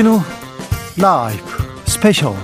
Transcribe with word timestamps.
주진우 0.00 0.22
라이브 0.96 1.44
스페셜 1.84 2.34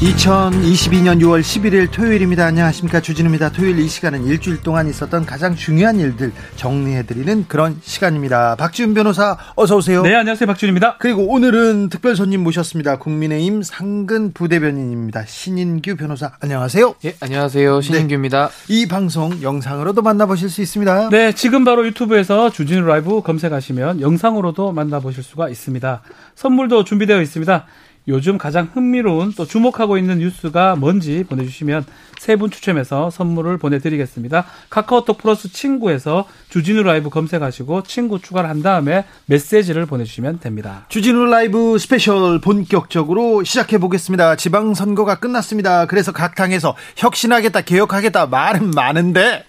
2022년 0.00 1.20
6월 1.20 1.42
11일 1.42 1.90
토요일입니다. 1.92 2.46
안녕하십니까. 2.46 3.02
주진우입니다. 3.02 3.50
토요일 3.50 3.78
이 3.80 3.86
시간은 3.86 4.24
일주일 4.24 4.62
동안 4.62 4.88
있었던 4.88 5.26
가장 5.26 5.54
중요한 5.54 6.00
일들 6.00 6.32
정리해드리는 6.56 7.44
그런 7.48 7.76
시간입니다. 7.82 8.56
박지훈 8.56 8.94
변호사 8.94 9.36
어서오세요. 9.56 10.00
네, 10.00 10.14
안녕하세요. 10.14 10.46
박지훈입니다. 10.46 10.96
그리고 11.00 11.26
오늘은 11.26 11.90
특별 11.90 12.16
손님 12.16 12.42
모셨습니다. 12.42 12.98
국민의힘 12.98 13.62
상근 13.62 14.32
부대변인입니다. 14.32 15.26
신인규 15.26 15.96
변호사 15.96 16.32
안녕하세요. 16.40 16.94
예, 17.04 17.14
안녕하세요. 17.20 17.82
신인규입니다. 17.82 18.48
네, 18.48 18.74
이 18.74 18.88
방송 18.88 19.42
영상으로도 19.42 20.00
만나보실 20.00 20.48
수 20.48 20.62
있습니다. 20.62 21.10
네, 21.10 21.32
지금 21.32 21.66
바로 21.66 21.86
유튜브에서 21.86 22.48
주진우 22.48 22.86
라이브 22.86 23.20
검색하시면 23.20 24.00
영상으로도 24.00 24.72
만나보실 24.72 25.22
수가 25.22 25.50
있습니다. 25.50 26.00
선물도 26.36 26.84
준비되어 26.84 27.20
있습니다. 27.20 27.66
요즘 28.10 28.36
가장 28.38 28.68
흥미로운 28.72 29.32
또 29.36 29.46
주목하고 29.46 29.96
있는 29.96 30.18
뉴스가 30.18 30.76
뭔지 30.76 31.24
보내주시면 31.28 31.86
세 32.18 32.36
분 32.36 32.50
추첨해서 32.50 33.08
선물을 33.10 33.56
보내드리겠습니다. 33.58 34.44
카카오톡 34.68 35.18
플러스 35.18 35.50
친구에서 35.52 36.26
주진우 36.50 36.82
라이브 36.82 37.08
검색하시고 37.08 37.84
친구 37.84 38.18
추가를 38.20 38.50
한 38.50 38.62
다음에 38.62 39.04
메시지를 39.26 39.86
보내주시면 39.86 40.40
됩니다. 40.40 40.86
주진우 40.90 41.26
라이브 41.26 41.78
스페셜 41.78 42.40
본격적으로 42.40 43.42
시작해 43.44 43.78
보겠습니다. 43.78 44.36
지방선거가 44.36 45.18
끝났습니다. 45.20 45.86
그래서 45.86 46.12
각 46.12 46.34
당에서 46.34 46.76
혁신하겠다, 46.96 47.62
개혁하겠다 47.62 48.26
말은 48.26 48.70
많은데 48.72 49.44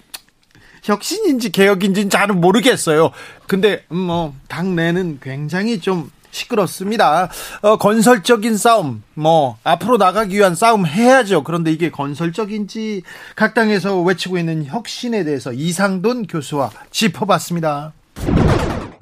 혁신인지 0.84 1.52
개혁인지는 1.52 2.09
잘은 2.09 2.39
모르겠어요. 2.42 3.12
근데 3.48 3.84
음, 3.92 3.98
뭐 3.98 4.36
당내는 4.48 5.20
굉장히 5.22 5.80
좀 5.80 6.09
시끄럽습니다. 6.32 7.30
어, 7.62 7.78
건설적인 7.78 8.58
싸움, 8.58 9.04
뭐 9.14 9.58
앞으로 9.64 9.98
나가기 9.98 10.38
위한 10.38 10.56
싸움 10.56 10.86
해야죠. 10.86 11.44
그런데 11.44 11.72
이게 11.72 11.92
건설적인지 11.92 13.04
각 13.36 13.54
당에서 13.54 14.02
외치고 14.02 14.38
있는 14.38 14.66
혁신에 14.66 15.23
대해서 15.23 15.54
이상돈 15.54 16.28
교수와 16.28 16.72
짚어봤습니다. 16.90 17.94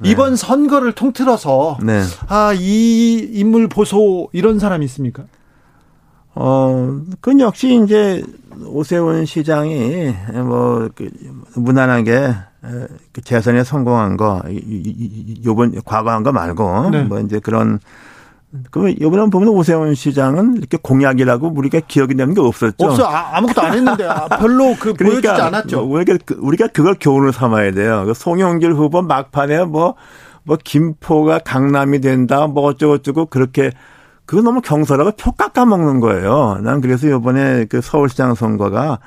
네. 0.02 0.12
이번 0.12 0.36
선거를 0.36 0.94
통틀어서 0.94 1.80
네. 1.84 2.02
아이 2.28 3.30
인물 3.34 3.68
보소 3.68 4.30
이런 4.32 4.60
사람 4.60 4.82
있습니까? 4.84 5.24
어, 6.36 7.00
그건 7.22 7.40
역시 7.40 7.82
이제 7.84 8.24
오세훈 8.66 9.26
시장이 9.26 10.14
뭐 10.46 10.90
그 10.96 11.10
무난하게 11.56 12.34
그 13.12 13.22
재선에 13.22 13.64
성공한 13.64 14.18
거, 14.18 14.42
요번 15.46 15.74
과거 15.86 16.12
한 16.12 16.24
거 16.24 16.32
말고 16.32 16.90
네. 16.92 17.04
뭐 17.04 17.20
이제 17.20 17.40
그런 17.40 17.80
그 18.72 18.96
요번에 19.00 19.30
보면 19.30 19.50
오세훈 19.50 19.94
시장은 19.96 20.58
이렇게 20.58 20.78
공약이라고 20.82 21.54
우리가 21.56 21.82
기억이 21.88 22.16
되는 22.16 22.34
게 22.34 22.42
없었죠. 22.42 22.76
없어 22.86 23.06
아, 23.06 23.40
무것도 23.42 23.62
안 23.62 23.74
했는데 23.74 24.06
아, 24.06 24.28
별로 24.28 24.76
그 24.80 24.94
그러니까 24.98 25.22
보여주지 25.22 25.30
않았죠. 25.30 25.82
우리가 25.84 26.18
그, 26.26 26.36
우리가 26.40 26.68
그걸 26.68 26.96
교훈을 27.00 27.32
삼아야 27.32 27.72
돼요. 27.74 28.04
그 28.06 28.14
송영길 28.14 28.74
후보 28.74 29.02
막판에 29.04 29.66
뭐뭐 29.66 29.96
뭐 30.44 30.58
김포가 30.64 31.40
강남이 31.40 32.02
된다 32.02 32.48
뭐 32.48 32.64
어쩌고 32.64 32.98
저쩌고 33.00 33.28
그렇게 33.28 33.72
그거 34.30 34.44
너무 34.44 34.62
경솔하고 34.62 35.14
표 35.18 35.32
깎아 35.32 35.66
먹는 35.66 36.00
거예요. 36.02 36.60
난 36.62 36.82
그래서 36.82 37.10
요번에 37.10 37.66
그 37.66 37.82
서울시장 37.82 38.36
선거가 38.36 39.00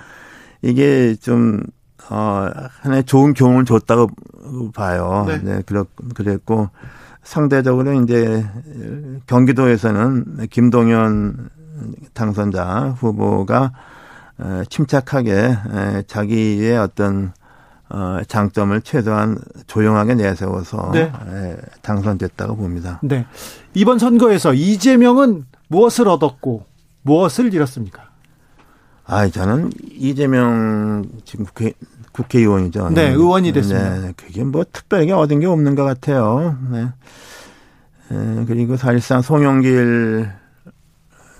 이게 0.63 1.15
좀 1.15 1.61
어, 2.11 2.49
하나의 2.81 3.05
좋은 3.05 3.33
교훈을 3.33 3.65
줬다고 3.65 4.09
봐요. 4.75 5.25
네. 5.29 5.39
네, 5.41 5.63
그렇, 5.65 5.87
그랬고, 6.17 6.71
상대적으로 7.23 8.03
이제 8.03 8.45
경기도에서는 9.29 10.49
김동연 10.51 11.51
당선자 12.15 12.97
후보가 12.99 13.71
침착하게 14.69 15.57
자기의 16.09 16.79
어떤 16.79 17.33
어, 17.95 18.21
장점을 18.27 18.81
최소한 18.81 19.39
조용하게 19.67 20.15
내세워서 20.15 20.93
네. 20.95 21.13
당선됐다고 21.83 22.57
봅니다. 22.57 22.99
네. 23.03 23.27
이번 23.75 23.99
선거에서 23.99 24.55
이재명은 24.55 25.45
무엇을 25.69 26.09
얻었고 26.09 26.65
무엇을 27.03 27.53
잃었습니까? 27.53 28.11
아, 29.05 29.29
저는 29.29 29.73
이재명 29.91 31.05
지금 31.27 31.45
국회 31.45 31.75
국회의원이죠. 32.13 32.91
네, 32.91 33.11
의원이 33.11 33.53
됐습니다. 33.53 33.99
네, 33.99 34.13
그게 34.17 34.43
뭐 34.43 34.65
특별하게 34.71 35.13
얻은 35.13 35.41
게 35.41 35.47
없는 35.47 35.75
것 35.75 35.85
같아요. 35.85 36.59
네. 36.71 36.89
에, 38.11 38.45
그리고 38.47 38.77
사실상 38.77 39.21
송영길 39.21 40.31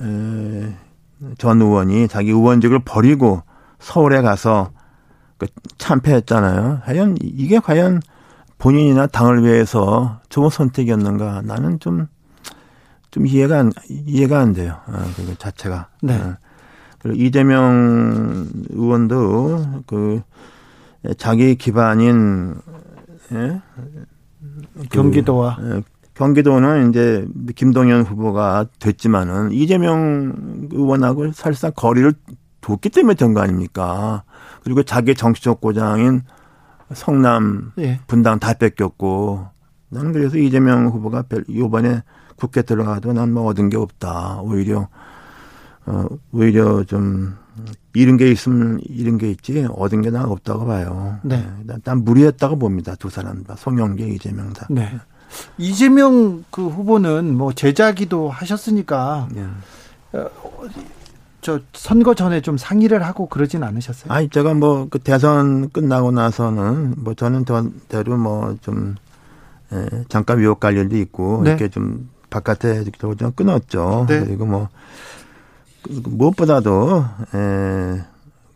에, 0.03 0.77
전 1.39 1.63
의원이 1.63 2.09
자기 2.09 2.31
의원직을 2.31 2.81
버리고 2.85 3.43
서울에 3.79 4.21
가서 4.21 4.71
그 4.73 4.82
참패했잖아요. 5.79 6.83
과연 6.85 7.17
이게 7.21 7.59
과연 7.59 8.01
본인이나 8.59 9.07
당을 9.07 9.45
위해서 9.45 10.21
좋은 10.29 10.51
선택이었는가? 10.51 11.43
나는 11.43 11.81
좀, 11.81 12.07
좀 13.11 13.27
이해가 13.27 13.59
안, 13.59 13.73
이해가 13.89 14.39
안 14.39 14.53
돼요. 14.53 14.79
아, 14.87 15.05
그 15.17 15.37
자체가. 15.39 15.89
네. 16.03 16.15
아. 16.15 16.39
그리고 17.01 17.21
이재명 17.21 18.47
의원도 18.71 19.83
그 19.87 20.23
자기 21.17 21.57
기반인 21.57 22.55
예? 23.33 23.61
경기도와 24.91 25.57
그, 25.57 25.77
예, 25.77 25.83
경기도는 26.15 26.91
이제 26.91 27.27
김동연 27.57 28.03
후보가 28.03 28.67
됐지만은 28.79 29.53
이재명 29.53 30.69
의원하고 30.71 31.33
사실상 31.33 31.73
거리를 31.75 32.13
뒀기 32.63 32.89
때문에 32.89 33.15
된 33.15 33.35
거 33.35 33.41
아닙니까? 33.43 34.23
그리고 34.65 34.83
자기 34.83 35.15
정치적 35.15 35.61
고장인 35.61 36.23
성남 36.95 37.73
예. 37.79 38.01
분당 38.07 38.39
다 38.39 38.55
뺏겼고 38.55 39.47
나는 39.91 40.13
그래서 40.13 40.39
이재명 40.39 40.87
후보가 40.89 41.25
이번에 41.49 42.03
국회 42.37 42.63
들어가도 42.63 43.13
난 43.13 43.31
뭐 43.33 43.45
얻은 43.47 43.69
게 43.69 43.77
없다. 43.77 44.41
오히려 44.43 44.89
어 45.87 46.07
오히려 46.33 46.85
좀 46.85 47.37
잃은 47.95 48.17
게 48.17 48.31
있으면 48.31 48.81
잃은 48.89 49.19
게 49.19 49.31
있지 49.31 49.67
얻은 49.71 50.01
게나 50.03 50.25
없다고 50.25 50.67
봐요. 50.67 51.19
네. 51.23 51.47
난, 51.65 51.81
난 51.85 52.05
무리했다고 52.05 52.57
봅니다. 52.59 52.95
두 52.95 53.11
사람 53.11 53.43
다. 53.45 53.55
송영계, 53.57 54.07
이재명 54.09 54.53
다. 54.55 54.67
네. 54.71 54.99
이재명 55.59 56.45
그 56.51 56.67
후보는 56.69 57.37
뭐 57.37 57.53
제자기도 57.53 58.31
하셨으니까 58.31 59.29
네. 59.33 59.47
어, 61.43 61.59
저 61.59 61.61
선거 61.73 62.15
전에 62.15 62.41
좀 62.41 62.57
상의를 62.57 63.03
하고 63.05 63.29
그러진 63.29 63.63
않으셨어요? 63.65 64.13
아니 64.13 64.29
제가 64.29 64.55
뭐 64.55 64.87
그 64.91 64.99
대선 64.99 65.71
끝나고 65.71 66.13
나서는 66.13 66.95
뭐 66.99 67.15
저는 67.15 67.45
대로 67.89 68.17
뭐좀 68.17 68.95
예, 69.73 70.05
잠깐 70.09 70.39
위협 70.39 70.61
관련도 70.61 70.97
있고 70.99 71.43
네. 71.45 71.51
이렇게 71.51 71.69
좀 71.69 72.09
바깥에 72.31 72.85
좀 73.19 73.33
끊었죠. 73.33 74.07
네. 74.09 74.21
그리고 74.25 74.47
뭐그 74.47 74.69
무엇보다도 76.09 77.05
에, 77.35 78.03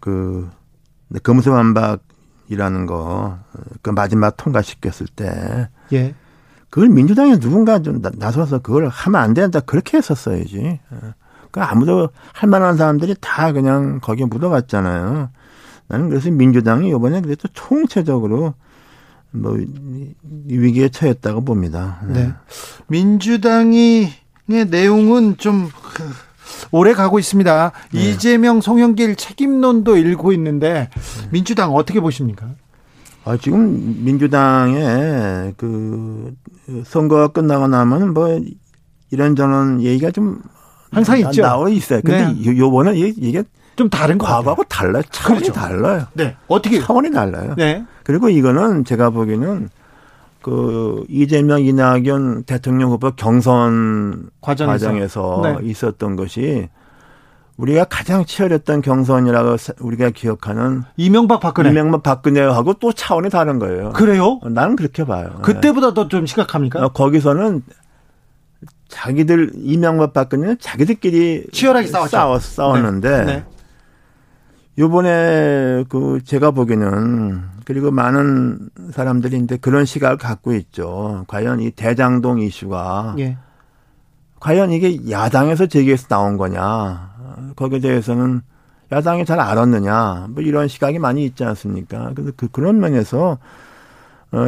그 0.00 0.48
금수 1.22 1.50
반박이라는 1.50 2.86
거 2.86 3.38
그 3.82 3.90
마지막 3.90 4.36
통과시켰을 4.36 5.06
때 5.14 5.68
예. 5.92 6.14
그걸 6.70 6.88
민주당에 6.90 7.38
누군가 7.38 7.78
좀 7.80 8.02
나서서 8.16 8.58
그걸 8.58 8.88
하면 8.88 9.20
안 9.20 9.34
된다 9.34 9.60
그렇게 9.60 9.96
했었어야지. 9.96 10.80
그 11.56 11.62
아무도 11.62 12.10
할 12.34 12.50
만한 12.50 12.76
사람들이 12.76 13.14
다 13.18 13.50
그냥 13.50 13.98
거기에 14.02 14.26
묻어갔잖아요. 14.26 15.30
나는 15.88 16.08
그래서 16.10 16.30
민주당이 16.30 16.90
이번에 16.90 17.22
그래도 17.22 17.48
총체적으로 17.54 18.52
뭐 19.30 19.56
위기에 20.46 20.90
처했다고 20.90 21.46
봅니다. 21.46 22.02
네. 22.08 22.24
네. 22.24 22.32
민주당이 22.88 24.10
의 24.50 24.66
내용은 24.66 25.38
좀 25.38 25.70
오래 26.72 26.92
가고 26.92 27.18
있습니다. 27.18 27.72
네. 27.94 28.00
이재명, 28.00 28.60
송영길 28.60 29.16
책임론도 29.16 29.96
일고 29.96 30.34
있는데 30.34 30.90
민주당 31.30 31.74
어떻게 31.74 32.00
보십니까? 32.00 32.50
아, 33.24 33.38
지금 33.38 34.04
민주당의 34.04 35.54
그 35.56 36.34
선거가 36.84 37.28
끝나고 37.28 37.66
나면 37.66 38.12
뭐 38.12 38.38
이런저런 39.10 39.80
얘기가 39.80 40.10
좀 40.10 40.42
항상 40.90 41.18
있죠. 41.18 41.42
나와 41.42 41.68
있어요. 41.68 42.00
근데 42.04 42.32
네. 42.32 42.58
요번에 42.58 42.96
이게 42.96 43.42
좀 43.76 43.90
다른 43.90 44.16
거 44.18 44.26
과거하고 44.26 44.64
달라요. 44.64 45.02
차원이 45.10 45.40
그렇죠. 45.42 45.52
달라요. 45.52 46.06
네. 46.14 46.36
어떻게 46.48 46.80
차원이 46.80 47.10
달라요. 47.10 47.54
네. 47.56 47.84
그리고 48.04 48.28
이거는 48.28 48.84
제가 48.84 49.10
보기에는 49.10 49.68
그 50.42 51.04
이재명 51.08 51.60
이낙연 51.64 52.44
대통령 52.44 52.90
후보 52.92 53.10
경선 53.10 54.30
과정에서, 54.40 54.72
과정에서 54.86 55.40
네. 55.42 55.56
있었던 55.68 56.14
것이 56.16 56.68
우리가 57.56 57.84
가장 57.84 58.24
치열했던 58.24 58.82
경선이라고 58.82 59.56
우리가 59.80 60.10
기억하는 60.10 60.82
이명박 60.96 61.40
박근혜 61.40 61.70
이명박 61.70 62.02
박근혜하고 62.02 62.74
또 62.74 62.92
차원이 62.92 63.28
다른 63.30 63.58
거예요. 63.58 63.90
그래요? 63.92 64.38
나는 64.44 64.76
그렇게 64.76 65.04
봐요. 65.04 65.38
그때보다 65.42 65.94
더 65.94 66.08
좀 66.08 66.26
심각합니까? 66.26 66.84
어, 66.84 66.88
거기서는 66.90 67.62
자기들 68.88 69.52
이명박 69.56 70.12
박근혜는 70.12 70.58
자기들끼리 70.60 71.46
치열하게 71.52 71.88
싸웠죠. 71.88 72.10
싸웠, 72.10 72.42
싸웠는데 72.42 73.10
네. 73.10 73.24
네. 73.24 73.44
요번에 74.78 75.84
그 75.88 76.20
제가 76.24 76.50
보기에는 76.50 77.42
그리고 77.64 77.90
많은 77.90 78.68
사람들이 78.92 79.38
이제 79.38 79.56
그런 79.56 79.84
시각을 79.84 80.18
갖고 80.18 80.54
있죠. 80.54 81.24
과연 81.28 81.60
이 81.60 81.70
대장동 81.70 82.40
이슈가 82.40 83.16
예. 83.18 83.38
과연 84.38 84.70
이게 84.70 85.10
야당에서 85.10 85.66
제기해서 85.66 86.06
나온 86.08 86.36
거냐. 86.36 87.14
거기에 87.56 87.80
대해서는 87.80 88.42
야당이 88.92 89.24
잘 89.24 89.40
알았느냐. 89.40 90.28
뭐 90.30 90.42
이런 90.42 90.68
시각이 90.68 90.98
많이 90.98 91.24
있지 91.24 91.42
않습니까? 91.42 92.12
그래서 92.14 92.32
그, 92.36 92.48
그런 92.48 92.78
면에서 92.78 93.30
어, 93.30 93.38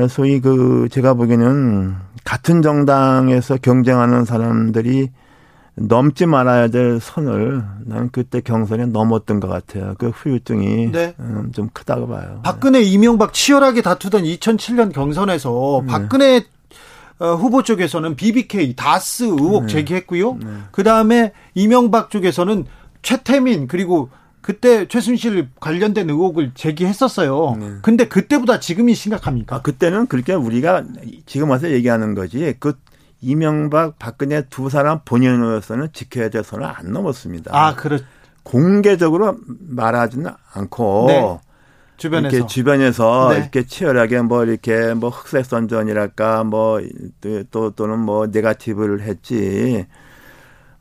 소위 0.09 0.41
그 0.41 0.89
제가 0.91 1.15
보기에는 1.15 1.97
같은 2.25 2.63
정당에서 2.63 3.57
경쟁하는 3.57 4.25
사람들이 4.25 5.11
넘지 5.77 6.27
말아야 6.27 6.69
될 6.69 6.99
선을 7.01 7.63
난 7.85 8.11
그때 8.11 8.41
경선에 8.41 8.87
넘었던 8.87 9.41
것 9.41 9.49
같아요. 9.49 9.95
그 9.99 10.09
후유증이 10.09 10.91
네. 10.93 11.15
음, 11.21 11.53
좀 11.55 11.69
크다고 11.73 12.09
봐요. 12.09 12.41
박근혜, 12.43 12.83
이명박 12.83 13.33
치열하게 13.33 13.83
다투던 13.83 14.25
2007년 14.25 14.93
경선에서 14.93 15.83
네. 15.87 15.93
박근혜 15.93 16.45
어, 17.21 17.35
후보 17.35 17.63
쪽에서는 17.63 18.15
BBK 18.17 18.77
다스 18.77 19.25
의혹 19.25 19.63
네. 19.63 19.69
제기했고요. 19.69 20.35
네. 20.35 20.47
그 20.71 20.85
다음에 20.85 21.33
이명박 21.55 22.11
쪽에서는 22.11 22.67
최태민 23.03 23.67
그리고 23.69 24.11
그때 24.49 24.89
최순실 24.89 25.51
관련된 25.61 26.09
의혹을 26.09 26.53
제기했었어요. 26.55 27.59
네. 27.61 27.73
근데 27.83 28.09
그때보다 28.09 28.61
지금이 28.61 28.95
심각합니까? 28.95 29.57
아, 29.57 29.61
그때는 29.61 30.07
그렇게 30.07 30.33
우리가 30.33 30.85
지금 31.27 31.51
와서 31.51 31.71
얘기하는 31.71 32.15
거지. 32.15 32.55
그 32.59 32.73
이명박, 33.21 33.99
박근혜 33.99 34.49
두 34.49 34.71
사람 34.71 35.01
본인으로서는 35.05 35.89
지켜야 35.93 36.31
될 36.31 36.45
선을 36.45 36.65
안 36.65 36.95
넘었습니다. 36.95 37.51
아, 37.53 37.75
그렇. 37.75 37.99
공개적으로 38.43 39.37
말하지는 39.69 40.31
않고 40.55 41.05
네. 41.09 41.39
주변에서 41.99 42.35
이렇게 42.35 42.47
주변에서 42.49 43.29
네. 43.33 43.41
이렇게 43.41 43.67
치열하게 43.67 44.23
뭐 44.23 44.47
이렇게 44.47 44.95
뭐 44.95 45.11
흑색 45.11 45.45
선전이랄까 45.45 46.45
뭐 46.45 46.81
또 47.51 47.73
또는 47.73 47.99
뭐 47.99 48.29
네가티브를 48.29 49.03
했지. 49.03 49.85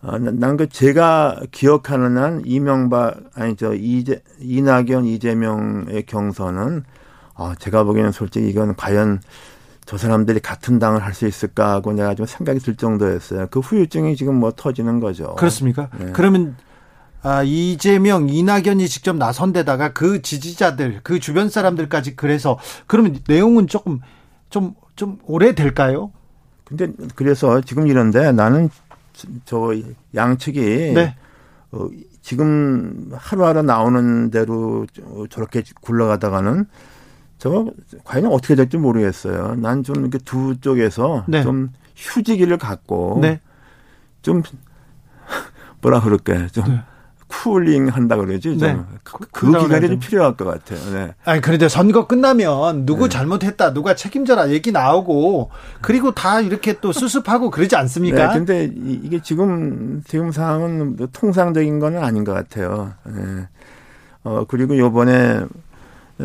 어, 0.07 0.17
난그 0.17 0.69
제가 0.69 1.41
기억하는 1.51 2.17
한 2.17 2.41
이명박 2.45 3.17
아니 3.35 3.57
저 3.57 3.73
이재 3.75 4.21
이낙연 4.39 5.05
이재명의 5.05 6.05
경선은 6.05 6.83
어, 7.35 7.53
제가 7.59 7.83
보기에는 7.83 8.13
솔직히 8.13 8.49
이건 8.49 8.75
과연 8.75 9.19
저 9.85 9.97
사람들이 9.97 10.39
같은 10.39 10.79
당을 10.79 11.03
할 11.03 11.13
수 11.13 11.27
있을까 11.27 11.71
하고 11.71 11.91
내가 11.93 12.15
좀 12.15 12.25
생각이 12.25 12.59
들 12.59 12.75
정도였어요. 12.75 13.47
그 13.51 13.59
후유증이 13.59 14.15
지금 14.15 14.35
뭐 14.35 14.51
터지는 14.55 14.99
거죠. 14.99 15.35
그렇습니까? 15.35 15.89
네. 15.97 16.11
그러면 16.13 16.55
아, 17.23 17.43
이재명, 17.43 18.29
이낙연이 18.29 18.87
직접 18.87 19.15
나선 19.15 19.51
데다가 19.51 19.91
그 19.91 20.21
지지자들, 20.21 21.01
그 21.03 21.19
주변 21.19 21.49
사람들까지 21.49 22.15
그래서 22.15 22.57
그러면 22.85 23.19
내용은 23.27 23.67
조금 23.67 23.99
좀, 24.49 24.75
좀 24.95 25.17
오래 25.25 25.53
될까요? 25.53 26.11
근데 26.63 26.91
그래서 27.15 27.59
지금 27.61 27.87
이런데 27.87 28.31
나는 28.31 28.69
저 29.45 29.73
양측이 30.15 30.93
네. 30.93 31.15
어, 31.71 31.87
지금 32.21 33.09
하루하루 33.13 33.61
나오는 33.61 34.29
대로 34.31 34.85
저렇게 35.29 35.63
굴러가다가는 35.81 36.65
저 37.37 37.67
과연 38.03 38.25
어떻게 38.27 38.55
될지 38.55 38.77
모르겠어요. 38.77 39.55
난 39.55 39.83
좀 39.83 39.97
이렇게 40.01 40.17
두 40.19 40.59
쪽에서 40.59 41.23
네. 41.27 41.43
좀 41.43 41.69
휴지기를 41.95 42.57
갖고 42.57 43.19
네. 43.21 43.39
좀 44.21 44.41
뭐라 45.81 46.01
그럴까요? 46.01 46.47
좀 46.49 46.65
네. 46.67 46.81
쿨링 47.27 47.89
한다 47.89 48.15
그러지. 48.15 48.57
네. 48.57 48.79
그, 49.03 49.17
그 49.31 49.51
기간이 49.51 49.87
좀 49.87 49.99
필요할 49.99 50.35
것 50.35 50.45
같아요. 50.45 50.79
네. 50.93 51.13
아니, 51.25 51.41
그런데 51.41 51.67
선거 51.67 52.07
끝나면 52.07 52.85
누구 52.85 53.03
네. 53.03 53.09
잘못했다, 53.09 53.73
누가 53.73 53.95
책임져라 53.95 54.49
얘기 54.49 54.71
나오고, 54.71 55.51
그리고 55.81 56.11
다 56.11 56.39
이렇게 56.39 56.79
또 56.79 56.91
수습하고 56.91 57.51
그러지 57.51 57.75
않습니까? 57.75 58.29
네, 58.29 58.33
근데 58.33 58.71
이게 58.75 59.21
지금, 59.21 60.01
지금 60.07 60.31
상황은 60.31 60.95
뭐 60.95 61.07
통상적인 61.11 61.79
건 61.79 61.97
아닌 61.97 62.23
것 62.23 62.33
같아요. 62.33 62.93
네. 63.03 63.47
어, 64.23 64.45
그리고 64.47 64.77
요번에 64.77 65.45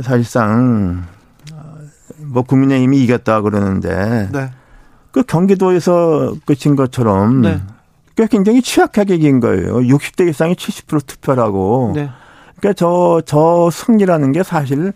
사실상, 0.03 1.05
뭐 2.19 2.43
국민의힘이 2.43 3.03
이겼다 3.03 3.41
그러는데, 3.41 4.29
네. 4.33 4.51
그 5.11 5.23
경기도에서 5.25 6.35
끝인 6.47 6.77
것처럼, 6.77 7.43
네. 7.43 7.61
꽤 8.17 8.27
굉장히 8.27 8.63
취약하게 8.63 9.15
이긴 9.17 9.41
거예요. 9.41 9.77
60대 9.79 10.29
이상이 10.29 10.55
70% 10.55 11.07
투표라고. 11.07 11.93
네. 11.95 12.11
그러니까 12.59 12.75
저, 12.75 13.23
저 13.25 13.71
승리라는 13.71 14.33
게 14.33 14.43
사실 14.43 14.93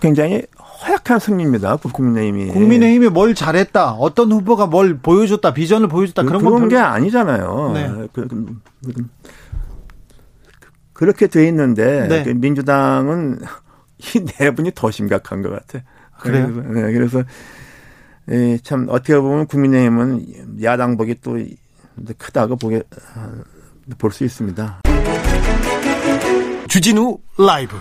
굉장히 0.00 0.42
허약한 0.82 1.18
승리입니다. 1.18 1.76
국민의힘이. 1.76 2.52
국민의힘이 2.52 3.08
뭘 3.08 3.34
잘했다. 3.34 3.92
어떤 3.92 4.32
후보가 4.32 4.66
뭘 4.66 4.98
보여줬다. 4.98 5.52
비전을 5.52 5.88
보여줬다. 5.88 6.22
그런 6.22 6.42
그런 6.42 6.68
게 6.68 6.76
아니잖아요. 6.76 7.72
네. 7.74 8.08
그, 8.12 8.28
그, 8.28 8.46
그 10.92 11.04
렇게 11.04 11.26
돼 11.26 11.46
있는데 11.48 12.08
네. 12.08 12.22
그 12.22 12.30
민주당은 12.30 13.40
이 13.98 14.24
내분이 14.38 14.72
더 14.74 14.90
심각한 14.90 15.42
것 15.42 15.50
같아. 15.50 15.84
그래요? 16.20 16.48
네, 16.48 16.92
그래서 16.92 17.22
예, 18.30 18.58
참 18.62 18.86
어떻게 18.88 19.18
보면 19.18 19.46
국민의힘은 19.46 20.62
야당복이 20.62 21.16
또 21.22 21.38
크다고 22.18 22.56
보게 22.56 22.82
볼 23.98 24.12
수 24.12 24.24
있습니다. 24.24 24.80
주진우 26.68 27.18
라이브. 27.38 27.76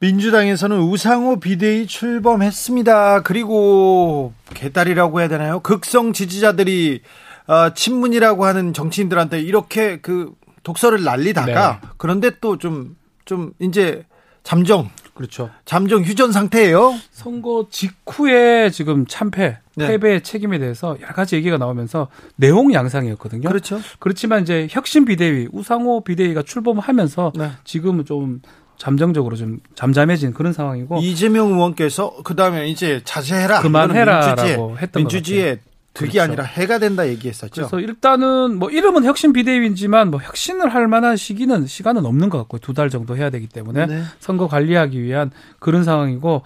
민주당에서는 0.00 0.78
우상호 0.80 1.40
비대위 1.40 1.86
출범했습니다. 1.86 3.22
그리고 3.22 4.32
개딸이라고 4.52 5.20
해야 5.20 5.28
되나요? 5.28 5.60
극성 5.60 6.12
지지자들이 6.12 7.00
어, 7.46 7.70
친문이라고 7.74 8.44
하는 8.44 8.72
정치인들한테 8.72 9.40
이렇게 9.40 10.00
그 10.00 10.32
독서를 10.62 11.04
날리다가 11.04 11.80
네. 11.82 11.88
그런데 11.96 12.30
또 12.40 12.58
좀좀 12.58 12.96
좀 13.24 13.52
이제 13.60 14.04
잠정 14.42 14.90
그렇죠. 15.14 15.50
잠정 15.64 16.02
휴전 16.02 16.32
상태예요. 16.32 16.94
선거 17.12 17.66
직후에 17.70 18.70
지금 18.70 19.06
참패, 19.06 19.58
네. 19.76 19.86
패배의 19.86 20.22
책임에 20.22 20.58
대해서 20.58 20.96
여러 21.00 21.12
가지 21.14 21.36
얘기가 21.36 21.56
나오면서 21.56 22.08
내용 22.36 22.72
양상이었거든요. 22.74 23.48
그렇죠. 23.48 23.80
그렇지만 24.00 24.42
이제 24.42 24.66
혁신 24.70 25.04
비대위, 25.04 25.48
우상호 25.52 26.02
비대위가 26.02 26.42
출범하면서 26.42 27.32
네. 27.36 27.50
지금은 27.64 28.04
좀 28.04 28.42
잠정적으로 28.76 29.36
좀 29.36 29.60
잠잠해진 29.76 30.34
그런 30.34 30.52
상황이고 30.52 30.98
이재명 30.98 31.52
의원께서 31.52 32.22
그다음에 32.24 32.68
이제 32.68 33.00
자제해라 33.04 33.60
그만해라라고 33.60 34.78
했던 34.78 35.02
민주주의의 35.02 35.60
득이 35.94 36.10
그렇죠. 36.12 36.22
아니라 36.22 36.44
해가 36.44 36.78
된다 36.78 37.06
얘기했었죠. 37.08 37.52
그래서 37.54 37.80
일단은 37.80 38.58
뭐 38.58 38.68
이름은 38.70 39.04
혁신 39.04 39.32
비대위지만 39.32 40.10
뭐 40.10 40.20
혁신을 40.20 40.74
할 40.74 40.88
만한 40.88 41.16
시기는 41.16 41.66
시간은 41.66 42.04
없는 42.04 42.28
것 42.30 42.38
같고 42.38 42.58
두 42.58 42.74
달 42.74 42.90
정도 42.90 43.16
해야 43.16 43.30
되기 43.30 43.46
때문에 43.46 43.86
네. 43.86 44.02
선거 44.18 44.48
관리하기 44.48 45.00
위한 45.00 45.30
그런 45.60 45.84
상황이고 45.84 46.42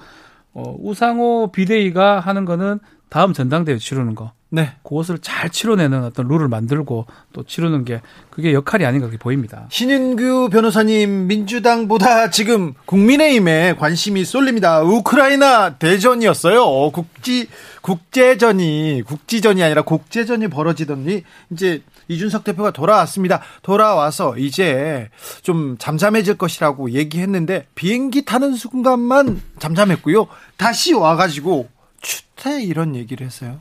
어, 0.52 0.76
우상호 0.80 1.50
비대위가 1.52 2.20
하는 2.20 2.44
거는 2.44 2.78
다음 3.08 3.32
전당대회 3.32 3.78
치르는 3.78 4.14
거. 4.14 4.32
네. 4.50 4.72
그것을 4.82 5.18
잘 5.18 5.50
치러내는 5.50 6.04
어떤 6.04 6.26
룰을 6.26 6.48
만들고 6.48 7.06
또 7.32 7.42
치르는 7.42 7.84
게 7.84 8.00
그게 8.30 8.54
역할이 8.54 8.86
아닌가 8.86 9.06
그렇게 9.06 9.18
보입니다. 9.22 9.66
신인규 9.70 10.48
변호사님 10.50 11.26
민주당보다 11.26 12.30
지금 12.30 12.72
국민의힘에 12.86 13.74
관심이 13.74 14.24
쏠립니다. 14.24 14.82
우크라이나 14.82 15.76
대전이었어요. 15.76 16.90
국지 16.92 17.48
국제전이 17.82 19.02
국지전이 19.06 19.62
아니라 19.62 19.82
국제전이 19.82 20.48
벌어지더니 20.48 21.24
이제 21.50 21.82
이준석 22.08 22.44
대표가 22.44 22.70
돌아왔습니다. 22.70 23.42
돌아와서 23.60 24.36
이제 24.38 25.10
좀 25.42 25.76
잠잠해질 25.78 26.38
것이라고 26.38 26.92
얘기했는데 26.92 27.66
비행기 27.74 28.24
타는 28.24 28.54
순간만 28.54 29.42
잠잠했고요. 29.58 30.26
다시 30.56 30.94
와가지고 30.94 31.68
추태 32.00 32.62
이런 32.62 32.96
얘기를 32.96 33.26
했어요. 33.26 33.58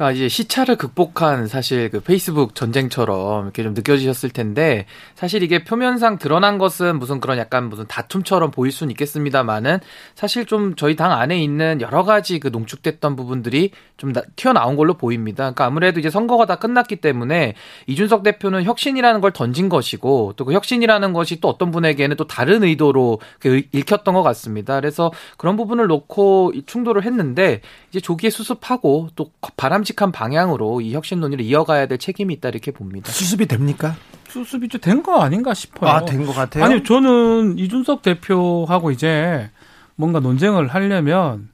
그러니까 0.00 0.16
이제 0.16 0.28
시차를 0.30 0.76
극복한 0.76 1.46
사실 1.46 1.90
그 1.90 2.00
페이스북 2.00 2.54
전쟁처럼 2.54 3.44
이렇게 3.44 3.62
좀 3.62 3.74
느껴지셨을 3.74 4.30
텐데 4.30 4.86
사실 5.14 5.42
이게 5.42 5.62
표면상 5.62 6.16
드러난 6.16 6.56
것은 6.56 6.98
무슨 6.98 7.20
그런 7.20 7.36
약간 7.36 7.68
무슨 7.68 7.86
다툼처럼 7.86 8.50
보일 8.50 8.72
수는 8.72 8.92
있겠습니다만은 8.92 9.78
사실 10.14 10.46
좀 10.46 10.74
저희 10.74 10.96
당 10.96 11.12
안에 11.12 11.38
있는 11.38 11.82
여러 11.82 12.02
가지 12.02 12.40
그 12.40 12.48
농축됐던 12.48 13.14
부분들이 13.14 13.72
좀 13.98 14.14
튀어나온 14.36 14.76
걸로 14.76 14.94
보입니다. 14.94 15.44
그러니까 15.44 15.66
아무래도 15.66 16.00
이제 16.00 16.08
선거가 16.08 16.46
다 16.46 16.56
끝났기 16.56 16.96
때문에 16.96 17.52
이준석 17.86 18.22
대표는 18.22 18.64
혁신이라는 18.64 19.20
걸 19.20 19.32
던진 19.32 19.68
것이고 19.68 20.32
또 20.36 20.46
그 20.46 20.54
혁신이라는 20.54 21.12
것이 21.12 21.40
또 21.42 21.48
어떤 21.48 21.70
분에게는 21.70 22.16
또 22.16 22.26
다른 22.26 22.64
의도로 22.64 23.20
그 23.38 23.62
읽혔던 23.72 24.14
것 24.14 24.22
같습니다. 24.22 24.80
그래서 24.80 25.12
그런 25.36 25.56
부분을 25.56 25.88
놓고 25.88 26.54
충돌을 26.64 27.04
했는데 27.04 27.60
이제 27.90 28.00
조기에 28.00 28.30
수습하고 28.30 29.10
또 29.14 29.30
바람직 29.58 29.89
한 29.98 30.12
방향으로 30.12 30.80
이 30.80 30.94
혁신 30.94 31.20
논의를 31.20 31.44
이어가야 31.44 31.86
될 31.86 31.98
책임이 31.98 32.34
있다 32.34 32.48
이렇게 32.50 32.70
봅니다. 32.70 33.10
수습이 33.12 33.46
됩니까? 33.46 33.94
수습이 34.28 34.68
된거 34.78 35.20
아닌가 35.20 35.54
싶어요. 35.54 35.90
아, 35.90 36.04
된 36.04 36.24
것 36.24 36.32
같아요. 36.34 36.64
아니, 36.64 36.82
저는 36.84 37.58
이준석 37.58 38.02
대표하고 38.02 38.90
이제 38.92 39.50
뭔가 39.96 40.20
논쟁을 40.20 40.68
하려면 40.68 41.48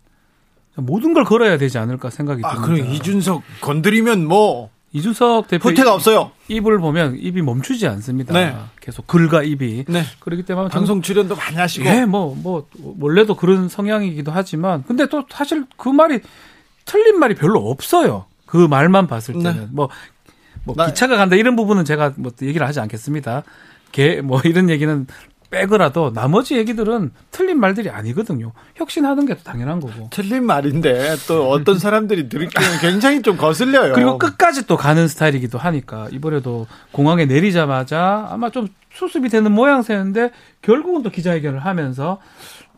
모든 0.76 1.14
걸 1.14 1.24
걸어야 1.24 1.56
되지 1.58 1.78
않을까 1.78 2.10
생각이 2.10 2.42
듭니다. 2.42 2.60
아, 2.60 2.64
그럼 2.64 2.86
이준석 2.92 3.42
건드리면 3.62 4.26
뭐 4.26 4.70
이준석 4.92 5.48
대표 5.48 5.70
후퇴가 5.70 5.92
없어요. 5.94 6.30
입을 6.48 6.78
보면 6.78 7.16
입이 7.18 7.42
멈추지 7.42 7.86
않습니다. 7.88 8.32
네. 8.34 8.54
계속 8.80 9.06
글과 9.06 9.42
입이. 9.42 9.86
네. 9.88 10.02
그렇기 10.20 10.44
때문에 10.44 10.68
방송 10.68 11.02
출연도 11.02 11.34
많이 11.34 11.56
하시고. 11.56 11.86
예, 11.86 12.04
뭐, 12.04 12.34
뭐, 12.40 12.66
원래도 13.00 13.34
그런 13.34 13.68
성향이기도 13.68 14.30
하지만, 14.32 14.84
근데 14.84 15.06
또 15.08 15.24
사실 15.28 15.64
그 15.76 15.88
말이 15.88 16.20
틀린 16.86 17.18
말이 17.18 17.34
별로 17.34 17.68
없어요. 17.68 18.24
그 18.46 18.56
말만 18.56 19.06
봤을 19.06 19.34
때는. 19.34 19.54
네. 19.54 19.68
뭐, 19.70 19.90
뭐 20.64 20.74
기차가 20.86 21.16
간다 21.16 21.36
이런 21.36 21.54
부분은 21.54 21.84
제가 21.84 22.14
뭐 22.16 22.32
얘기를 22.42 22.66
하지 22.66 22.80
않겠습니다. 22.80 23.42
개, 23.92 24.22
뭐 24.22 24.40
이런 24.44 24.70
얘기는 24.70 25.06
빼거라도 25.50 26.12
나머지 26.12 26.56
얘기들은 26.56 27.12
틀린 27.30 27.60
말들이 27.60 27.88
아니거든요. 27.90 28.52
혁신하는 28.74 29.26
게 29.26 29.36
당연한 29.36 29.80
거고. 29.80 30.08
틀린 30.10 30.44
말인데 30.44 31.16
또 31.28 31.50
어떤 31.50 31.78
사람들이 31.78 32.28
들으기는 32.28 32.78
굉장히 32.80 33.22
좀 33.22 33.36
거슬려요. 33.36 33.92
그리고 33.94 34.18
끝까지 34.18 34.66
또 34.66 34.76
가는 34.76 35.06
스타일이기도 35.06 35.58
하니까 35.58 36.08
이번에도 36.10 36.66
공항에 36.90 37.26
내리자마자 37.26 38.26
아마 38.28 38.50
좀 38.50 38.68
수습이 38.92 39.28
되는 39.28 39.52
모양새인데 39.52 40.30
결국은 40.62 41.02
또 41.02 41.10
기자회견을 41.10 41.60
하면서 41.60 42.18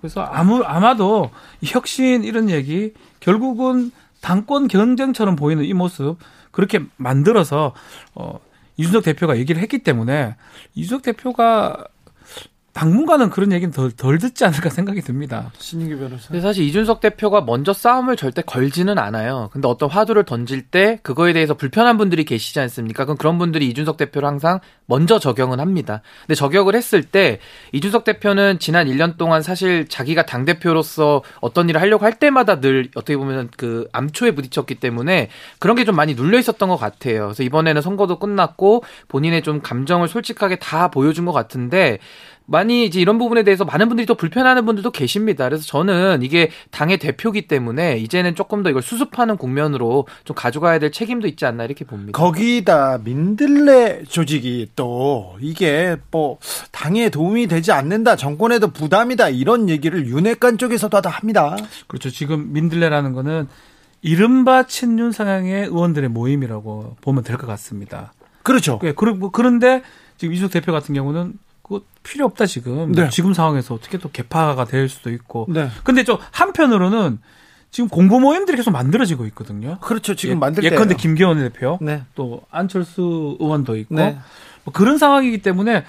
그래서 0.00 0.20
아무 0.20 0.62
아마도 0.62 1.30
혁신 1.64 2.22
이런 2.22 2.50
얘기 2.50 2.92
결국은 3.28 3.90
당권 4.22 4.68
경쟁처럼 4.68 5.36
보이는 5.36 5.62
이 5.62 5.74
모습 5.74 6.16
그렇게 6.50 6.80
만들어서 6.96 7.74
어 8.14 8.40
이준석 8.78 9.04
대표가 9.04 9.36
얘기를 9.36 9.60
했기 9.60 9.80
때문에 9.80 10.34
이준석 10.74 11.02
대표가 11.02 11.84
당분간은 12.78 13.30
그런 13.30 13.50
얘기는 13.50 13.72
덜, 13.72 13.90
덜 13.90 14.18
듣지 14.18 14.44
않을까 14.44 14.70
생각이 14.70 15.00
듭니다. 15.00 15.50
신인규 15.58 15.98
변호사. 15.98 16.28
근데 16.28 16.40
사실 16.40 16.64
이준석 16.64 17.00
대표가 17.00 17.40
먼저 17.40 17.72
싸움을 17.72 18.14
절대 18.14 18.40
걸지는 18.40 18.98
않아요. 18.98 19.50
근데 19.52 19.66
어떤 19.66 19.90
화두를 19.90 20.22
던질 20.22 20.62
때 20.62 21.00
그거에 21.02 21.32
대해서 21.32 21.54
불편한 21.54 21.98
분들이 21.98 22.24
계시지 22.24 22.60
않습니까? 22.60 23.04
그럼 23.04 23.16
그런 23.16 23.36
분들이 23.36 23.66
이준석 23.68 23.96
대표를 23.96 24.28
항상 24.28 24.60
먼저 24.86 25.18
적용은 25.18 25.58
합니다. 25.58 26.02
근데 26.20 26.36
저격을 26.36 26.76
했을 26.76 27.02
때 27.02 27.40
이준석 27.72 28.04
대표는 28.04 28.60
지난 28.60 28.86
1년 28.86 29.16
동안 29.16 29.42
사실 29.42 29.88
자기가 29.88 30.24
당대표로서 30.26 31.24
어떤 31.40 31.68
일을 31.68 31.80
하려고 31.80 32.04
할 32.04 32.20
때마다 32.20 32.60
늘 32.60 32.90
어떻게 32.94 33.16
보면 33.16 33.48
그 33.56 33.88
암초에 33.92 34.30
부딪혔기 34.30 34.76
때문에 34.76 35.30
그런 35.58 35.74
게 35.74 35.88
좀 35.88 35.96
많이 35.96 36.14
눌려 36.14 36.38
있었던 36.38 36.68
것 36.68 36.76
같아요. 36.76 37.28
그래서 37.28 37.42
이번에는 37.42 37.80
선거도 37.80 38.18
끝났고 38.18 38.84
본인의 39.08 39.42
좀 39.42 39.62
감정을 39.62 40.06
솔직하게 40.06 40.56
다 40.56 40.88
보여준 40.88 41.24
것 41.24 41.32
같은데 41.32 41.98
많이 42.50 42.86
이제 42.86 42.98
이런 42.98 43.18
부분에 43.18 43.42
대해서 43.42 43.66
많은 43.66 43.88
분들이 43.88 44.06
또 44.06 44.14
불편하는 44.14 44.64
분들도 44.64 44.90
계십니다. 44.90 45.44
그래서 45.44 45.64
저는 45.64 46.22
이게 46.22 46.50
당의 46.70 46.98
대표기 46.98 47.46
때문에 47.46 47.98
이제는 47.98 48.34
조금 48.34 48.62
더 48.62 48.70
이걸 48.70 48.80
수습하는 48.80 49.36
국면으로 49.36 50.06
좀 50.24 50.34
가져가야 50.34 50.78
될 50.78 50.90
책임도 50.90 51.26
있지 51.26 51.44
않나 51.44 51.64
이렇게 51.64 51.84
봅니다. 51.84 52.18
거기다 52.18 53.00
민들레 53.04 54.04
조직이 54.08 54.66
또 54.76 55.36
이게 55.40 55.96
뭐 56.10 56.38
당에 56.72 57.10
도움이 57.10 57.48
되지 57.48 57.70
않는다, 57.70 58.16
정권에도 58.16 58.68
부담이다 58.68 59.28
이런 59.28 59.68
얘기를 59.68 60.06
윤핵관 60.06 60.56
쪽에서도 60.56 61.02
다 61.02 61.10
합니다. 61.10 61.54
그렇죠. 61.86 62.08
지금 62.08 62.54
민들레라는 62.54 63.12
거는 63.12 63.46
이른바 64.00 64.62
친윤 64.62 65.12
상향의 65.12 65.66
의원들의 65.66 66.08
모임이라고 66.08 66.96
보면 67.02 67.24
될 67.24 67.36
것 67.36 67.46
같습니다. 67.46 68.14
그렇죠. 68.42 68.80
예, 68.84 68.94
뭐 69.18 69.30
그런데 69.30 69.82
지금 70.16 70.32
이준석 70.32 70.52
대표 70.52 70.72
같은 70.72 70.94
경우는 70.94 71.34
그거 71.68 71.82
필요 72.02 72.24
없다 72.24 72.46
지금. 72.46 72.92
네. 72.92 73.10
지금 73.10 73.34
상황에서 73.34 73.74
어떻게 73.74 73.98
또 73.98 74.10
개파가 74.10 74.64
될 74.64 74.88
수도 74.88 75.10
있고. 75.10 75.46
네. 75.48 75.68
근데 75.84 76.02
저 76.02 76.18
한편으로는 76.32 77.18
지금 77.70 77.88
공보 77.88 78.18
모임들이 78.18 78.56
계속 78.56 78.70
만들어지고 78.70 79.26
있거든요. 79.26 79.78
그렇죠. 79.80 80.14
지금 80.14 80.36
예, 80.36 80.38
만들 80.38 80.62
때. 80.62 80.70
예컨대 80.70 80.94
김기현 80.94 81.38
대표, 81.38 81.78
네. 81.82 82.02
또 82.14 82.40
안철수 82.50 83.36
의원도 83.38 83.76
있고 83.76 83.94
네. 83.94 84.18
뭐 84.64 84.72
그런 84.72 84.96
상황이기 84.96 85.42
때문에 85.42 85.84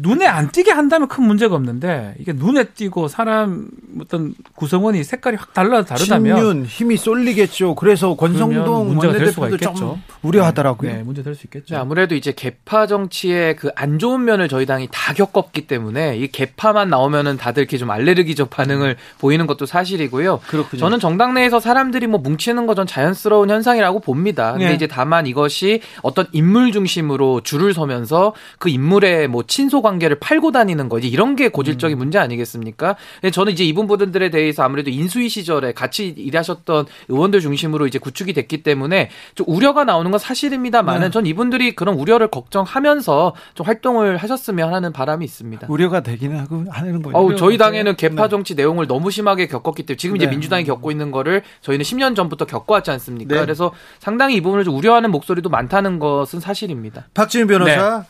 눈에 0.00 0.26
안 0.26 0.50
띄게 0.50 0.70
한다면 0.72 1.08
큰 1.08 1.24
문제가 1.24 1.54
없는데 1.54 2.14
이게 2.18 2.32
눈에 2.32 2.64
띄고 2.64 3.08
사람 3.08 3.68
어떤 4.00 4.34
구성원이 4.56 5.04
색깔이 5.04 5.36
확 5.36 5.54
달라 5.54 5.84
다르다면 5.84 6.36
친윤 6.36 6.64
힘이 6.66 6.96
쏠리겠죠. 6.96 7.74
그래서 7.76 8.16
권성동 8.16 8.88
문제가 8.88 9.12
될 9.14 9.32
수가 9.32 9.48
있겠죠. 9.50 9.98
우려하더라고요. 10.22 10.90
네, 10.92 11.02
문제 11.02 11.22
될 11.22 11.34
수 11.34 11.46
있겠죠. 11.46 11.74
네, 11.74 11.80
아무래도 11.80 12.14
이제 12.14 12.32
개파 12.32 12.86
정치의 12.86 13.56
그 13.56 13.70
안 13.76 13.98
좋은 13.98 14.24
면을 14.24 14.48
저희 14.48 14.64
당이 14.64 14.88
다 14.90 15.12
겪었기 15.12 15.66
때문에 15.66 16.16
이 16.16 16.28
개파만 16.28 16.88
나오면은 16.88 17.36
다들 17.36 17.62
이렇게 17.62 17.76
좀 17.76 17.90
알레르기적 17.90 18.48
반응을 18.48 18.90
음. 18.90 19.18
보이는 19.20 19.46
것도 19.46 19.66
사실이고요. 19.66 20.40
그렇군요. 20.46 20.80
저는 20.80 20.98
정당 20.98 21.34
내에서 21.34 21.60
사람들이 21.60 22.06
뭐 22.06 22.18
뭉치는 22.20 22.66
건전 22.66 22.86
자연스러운 22.86 23.50
현상이라고 23.50 24.00
봅니다. 24.00 24.52
근데 24.52 24.68
네. 24.68 24.74
이제 24.74 24.86
다만 24.86 25.26
이것이 25.26 25.82
어떤 26.02 26.26
인물 26.32 26.72
중심으로 26.72 27.42
줄을 27.42 27.74
서면서 27.74 28.34
그 28.58 28.68
인물의 28.70 29.28
뭐 29.28 29.42
친소 29.46 29.82
관계를 29.86 30.18
팔고 30.18 30.50
다니는 30.50 30.88
거지 30.88 31.08
이런 31.08 31.36
게 31.36 31.48
고질적인 31.48 31.96
음. 31.96 31.98
문제 31.98 32.18
아니겠습니까? 32.18 32.96
저는 33.32 33.52
이제 33.52 33.64
이분 33.64 33.86
분들에 33.86 34.30
대해서 34.30 34.64
아무래도 34.64 34.90
인수위 34.90 35.28
시절에 35.28 35.72
같이 35.72 36.08
일하셨던 36.08 36.86
의원들 37.08 37.40
중심으로 37.40 37.86
이제 37.86 37.98
구축이 37.98 38.32
됐기 38.32 38.62
때문에 38.62 39.10
좀 39.34 39.46
우려가 39.48 39.84
나오는 39.84 40.10
건 40.10 40.18
사실입니다만은 40.18 41.06
네. 41.06 41.10
전 41.10 41.26
이분들이 41.26 41.74
그런 41.76 41.94
우려를 41.94 42.28
걱정하면서 42.28 43.34
좀 43.54 43.66
활동을 43.66 44.16
하셨으면 44.16 44.74
하는 44.74 44.92
바람이 44.92 45.24
있습니다. 45.24 45.66
우려가 45.70 46.00
되기는 46.00 46.38
하고 46.38 46.64
하는 46.68 47.02
거예요. 47.02 47.16
어 47.16 47.34
저희 47.36 47.56
당에는 47.58 47.96
개파 47.96 48.24
네. 48.24 48.28
정치 48.28 48.54
네. 48.54 48.62
내용을 48.62 48.86
너무 48.86 49.10
심하게 49.10 49.46
겪었기 49.46 49.84
때문에 49.84 49.96
지금 49.96 50.16
이제 50.16 50.26
네. 50.26 50.32
민주당이 50.32 50.64
겪고 50.64 50.90
있는 50.90 51.10
거를 51.10 51.42
저희는 51.60 51.84
10년 51.84 52.16
전부터 52.16 52.46
겪어왔지 52.46 52.90
않습니까? 52.90 53.34
네. 53.34 53.40
그래서 53.40 53.72
상당히 54.00 54.36
이 54.36 54.40
부분을 54.40 54.64
좀 54.64 54.74
우려하는 54.74 55.10
목소리도 55.10 55.48
많다는 55.48 55.98
것은 55.98 56.40
사실입니다. 56.40 57.06
박지윤 57.14 57.46
변호사. 57.46 58.04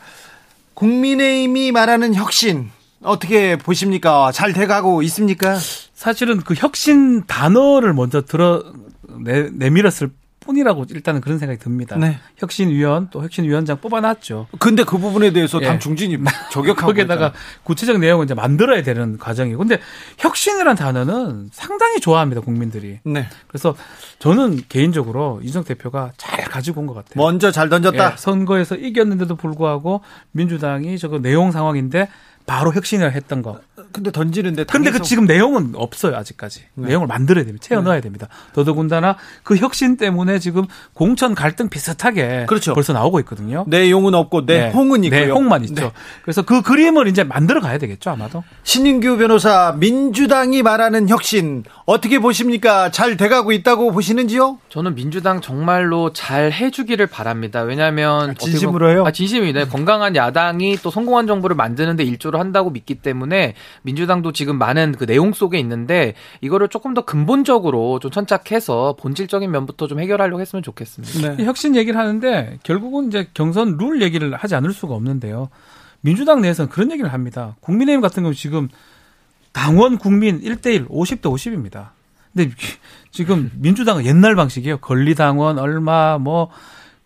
네. 0.77 0.87
국민의힘이 0.87 1.71
말하는 1.71 2.13
혁신 2.13 2.69
어떻게 3.01 3.57
보십니까? 3.57 4.31
잘 4.31 4.53
돼가고 4.53 5.01
있습니까? 5.03 5.57
사실은 5.93 6.41
그 6.41 6.53
혁신 6.55 7.25
단어를 7.25 7.93
먼저 7.93 8.21
들어 8.21 8.63
내, 9.19 9.49
내밀었을 9.51 10.11
뿐이라고 10.47 10.85
일단은 10.89 11.21
그런 11.21 11.37
생각이 11.37 11.59
듭니다. 11.59 11.95
네. 11.97 12.17
혁신위원 12.37 13.09
또 13.11 13.21
혁신위원장 13.21 13.77
뽑아놨죠. 13.79 14.47
근데 14.59 14.83
그 14.83 14.97
부분에 14.97 15.31
대해서 15.31 15.59
당 15.59 15.75
예. 15.75 15.79
중진이 15.79 16.17
저격하고 16.51 16.87
거기에다가 16.87 17.33
구체적 17.63 17.99
내용을 17.99 18.25
이제 18.25 18.33
만들어야 18.33 18.81
되는 18.81 19.17
과정이고, 19.19 19.59
근데 19.59 19.79
혁신이라는 20.17 20.75
단어는 20.75 21.49
상당히 21.51 21.99
좋아합니다 21.99 22.41
국민들이. 22.41 22.99
네. 23.03 23.27
그래서 23.47 23.75
저는 24.17 24.61
개인적으로 24.69 25.39
이정 25.43 25.63
대표가 25.63 26.11
잘 26.17 26.43
가지고 26.45 26.81
온 26.81 26.87
것 26.87 26.93
같아요. 26.95 27.13
먼저 27.15 27.51
잘 27.51 27.69
던졌다. 27.69 28.11
예, 28.13 28.15
선거에서 28.17 28.75
이겼는데도 28.75 29.35
불구하고 29.35 30.01
민주당이 30.31 30.97
저거 30.97 31.19
내용 31.19 31.51
상황인데 31.51 32.07
바로 32.47 32.73
혁신을 32.73 33.11
했던 33.13 33.43
거. 33.43 33.59
근데 33.91 34.11
던지는데. 34.11 34.63
근데 34.65 34.89
그 34.89 35.01
지금 35.01 35.25
내용은 35.25 35.73
없어요 35.75 36.15
아직까지. 36.15 36.61
네. 36.75 36.87
내용을 36.87 37.07
만들어야 37.07 37.43
됩니다. 37.43 37.65
채워 37.67 37.81
넣어야 37.81 37.97
네. 37.97 38.01
됩니다. 38.01 38.27
더더군다나 38.53 39.17
그 39.43 39.57
혁신 39.57 39.97
때문에 39.97 40.39
지금 40.39 40.65
공천 40.93 41.35
갈등 41.35 41.67
비슷하게 41.67 42.45
그렇죠. 42.47 42.73
벌써 42.73 42.93
나오고 42.93 43.19
있거든요. 43.21 43.65
내용은 43.67 44.15
없고 44.15 44.45
내 44.45 44.69
홍은 44.69 45.01
네. 45.01 45.07
있고요. 45.07 45.25
내 45.25 45.31
홍만 45.31 45.63
있죠. 45.65 45.75
네. 45.75 45.91
그래서 46.23 46.41
그 46.41 46.61
그림을 46.61 47.07
이제 47.07 47.23
만들어 47.23 47.59
가야 47.59 47.77
되겠죠 47.77 48.11
아마도. 48.11 48.43
신인규 48.63 49.17
변호사 49.17 49.75
민주당이 49.77 50.63
말하는 50.63 51.09
혁신 51.09 51.63
어떻게 51.85 52.19
보십니까? 52.19 52.91
잘 52.91 53.17
돼가고 53.17 53.51
있다고 53.51 53.91
보시는지요? 53.91 54.59
저는 54.69 54.95
민주당 54.95 55.41
정말로 55.41 56.13
잘 56.13 56.51
해주기를 56.51 57.07
바랍니다. 57.07 57.61
왜냐하면 57.61 58.31
아, 58.31 58.33
진심으로요? 58.33 59.05
아, 59.05 59.11
진심입니다. 59.11 59.67
건강한 59.67 60.15
야당이 60.15 60.77
또 60.77 60.91
성공한 60.91 61.27
정부를 61.27 61.55
만드는데 61.55 62.03
일조를 62.03 62.36
중심으로 62.37 62.39
한다고 62.39 62.69
믿기 62.69 62.95
때문에 62.95 63.55
민주당도 63.81 64.31
지금 64.31 64.57
많은 64.57 64.93
그 64.93 65.05
내용 65.05 65.33
속에 65.33 65.57
있는데 65.59 66.13
이거를 66.41 66.67
조금 66.69 66.93
더 66.93 67.03
근본적으로 67.03 67.99
좀 67.99 68.11
천착해서 68.11 68.95
본질적인 68.99 69.49
면부터 69.49 69.87
좀 69.87 69.99
해결하려고 69.99 70.39
했으면 70.39 70.63
좋겠습니다. 70.63 71.35
네. 71.35 71.45
혁신 71.45 71.75
얘기를 71.75 71.99
하는데 71.99 72.59
결국은 72.63 73.07
이제 73.07 73.27
경선 73.33 73.77
룰 73.77 74.01
얘기를 74.01 74.33
하지 74.35 74.55
않을 74.55 74.71
수가 74.71 74.93
없는데요. 74.93 75.49
민주당 76.01 76.41
내에서는 76.41 76.69
그런 76.69 76.91
얘기를 76.91 77.11
합니다. 77.11 77.55
국민의힘 77.59 78.01
같은 78.01 78.23
경우 78.23 78.33
지금 78.33 78.69
당원 79.51 79.97
국민 79.97 80.39
1대1 80.41 80.87
50대 80.87 81.21
50입니다. 81.21 81.89
근데 82.33 82.53
지금 83.11 83.51
민주당은 83.55 84.05
옛날 84.05 84.35
방식이에요. 84.35 84.77
권리당원 84.77 85.57
얼마 85.57 86.17
뭐 86.17 86.49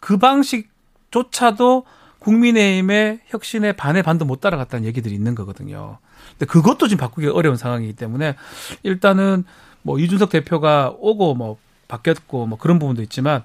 그 0.01 0.17
방식조차도 0.17 1.85
국민의힘의 2.21 3.21
혁신의 3.27 3.73
반의 3.73 4.03
반도 4.03 4.25
못 4.25 4.41
따라갔다는 4.41 4.85
얘기들이 4.85 5.13
있는 5.13 5.35
거거든요. 5.35 5.97
근데 6.31 6.45
그것도 6.45 6.87
지금 6.87 7.01
바꾸기 7.01 7.27
어려운 7.27 7.57
상황이기 7.57 7.93
때문에 7.93 8.35
일단은 8.83 9.43
뭐 9.81 9.99
이준석 9.99 10.29
대표가 10.29 10.93
오고 10.97 11.33
뭐 11.33 11.57
바뀌었고 11.87 12.45
뭐 12.45 12.57
그런 12.57 12.79
부분도 12.79 13.01
있지만 13.01 13.43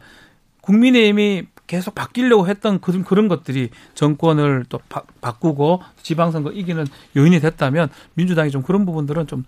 국민의힘이 0.61 1.47
계속 1.66 1.95
바뀌려고 1.95 2.47
했던 2.47 2.80
그런 2.80 3.02
그런 3.02 3.28
것들이 3.28 3.71
정권을 3.95 4.66
또 4.68 4.78
바, 4.88 5.02
바꾸고 5.21 5.83
지방선거 6.02 6.52
이기는 6.52 6.87
요인이 7.16 7.40
됐다면 7.40 7.88
민주당이 8.14 8.50
좀 8.50 8.62
그런 8.62 8.85
부분들은 8.87 9.26
좀 9.26 9.45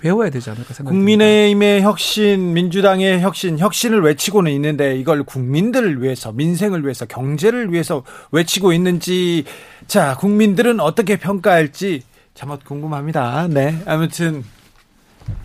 배워야 0.00 0.30
되지 0.30 0.50
않을까 0.50 0.72
생각합니다. 0.72 0.90
국민의힘의 0.90 1.82
혁신, 1.82 2.52
민주당의 2.54 3.20
혁신, 3.20 3.58
혁신을 3.58 4.00
외치고는 4.02 4.50
있는데 4.52 4.96
이걸 4.96 5.22
국민들을 5.24 6.02
위해서, 6.02 6.32
민생을 6.32 6.82
위해서, 6.84 7.04
경제를 7.04 7.72
위해서 7.72 8.02
외치고 8.32 8.72
있는지, 8.72 9.44
자, 9.86 10.16
국민들은 10.16 10.80
어떻게 10.80 11.16
평가할지 11.16 12.02
참못 12.34 12.64
궁금합니다. 12.64 13.48
네. 13.50 13.78
아무튼 13.86 14.42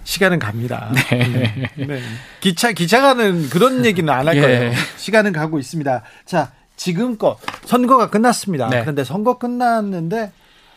시간은 0.05 0.39
갑니다. 0.39 0.91
네. 1.11 1.69
네. 1.75 2.01
기차 2.39 2.71
기차 2.71 3.01
가는 3.01 3.49
그런 3.49 3.85
얘기는 3.85 4.11
안 4.11 4.27
할 4.27 4.39
거예요. 4.39 4.63
예. 4.69 4.73
시간은 4.97 5.33
가고 5.33 5.59
있습니다. 5.59 6.01
자, 6.25 6.51
지금껏 6.77 7.37
선거가 7.65 8.09
끝났습니다. 8.09 8.69
네. 8.69 8.81
그런데 8.81 9.03
선거 9.03 9.37
끝났는데 9.37 10.31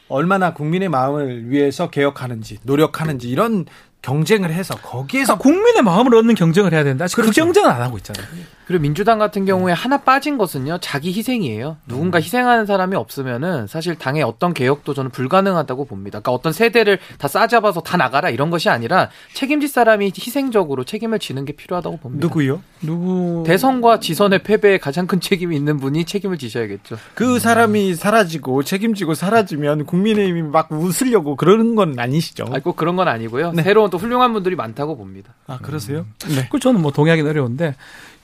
얼마나 0.09 0.53
국민의 0.53 0.88
마음을 0.88 1.50
위해서 1.50 1.91
개혁하는지 1.91 2.59
노력하는지 2.62 3.29
이런 3.29 3.67
경쟁을 4.03 4.53
해서 4.53 4.75
거기에서 4.77 5.38
그러니까 5.38 5.43
국민의 5.43 5.83
마음을 5.83 6.15
얻는 6.15 6.35
경쟁을 6.35 6.73
해야 6.73 6.85
된다. 6.85 7.07
그 7.07 7.23
그렇죠. 7.23 7.31
그 7.31 7.37
경쟁은 7.37 7.71
안 7.71 7.83
하고 7.83 7.97
있잖아요. 7.99 8.27
그리고 8.69 8.83
민주당 8.83 9.19
같은 9.19 9.47
경우에 9.47 9.73
하나 9.73 9.97
빠진 9.97 10.37
것은요, 10.37 10.77
자기 10.83 11.11
희생이에요. 11.15 11.79
누군가 11.87 12.19
음. 12.19 12.23
희생하는 12.23 12.67
사람이 12.67 12.97
없으면은 12.97 13.67
사실 13.67 13.95
당의 13.95 14.23
어떤 14.23 14.53
개혁도 14.53 14.93
저는 14.93 15.11
불가능하다고 15.11 15.87
봅니다. 15.87 16.21
그러니까 16.21 16.33
어떤 16.33 16.53
세대를 16.53 16.99
다 17.17 17.29
싸잡아서 17.29 17.81
다 17.81 17.97
나가라 17.97 18.29
이런 18.29 18.51
것이 18.51 18.69
아니라 18.69 19.09
책임질 19.33 19.71
사람이 19.71 20.13
희생적으로 20.15 20.85
책임을 20.85 21.19
지는 21.19 21.47
게 21.47 21.55
필요하다고 21.55 21.97
봅니다. 21.97 22.27
누구요? 22.27 22.61
누구? 22.83 23.43
대선과 23.47 24.01
지선의 24.01 24.43
패배에 24.43 24.77
가장 24.77 25.07
큰 25.07 25.19
책임이 25.19 25.57
있는 25.57 25.79
분이 25.79 26.05
책임을 26.05 26.37
지셔야겠죠. 26.37 26.99
그 27.15 27.39
사람이 27.39 27.95
사라지고 27.95 28.65
책임지고 28.65 29.15
사라지면 29.15 29.87
국민의힘이 29.87 30.43
막 30.43 30.71
웃으려고 30.71 31.37
그러는 31.37 31.75
건 31.75 31.99
아니시죠? 31.99 32.45
아니, 32.51 32.63
꼭 32.63 32.77
그런 32.77 32.97
건 32.97 33.09
아니고요. 33.09 33.53
네. 33.53 33.63
새로운 33.63 33.89
또 33.89 33.97
훌륭한 33.97 34.35
분들이 34.35 34.57
많다고 34.57 34.99
봅니다. 34.99 35.33
아, 35.47 35.57
그러세요? 35.57 36.05
음. 36.27 36.35
네. 36.35 36.49
그 36.51 36.61
저는 36.61 36.83
뭐 36.83 36.93
동의하기는 36.93 37.31
어려운데 37.31 37.75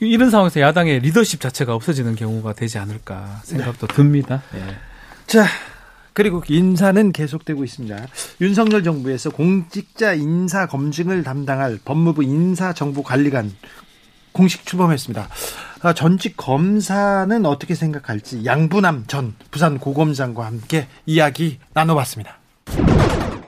이런 0.06 0.30
상황에서 0.30 0.60
야당의 0.60 1.00
리더십 1.00 1.40
자체가 1.40 1.74
없어지는 1.74 2.14
경우가 2.14 2.52
되지 2.54 2.78
않을까 2.78 3.40
생각도 3.44 3.86
네. 3.86 3.94
듭니다. 3.94 4.42
네. 4.52 4.60
자, 5.26 5.46
그리고 6.12 6.42
인사는 6.46 7.12
계속되고 7.12 7.64
있습니다. 7.64 8.06
윤석열 8.40 8.84
정부에서 8.84 9.30
공직자 9.30 10.14
인사 10.14 10.66
검증을 10.66 11.24
담당할 11.24 11.78
법무부 11.84 12.22
인사정보관리관 12.22 13.52
공식 14.32 14.64
출범했습니다. 14.66 15.28
아, 15.82 15.92
전직 15.92 16.36
검사는 16.36 17.46
어떻게 17.46 17.74
생각할지 17.74 18.44
양부남 18.44 19.04
전 19.06 19.34
부산 19.50 19.78
고검장과 19.78 20.46
함께 20.46 20.86
이야기 21.04 21.58
나눠봤습니다. 21.72 22.38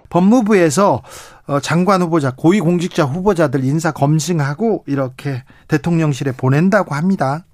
법무부에서 0.09 1.03
어, 1.47 1.61
장관 1.61 2.03
후보자, 2.03 2.33
고위공직자 2.35 3.05
후보자들 3.05 3.65
인사 3.65 3.93
검증하고 3.93 4.85
이렇게 4.87 5.45
대통령실에 5.69 6.33
보낸다고 6.33 6.95
합니다. 6.95 7.45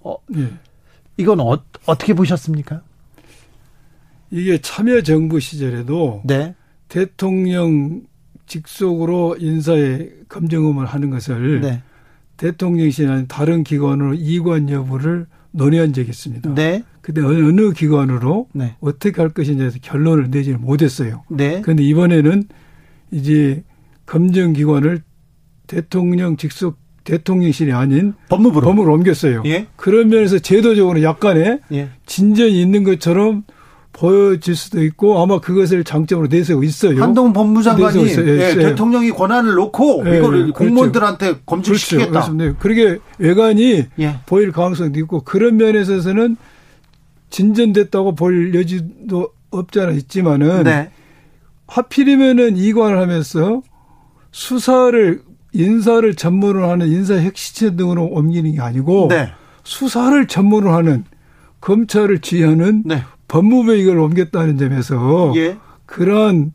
어, 0.00 0.16
네. 0.28 0.50
이건 1.16 1.40
어, 1.40 1.58
어떻게 1.86 2.14
보셨습니까? 2.14 2.82
이게 4.30 4.60
참여정부 4.60 5.40
시절에도 5.40 6.22
네. 6.24 6.54
대통령 6.88 8.02
직속으로 8.46 9.36
인사의 9.38 10.12
검증음을 10.28 10.86
하는 10.86 11.10
것을 11.10 11.60
네. 11.60 11.82
대통령실이나 12.38 13.26
다른 13.26 13.64
기관으로 13.64 14.14
이관 14.14 14.70
여부를 14.70 15.26
논의한 15.50 15.92
적이 15.92 16.10
있습니다. 16.10 16.54
네. 16.54 16.82
근데 17.08 17.22
어느 17.22 17.72
기관으로 17.72 18.48
네. 18.52 18.76
어떻게 18.80 19.22
할 19.22 19.30
것인지에서 19.30 19.78
결론을 19.80 20.30
내지 20.30 20.52
못했어요. 20.52 21.22
네. 21.30 21.62
그런데 21.62 21.82
이번에는 21.82 22.44
이제 23.12 23.64
검증기관을 24.04 25.00
대통령 25.66 26.36
직속 26.36 26.76
대통령실이 27.04 27.72
아닌 27.72 28.12
법무부로, 28.28 28.66
법무부로 28.66 28.92
옮겼어요. 28.92 29.42
예? 29.46 29.68
그런 29.76 30.10
면에서 30.10 30.38
제도적으로 30.38 31.02
약간의 31.02 31.60
예. 31.72 31.88
진전이 32.04 32.60
있는 32.60 32.84
것처럼 32.84 33.44
보여질 33.94 34.54
수도 34.54 34.84
있고 34.84 35.18
아마 35.22 35.40
그것을 35.40 35.84
장점으로 35.84 36.28
내세우고 36.28 36.62
있어요. 36.62 37.02
한동훈 37.02 37.32
법무장관이 37.32 38.06
예, 38.06 38.54
대통령이 38.54 39.12
권한을 39.12 39.54
놓고 39.54 40.02
예, 40.04 40.18
이거를 40.18 40.52
그렇죠. 40.52 40.52
공무원들한테 40.52 41.36
검증시키겠다. 41.46 42.10
그렇죠. 42.10 42.34
네. 42.34 42.52
그러게 42.58 42.98
외관이 43.16 43.86
예. 43.98 44.18
보일 44.26 44.52
가능성도 44.52 45.00
있고 45.00 45.22
그런 45.22 45.56
면에서는 45.56 46.36
진전됐다고 47.30 48.14
볼 48.14 48.54
여지도 48.54 49.30
없잖아 49.50 49.92
있지만은 49.92 50.64
네. 50.64 50.90
하필이면은 51.66 52.56
이관을 52.56 52.98
하면서 52.98 53.62
수사를 54.32 55.22
인사를 55.52 56.14
전문으로 56.14 56.68
하는 56.70 56.88
인사혁신처 56.88 57.76
등으로 57.76 58.04
옮기는 58.04 58.52
게 58.52 58.60
아니고 58.60 59.08
네. 59.10 59.30
수사를 59.64 60.26
전문으로 60.26 60.72
하는 60.72 61.04
검찰을 61.60 62.20
지휘하는 62.20 62.82
네. 62.86 63.02
법무부에 63.28 63.78
이걸 63.78 63.98
옮겼다는 63.98 64.58
점에서 64.58 65.32
예. 65.36 65.56
그런 65.86 66.52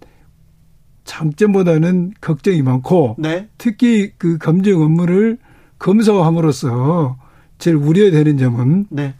장점보다는 1.05 2.13
걱정이 2.21 2.61
많고 2.61 3.15
네. 3.19 3.49
특히 3.57 4.11
그 4.17 4.37
검증 4.37 4.81
업무를 4.81 5.37
검사가 5.79 6.25
함으로써 6.25 7.17
제일 7.57 7.75
우려되는 7.77 8.37
점은 8.37 8.85
네. 8.89 9.13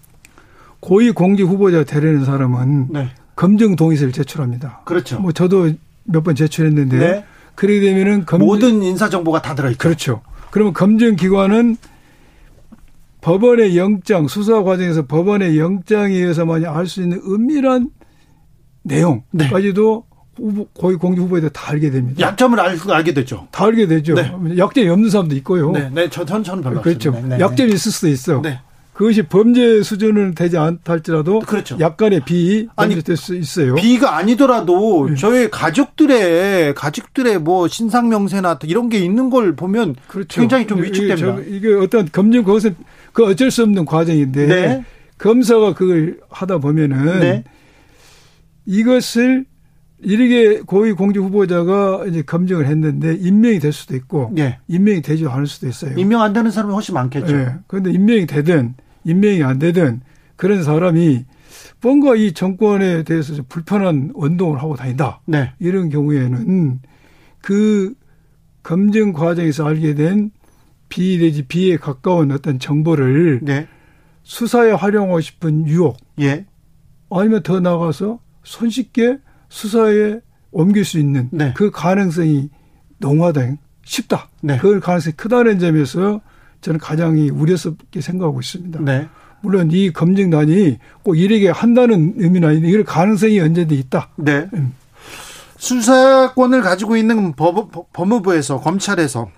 고위 0.83 1.11
공직 1.11 1.43
후보자 1.43 1.85
되려는 1.85 2.25
사람은 2.25 2.87
네. 2.91 3.07
검증 3.37 3.77
동의서를 3.77 4.11
제출합니다. 4.11 4.81
그렇죠. 4.83 5.17
뭐 5.19 5.31
저도 5.31 5.71
몇 6.03 6.23
번 6.23 6.35
제출했는데 6.35 6.97
네. 6.97 7.25
그렇게 7.55 7.79
되면은 7.79 8.25
검증, 8.25 8.45
모든 8.45 8.83
인사 8.83 9.07
정보가 9.07 9.41
다 9.41 9.55
들어 9.55 9.69
있죠. 9.69 9.77
그렇죠. 9.79 10.21
그러면 10.51 10.73
검증 10.73 11.15
기관은 11.15 11.77
법원의 13.21 13.77
영장 13.77 14.27
수사 14.27 14.61
과정에서 14.63 15.05
법원의 15.05 15.57
영장에 15.57 16.13
의해서만이 16.13 16.65
알 16.65 16.85
수 16.87 17.01
있는 17.01 17.21
은밀한 17.25 17.89
내용까지도 18.83 20.03
네. 20.37 20.43
후보, 20.43 20.65
고위 20.73 20.95
공직 20.97 21.21
후보에 21.21 21.39
대해 21.39 21.49
다 21.53 21.71
알게 21.71 21.91
됩니다. 21.91 22.19
약점을 22.19 22.59
알, 22.59 22.77
알게 22.89 23.13
되죠. 23.13 23.47
다 23.51 23.63
알게 23.65 23.87
되죠. 23.87 24.15
네. 24.15 24.29
약점이 24.57 24.89
없는 24.89 25.09
사람도 25.09 25.33
있고요. 25.37 25.71
네, 25.71 25.89
네, 25.93 26.09
저, 26.09 26.25
전, 26.25 26.43
저는 26.43 26.61
별로 26.61 26.81
그렇죠. 26.81 27.11
네, 27.11 27.21
네, 27.21 27.39
약점이 27.39 27.71
있을 27.71 27.89
수도 27.93 28.09
있어. 28.09 28.41
네. 28.41 28.59
그것이 28.93 29.23
범죄 29.23 29.81
수준은 29.81 30.35
되지 30.35 30.57
않다 30.57 30.93
할지라도 30.93 31.39
그렇죠. 31.39 31.77
약간의 31.79 32.21
비 32.25 32.67
아니 32.75 33.01
될수 33.01 33.35
있어요. 33.35 33.75
비가 33.75 34.17
아니더라도 34.17 35.09
네. 35.09 35.15
저희 35.15 35.49
가족들의 35.49 36.75
가족들의 36.75 37.39
뭐 37.39 37.67
신상 37.67 38.09
명세나 38.09 38.59
이런 38.63 38.89
게 38.89 38.99
있는 38.99 39.31
걸 39.31 39.55
보면 39.55 39.95
그렇죠. 40.07 40.39
굉장히 40.39 40.67
좀 40.67 40.83
위축됩니다. 40.83 41.39
이게, 41.41 41.57
이게 41.57 41.73
어떤 41.73 42.07
검증 42.11 42.43
그것은 42.43 42.75
그 43.13 43.25
어쩔 43.25 43.49
수 43.49 43.63
없는 43.63 43.85
과정인데 43.85 44.45
네. 44.45 44.85
검사가 45.17 45.73
그걸 45.73 46.19
하다 46.29 46.59
보면은 46.59 47.19
네. 47.19 47.43
이것을 48.65 49.45
이렇게 50.03 50.59
고위 50.59 50.91
공직 50.91 51.19
후보자가 51.19 52.05
이제 52.07 52.21
검증을 52.21 52.67
했는데 52.67 53.15
임명이 53.15 53.59
될 53.59 53.71
수도 53.71 53.95
있고 53.95 54.31
네. 54.33 54.59
임명이 54.67 55.01
되지 55.01 55.25
않을 55.25 55.47
수도 55.47 55.67
있어요. 55.67 55.97
임명 55.97 56.21
안 56.21 56.33
되는 56.33 56.51
사람이 56.51 56.73
훨씬 56.73 56.93
많겠죠. 56.93 57.35
네. 57.35 57.55
그런데 57.67 57.91
임명이 57.91 58.27
되든 58.27 58.75
임명이 59.05 59.43
안 59.43 59.59
되든 59.59 60.01
그런 60.35 60.63
사람이 60.63 61.25
뭔가 61.81 62.15
이 62.15 62.31
정권에 62.33 63.03
대해서 63.03 63.35
좀 63.35 63.45
불편한 63.49 64.11
운동을 64.15 64.59
하고 64.61 64.75
다닌다. 64.75 65.21
네. 65.25 65.51
이런 65.59 65.89
경우에는 65.89 66.79
그 67.41 67.93
검증 68.63 69.13
과정에서 69.13 69.65
알게 69.67 69.95
된 69.95 70.31
비 70.93 71.17
내지 71.17 71.41
비에 71.41 71.77
가까운 71.77 72.31
어떤 72.31 72.59
정보를 72.59 73.39
네. 73.41 73.67
수사에 74.21 74.69
활용하고 74.69 75.21
싶은 75.21 75.67
유혹. 75.67 75.97
예. 76.19 76.45
아니면 77.09 77.41
더 77.41 77.59
나가서 77.59 78.19
손쉽게 78.43 79.17
수사에 79.49 80.19
옮길 80.51 80.85
수 80.85 80.99
있는 80.99 81.29
네. 81.31 81.51
그 81.55 81.71
가능성이 81.71 82.51
농화된 82.99 83.57
쉽다. 83.83 84.29
네. 84.43 84.59
그 84.59 84.79
가능성이 84.79 85.15
크다는 85.15 85.57
점에서 85.57 86.21
저는 86.63 86.79
가장 86.79 87.15
우려스럽게 87.17 88.01
생각하고 88.01 88.39
있습니다. 88.39 88.79
네. 88.81 89.07
물론 89.41 89.69
이 89.71 89.91
검증단이 89.91 90.79
꼭 91.03 91.17
이렇게 91.17 91.49
한다는 91.49 92.13
의미는 92.17 92.47
아닌데 92.47 92.69
이럴 92.69 92.85
가능성이 92.85 93.39
언제든 93.41 93.77
있다. 93.77 94.09
네. 94.15 94.47
음. 94.53 94.73
수사권을 95.57 96.61
가지고 96.61 96.95
있는 96.97 97.33
법, 97.33 97.91
법무부에서 97.93 98.61
검찰에서 98.61 99.29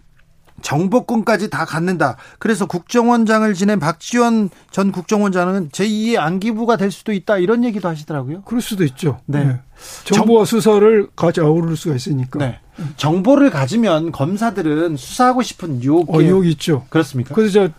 정보권까지 0.62 1.50
다 1.50 1.66
갖는다. 1.66 2.18
그래서 2.40 2.66
국정원장을 2.66 3.52
지낸 3.56 3.80
박지원 3.80 4.50
전 4.72 4.92
국정원장은 4.92 5.70
제2의 5.70 6.18
안기부가 6.18 6.78
될 6.78 6.92
수도 6.92 7.12
있다. 7.12 7.38
이런 7.38 7.64
얘기도 7.64 7.90
하시더라고요. 7.90 8.44
그럴 8.44 8.62
수도 8.62 8.84
있죠. 8.84 9.20
네. 9.26 9.44
네. 9.44 9.60
정보와 10.06 10.46
정... 10.46 10.60
수사를 10.60 11.08
같이 11.16 11.42
아우를 11.42 11.76
수가 11.76 11.96
있으니까. 11.96 12.40
네. 12.40 12.60
정보를 12.98 13.50
가지면 13.50 14.12
검사들은 14.12 14.98
수사하고 14.98 15.42
싶은 15.42 15.82
유혹이 15.84 16.12
어, 16.12 16.22
유혹이 16.22 16.50
있죠. 16.52 16.86
그렇습니까? 16.90 17.34
그래서 17.36 17.54
제가 17.54 17.74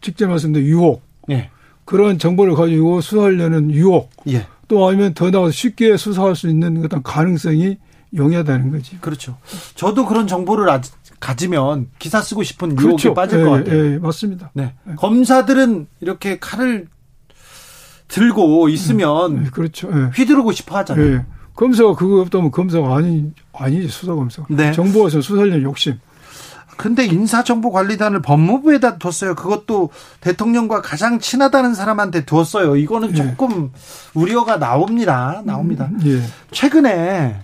직접 0.00 0.28
말씀드린 0.28 0.66
유혹. 0.66 1.02
예. 1.30 1.50
그런 1.84 2.18
정보를 2.18 2.54
가지고 2.54 3.00
수사하려는 3.00 3.70
유혹. 3.70 4.10
예. 4.28 4.46
또 4.68 4.88
아니면 4.88 5.14
더 5.14 5.30
나아가서 5.30 5.52
쉽게 5.52 5.96
수사할 5.96 6.36
수 6.36 6.48
있는 6.48 6.84
어떤 6.84 7.02
가능성이 7.02 7.78
용이하다는 8.14 8.70
거지. 8.70 8.98
그렇죠. 9.00 9.38
저도 9.74 10.06
그런 10.06 10.26
정보를 10.26 10.68
아직 10.68 10.92
가지면 11.18 11.88
기사 11.98 12.20
쓰고 12.20 12.42
싶은 12.42 12.72
유혹에 12.72 12.84
그렇죠. 12.84 13.14
빠질 13.14 13.40
예, 13.40 13.44
것 13.44 13.50
같아요. 13.50 13.92
예, 13.94 13.98
맞습니다. 13.98 14.50
네. 14.54 14.74
예. 14.88 14.94
검사들은 14.96 15.86
이렇게 16.00 16.38
칼을 16.38 16.88
들고 18.08 18.68
있으면 18.68 19.32
음, 19.38 19.50
그렇죠. 19.52 19.88
예. 19.92 20.10
휘두르고 20.14 20.52
싶어 20.52 20.76
하잖아요. 20.78 21.24
예. 21.52 21.56
검사가 21.56 21.94
그거 21.94 22.20
없다면 22.22 22.50
검사가 22.50 22.96
아니 22.96 23.32
아니지 23.52 23.88
수사 23.88 24.14
검사. 24.14 24.42
네. 24.48 24.72
정보에서 24.72 25.20
수사하려는 25.20 25.62
욕심. 25.62 25.98
근데 26.76 27.04
인사정보관리단을 27.04 28.22
법무부에다 28.22 28.98
뒀어요. 28.98 29.34
그것도 29.34 29.90
대통령과 30.20 30.80
가장 30.82 31.20
친하다는 31.20 31.74
사람한테 31.74 32.24
두었어요. 32.24 32.76
이거는 32.76 33.10
예. 33.10 33.14
조금 33.14 33.70
우려가 34.14 34.58
나옵니다. 34.58 35.42
나옵니다. 35.44 35.88
음, 35.92 36.00
예. 36.06 36.22
최근에 36.50 37.36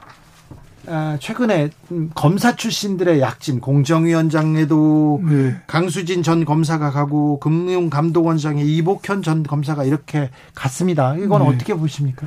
아, 0.91 1.19
최근에 1.21 1.71
검사 2.15 2.57
출신들의 2.57 3.21
약진 3.21 3.61
공정위원장에도 3.61 5.21
네. 5.23 5.57
강수진 5.67 6.23
전 6.23 6.47
검사가 6.47 6.91
가고 6.91 7.39
금융감독원장에 7.41 8.63
이복현 8.63 9.23
전 9.23 9.43
검사가 9.43 9.85
이렇게 9.85 10.31
갔습니다. 10.55 11.15
이건 11.17 11.43
네. 11.43 11.49
어떻게 11.49 11.75
보십니까? 11.75 12.27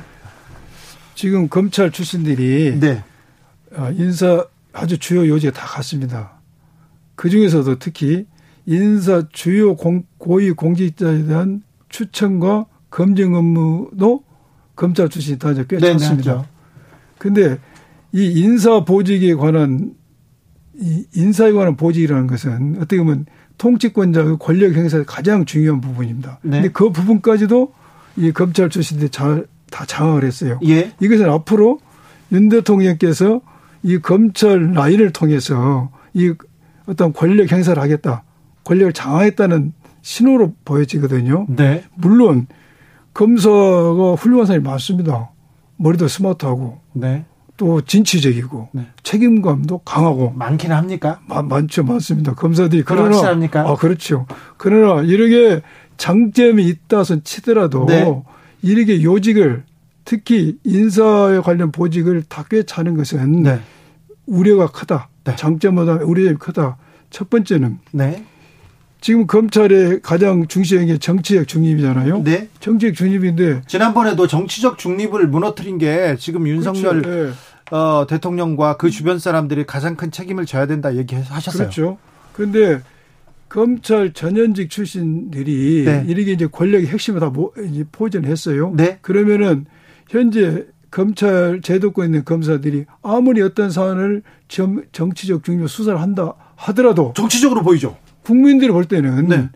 지금 1.14 1.48
검찰 1.48 1.90
출신들이 1.90 2.78
네. 2.80 3.02
아, 3.74 3.90
인사 3.90 4.46
아주 4.72 4.98
주요 4.98 5.26
요지에 5.26 5.50
다 5.50 5.66
갔습니다. 5.66 6.40
그 7.14 7.30
중에서도 7.30 7.78
특히 7.78 8.26
인사 8.66 9.26
주요 9.32 9.76
공, 9.76 10.04
고위 10.18 10.52
공직자에 10.52 11.24
대한 11.24 11.62
추천과 11.88 12.66
검증 12.90 13.34
업무도 13.34 14.24
검찰 14.76 15.08
출신이 15.08 15.38
다꽤 15.38 15.78
네, 15.78 15.96
찼습니다. 15.96 16.46
그런데 17.18 17.58
이 18.12 18.40
인사 18.40 18.84
보직에 18.84 19.34
관한 19.34 19.94
이 20.74 21.04
인사에 21.14 21.52
관한 21.52 21.76
보직이라는 21.76 22.26
것은 22.26 22.76
어떻게 22.76 22.98
보면 22.98 23.26
통치권자의 23.58 24.38
권력 24.40 24.74
행사의 24.74 25.04
가장 25.06 25.44
중요한 25.44 25.80
부분입니다. 25.80 26.40
네. 26.42 26.50
근데 26.50 26.68
그 26.70 26.90
부분까지도 26.90 27.72
이 28.16 28.32
검찰 28.32 28.68
출신들이 28.68 29.10
잘, 29.10 29.46
다 29.72 29.84
장악을 29.84 30.24
했어요. 30.24 30.60
예. 30.66 30.92
이것은 31.00 31.28
앞으로 31.28 31.80
윤 32.30 32.48
대통령께서 32.48 33.40
이 33.82 33.98
검찰 33.98 34.72
라인을 34.72 35.12
통해서 35.12 35.90
이 36.14 36.32
어떤 36.86 37.12
권력 37.12 37.50
행사를 37.50 37.80
하겠다. 37.82 38.22
권력을 38.64 38.92
장악했다는 38.92 39.72
신호로 40.02 40.54
보여지거든요. 40.64 41.46
네. 41.48 41.84
물론 41.94 42.46
검사가 43.14 44.14
훌륭한 44.14 44.46
사람이 44.46 44.64
많습니다. 44.64 45.30
머리도 45.76 46.06
스마트하고. 46.06 46.80
네. 46.92 47.24
또 47.56 47.80
진취적이고 47.80 48.70
네. 48.72 48.86
책임감도 49.02 49.78
강하고 49.78 50.32
많기는 50.34 50.74
합니까? 50.74 51.20
마, 51.26 51.42
많죠, 51.42 51.84
많습니다. 51.84 52.34
검사들이 52.34 52.82
그러나 52.84 53.08
확실합니까? 53.08 53.68
아 53.68 53.76
그렇죠. 53.76 54.26
그러나 54.56 55.02
이렇게 55.02 55.60
장점이 55.96 56.66
있다선 56.66 57.22
치더라도 57.22 57.86
네. 57.86 58.22
이렇게 58.62 59.02
요직을 59.02 59.64
특히 60.04 60.58
인사에 60.64 61.40
관련 61.40 61.72
보직을 61.72 62.24
다 62.28 62.44
꿰차는 62.44 62.96
것은 62.96 63.42
네. 63.42 63.60
우려가 64.26 64.68
크다. 64.68 65.08
네. 65.24 65.36
장점보다 65.36 66.04
우려점이 66.04 66.36
크다. 66.38 66.76
첫 67.10 67.30
번째는 67.30 67.78
네. 67.92 68.24
지금 69.00 69.26
검찰의 69.26 70.00
가장 70.02 70.46
중시한 70.46 70.86
게 70.86 70.96
정치적 70.96 71.48
중립이잖아요. 71.48 72.22
네. 72.22 72.48
정치적 72.60 72.94
중립인데 72.94 73.62
지난번에도 73.66 74.26
정치적 74.26 74.78
중립을 74.78 75.26
무너뜨린 75.26 75.78
게 75.78 76.16
지금 76.18 76.46
윤석열 76.46 77.02
그렇죠. 77.02 77.34
네. 77.70 77.76
어, 77.76 78.06
대통령과 78.06 78.76
그 78.76 78.90
주변 78.90 79.18
사람들이 79.18 79.64
가장 79.66 79.96
큰 79.96 80.10
책임을 80.10 80.46
져야 80.46 80.66
된다 80.66 80.94
얘기하셨어요. 80.94 81.62
그렇죠. 81.64 81.98
그런데 82.32 82.80
검찰 83.52 84.14
전현직 84.14 84.70
출신들이 84.70 85.84
네. 85.84 86.06
이렇게 86.08 86.32
이제 86.32 86.46
권력의 86.46 86.86
핵심을 86.86 87.20
다 87.20 87.30
이제 87.68 87.84
포전했어요. 87.92 88.72
네. 88.74 88.98
그러면은 89.02 89.66
현재 90.08 90.64
검찰 90.90 91.60
제도권에 91.60 92.06
있는 92.06 92.24
검사들이 92.24 92.86
아무리 93.02 93.42
어떤 93.42 93.70
사안을 93.70 94.22
정치적 94.48 95.44
중립 95.44 95.68
수사를 95.68 96.00
한다 96.00 96.32
하더라도 96.56 97.12
정치적으로 97.14 97.62
보이죠. 97.62 97.98
국민들이 98.22 98.70
볼 98.70 98.86
때는 98.86 99.28
네. 99.28 99.50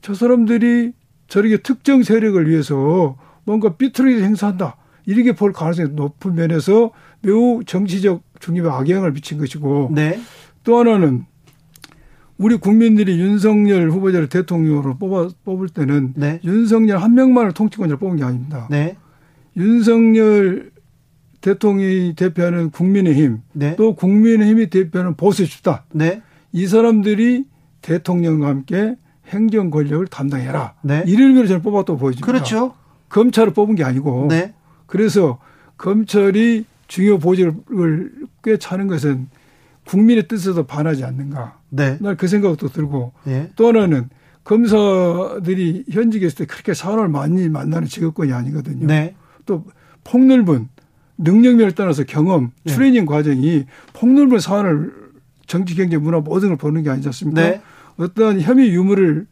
저 0.00 0.14
사람들이 0.14 0.92
저렇게 1.26 1.56
특정 1.56 2.04
세력을 2.04 2.48
위해서 2.48 3.16
뭔가 3.42 3.74
삐뚤어게 3.74 4.22
행사한다. 4.22 4.76
이렇게 5.04 5.32
볼 5.32 5.52
가능성이 5.52 5.88
높은 5.94 6.36
면에서 6.36 6.92
매우 7.22 7.64
정치적 7.66 8.22
중립에 8.38 8.68
악영향을 8.68 9.14
미친 9.14 9.36
것이고 9.38 9.90
네. 9.92 10.20
또 10.62 10.78
하나는 10.78 11.26
우리 12.38 12.56
국민들이 12.56 13.18
윤석열 13.18 13.90
후보자를 13.90 14.28
대통령으로 14.28 14.96
뽑아, 14.96 15.28
뽑을 15.44 15.68
때는 15.68 16.14
네. 16.16 16.40
윤석열 16.44 16.98
한 16.98 17.14
명만을 17.14 17.52
통치권자로 17.52 17.98
뽑은 17.98 18.16
게 18.16 18.24
아닙니다. 18.24 18.68
네. 18.70 18.96
윤석열 19.56 20.70
대통령이 21.40 22.14
대표하는 22.14 22.70
국민의힘 22.70 23.42
네. 23.52 23.76
또 23.76 23.94
국민의힘이 23.94 24.70
대표하는 24.70 25.14
보수 25.14 25.46
집단 25.46 25.80
네. 25.92 26.22
이 26.52 26.66
사람들이 26.66 27.44
대통령과 27.82 28.48
함께 28.48 28.96
행정 29.26 29.70
권력을 29.70 30.06
담당해라. 30.06 30.74
네. 30.82 31.02
이를 31.06 31.34
위해서 31.34 31.48
저는 31.48 31.62
뽑았다고 31.62 31.98
보여집니다. 31.98 32.26
그렇죠. 32.26 32.74
검찰을 33.08 33.52
뽑은 33.52 33.74
게 33.74 33.84
아니고. 33.84 34.28
네. 34.30 34.54
그래서 34.86 35.38
검찰이 35.76 36.64
중요 36.86 37.18
보직을 37.18 38.12
꿰차는 38.42 38.86
것은 38.86 39.28
국민의 39.88 40.28
뜻에도 40.28 40.64
반하지 40.66 41.04
않는가. 41.04 41.58
네. 41.70 41.96
날 42.00 42.14
그 42.16 42.26
생각도 42.28 42.68
들고 42.68 43.12
네. 43.24 43.50
또 43.56 43.68
하나는 43.68 44.08
검사들이 44.44 45.84
현직에 45.90 46.26
있을 46.26 46.38
때 46.38 46.46
그렇게 46.46 46.74
사람을 46.74 47.08
많이 47.08 47.48
만나는 47.48 47.88
직업권이 47.88 48.32
아니거든요. 48.32 48.86
네. 48.86 49.14
또 49.46 49.64
폭넓은 50.04 50.68
능력면을 51.18 51.72
떠나서 51.72 52.04
경험, 52.04 52.50
네. 52.64 52.72
트레이닝 52.74 53.06
과정이 53.06 53.64
폭넓은 53.94 54.38
사안을 54.40 54.92
정치, 55.46 55.74
경제, 55.74 55.96
문화 55.96 56.20
모든 56.20 56.48
걸 56.48 56.56
보는 56.58 56.82
게 56.82 56.90
아니지 56.90 57.08
않습니까? 57.08 57.40
네. 57.40 57.60
어떠한 57.96 58.40
혐의 58.42 58.70
유무를 58.70 59.26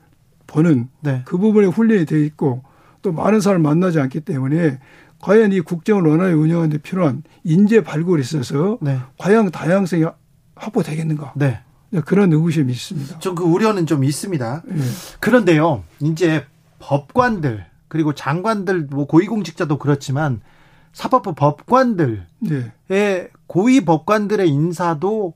보는 0.46 0.88
네. 1.02 1.22
그 1.26 1.38
부분에 1.38 1.66
훈련이 1.66 2.06
돼 2.06 2.24
있고 2.24 2.62
또 3.02 3.12
많은 3.12 3.40
사람을 3.40 3.62
만나지 3.62 4.00
않기 4.00 4.20
때문에 4.20 4.78
과연 5.20 5.52
이 5.52 5.60
국정을 5.60 6.08
원활히 6.08 6.34
운영하는 6.34 6.70
데 6.70 6.78
필요한 6.78 7.22
인재 7.44 7.82
발굴이 7.82 8.20
있어서 8.22 8.78
네. 8.80 8.98
과연 9.18 9.50
다양성이 9.50 10.04
확보되겠는가? 10.56 11.32
네. 11.36 11.60
네. 11.90 12.00
그런 12.00 12.32
의구심이 12.32 12.72
있습니다. 12.72 13.18
좀 13.20 13.34
그 13.36 13.44
우려는 13.44 13.86
좀 13.86 14.02
있습니다. 14.02 14.62
네. 14.66 14.82
그런데요, 15.20 15.84
이제 16.00 16.44
법관들 16.80 17.64
그리고 17.88 18.14
장관들 18.14 18.88
뭐 18.90 19.06
고위공직자도 19.06 19.78
그렇지만 19.78 20.40
사법부 20.92 21.34
법관들의 21.34 22.22
네. 22.88 23.28
고위 23.46 23.84
법관들의 23.84 24.48
인사도 24.48 25.34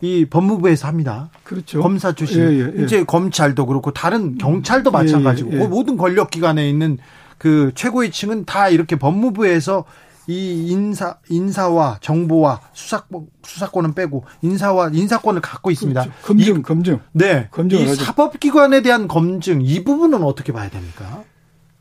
이 0.00 0.26
법무부에서 0.26 0.88
합니다. 0.88 1.30
그렇죠. 1.44 1.80
검사 1.80 2.12
출신. 2.12 2.40
예, 2.40 2.58
예, 2.58 2.72
예. 2.76 2.84
이제 2.84 3.04
검찰도 3.04 3.66
그렇고 3.66 3.92
다른 3.92 4.36
경찰도 4.36 4.90
예, 4.90 4.92
마찬가지고 4.92 5.52
예, 5.52 5.60
예. 5.60 5.66
모든 5.66 5.96
권력 5.96 6.30
기관에 6.30 6.68
있는 6.68 6.98
그 7.38 7.70
최고위층은 7.74 8.44
다 8.44 8.68
이렇게 8.68 8.96
법무부에서 8.96 9.84
이 10.32 10.68
인사 10.68 11.18
인사와 11.28 11.98
정보와 12.00 12.60
수사권 12.72 13.26
수사권은 13.42 13.94
빼고 13.94 14.24
인사와 14.40 14.90
인사권을 14.94 15.42
갖고 15.42 15.70
있습니다. 15.70 16.00
그렇죠. 16.02 16.18
검증 16.22 16.58
이, 16.58 16.62
검증. 16.62 17.00
네. 17.12 17.48
이 17.70 17.94
사법기관에 17.94 18.80
대한 18.80 19.08
검증 19.08 19.60
이 19.60 19.84
부분은 19.84 20.22
어떻게 20.22 20.52
봐야 20.52 20.70
됩니까? 20.70 21.24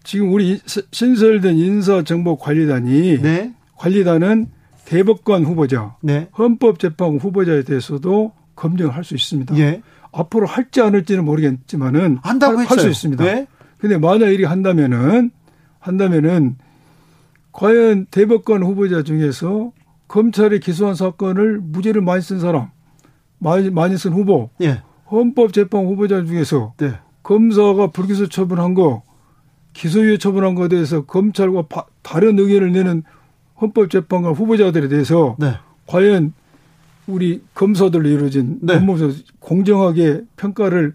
지금 0.03 0.33
우리 0.33 0.59
신설된 0.91 1.55
인사정보관리단이 1.57 3.21
네. 3.21 3.53
관리단은 3.77 4.47
대법관 4.85 5.45
후보자, 5.45 5.95
네. 6.01 6.27
헌법재판 6.37 7.17
후보자에 7.17 7.63
대해서도 7.63 8.33
검증할 8.55 9.03
수 9.03 9.15
있습니다. 9.15 9.57
예. 9.57 9.81
앞으로 10.11 10.45
할지 10.45 10.81
않을지는 10.81 11.23
모르겠지만은 11.23 12.19
한다고 12.21 12.59
할 12.59 12.79
수 12.79 12.89
있습니다. 12.89 13.23
네. 13.23 13.47
근데 13.77 13.97
만약 13.97 14.27
이리 14.27 14.43
한다면은 14.43 15.31
한다면은 15.79 16.57
과연 17.51 18.07
대법관 18.11 18.63
후보자 18.63 19.03
중에서 19.03 19.71
검찰이 20.07 20.59
기소한 20.59 20.95
사건을 20.95 21.59
무죄를 21.61 22.01
많이 22.01 22.21
쓴 22.21 22.39
사람, 22.39 22.69
많이, 23.39 23.69
많이 23.69 23.97
쓴 23.97 24.13
후보, 24.13 24.49
예. 24.61 24.81
헌법재판 25.09 25.85
후보자 25.85 26.23
중에서 26.23 26.73
네. 26.77 26.93
검사가 27.23 27.87
불기소 27.87 28.27
처분한 28.27 28.73
거, 28.73 29.03
기소유예 29.73 30.17
처분한 30.17 30.55
거에 30.55 30.67
대해서 30.67 31.05
검찰과 31.05 31.63
바, 31.69 31.85
다른 32.01 32.39
의견을 32.39 32.71
내는 32.71 33.03
헌법재판관 33.61 34.33
후보자들에 34.33 34.87
대해서 34.87 35.35
네. 35.39 35.53
과연 35.87 36.33
우리 37.07 37.43
검사들로 37.53 38.07
이루어진 38.09 38.59
네. 38.61 38.75
법무부 38.75 39.13
공정하게 39.39 40.23
평가를 40.35 40.93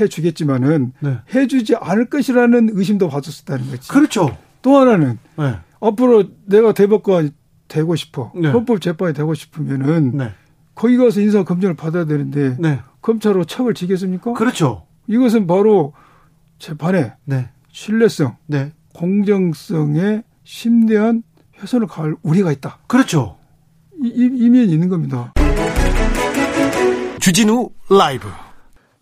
해주겠지만은 0.00 0.92
네. 1.00 1.18
해주지 1.34 1.76
않을 1.76 2.08
것이라는 2.08 2.70
의심도 2.72 3.08
받았었다는 3.08 3.70
거지. 3.70 3.88
그렇죠. 3.88 4.36
또 4.62 4.76
하나는 4.76 5.18
네. 5.36 5.54
앞으로 5.80 6.24
내가 6.46 6.72
대법관 6.72 7.30
되고 7.68 7.94
싶어 7.96 8.32
네. 8.34 8.48
헌법 8.50 8.80
재판이 8.80 9.14
되고 9.14 9.34
싶으면은 9.34 10.16
네. 10.16 10.30
거기 10.74 10.96
가서 10.96 11.20
인사 11.20 11.44
검증을 11.44 11.74
받아야 11.74 12.04
되는데 12.04 12.56
네. 12.58 12.80
검찰로 13.02 13.44
척을 13.44 13.74
지겠습니까? 13.74 14.32
그렇죠. 14.32 14.86
이것은 15.06 15.46
바로 15.46 15.92
재판의 16.58 17.12
네. 17.24 17.50
신뢰성, 17.72 18.36
네. 18.46 18.72
공정성에 18.94 20.22
심대한 20.44 21.22
훼손을 21.60 21.86
가할 21.86 22.14
우리가 22.22 22.52
있다. 22.52 22.78
그렇죠. 22.86 23.36
이, 24.02 24.08
이 24.14 24.48
면 24.48 24.68
있는 24.70 24.88
겁니다. 24.88 25.34
주진우 27.20 27.70
라이브. 27.90 28.28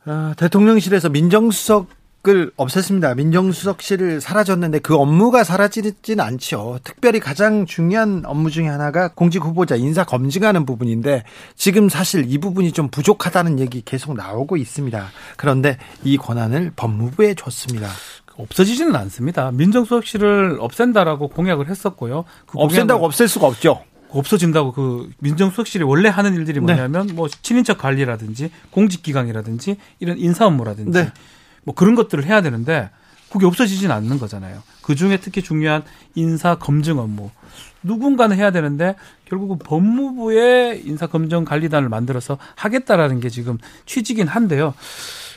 아, 0.05 0.35
대통령실에서 0.37 1.09
민정수석 1.11 1.89
을 2.29 2.51
없앴습니다. 2.57 3.17
민정수석실을 3.17 4.21
사라졌는데 4.21 4.81
그 4.81 4.97
업무가 4.97 5.45
사라지진 5.45 6.21
않죠. 6.21 6.81
특별히 6.83 7.21
가장 7.21 7.67
중요한 7.67 8.23
업무 8.25 8.51
중에 8.51 8.67
하나가 8.67 9.09
공직 9.09 9.45
후보자 9.45 9.77
인사 9.77 10.05
검증하는 10.05 10.67
부분인데 10.67 11.25
지금 11.55 11.89
사실 11.89 12.25
이 12.29 12.39
부분이 12.39 12.73
좀 12.73 12.89
부족하다는 12.89 13.61
얘기 13.61 13.83
계속 13.85 14.17
나오고 14.17 14.57
있습니다. 14.57 15.09
그런데 15.37 15.79
이 16.03 16.17
권한을 16.17 16.73
법무부에 16.75 17.35
줬습니다. 17.35 17.89
없어지지는 18.37 18.95
않습니다. 18.97 19.51
민정수석실을 19.53 20.59
없앤다라고 20.61 21.29
공약을 21.29 21.69
했었고요. 21.69 22.25
그 22.47 22.59
없앤다고 22.59 23.05
없앨 23.05 23.29
수가 23.29 23.47
없죠. 23.47 23.83
없어진다고 24.09 24.73
그 24.73 25.11
민정수석실이 25.19 25.85
원래 25.85 26.09
하는 26.09 26.35
일들이 26.35 26.61
네. 26.61 26.75
뭐냐면 26.75 27.09
네. 27.09 27.13
뭐 27.13 27.29
친인척 27.29 27.79
관리라든지 27.79 28.51
공직기강이라든지 28.71 29.77
이런 30.01 30.19
인사 30.19 30.47
업무라든지 30.47 30.99
네. 30.99 31.13
뭐 31.67 31.75
그런 31.75 31.97
것들을 31.97 32.25
해야 32.25 32.41
되는데 32.41 32.89
그게 33.31 33.45
없어지진 33.45 33.91
않는 33.91 34.19
거잖아요. 34.19 34.63
그 34.83 34.95
중에 34.95 35.19
특히 35.19 35.43
중요한 35.43 35.83
인사 36.15 36.55
검증 36.55 36.99
업무 36.99 37.31
누군가는 37.83 38.35
해야 38.37 38.53
되는데 38.53 38.95
결국은 39.27 39.59
법무부의 39.59 40.87
인사 40.87 41.09
검증 41.09 41.45
관리단을 41.45 41.89
만들어서 41.89 42.39
하겠다라는 42.55 43.21
게 43.21 43.29
지금 43.29 43.59
취지긴 43.85 44.29
한데요. 44.29 44.75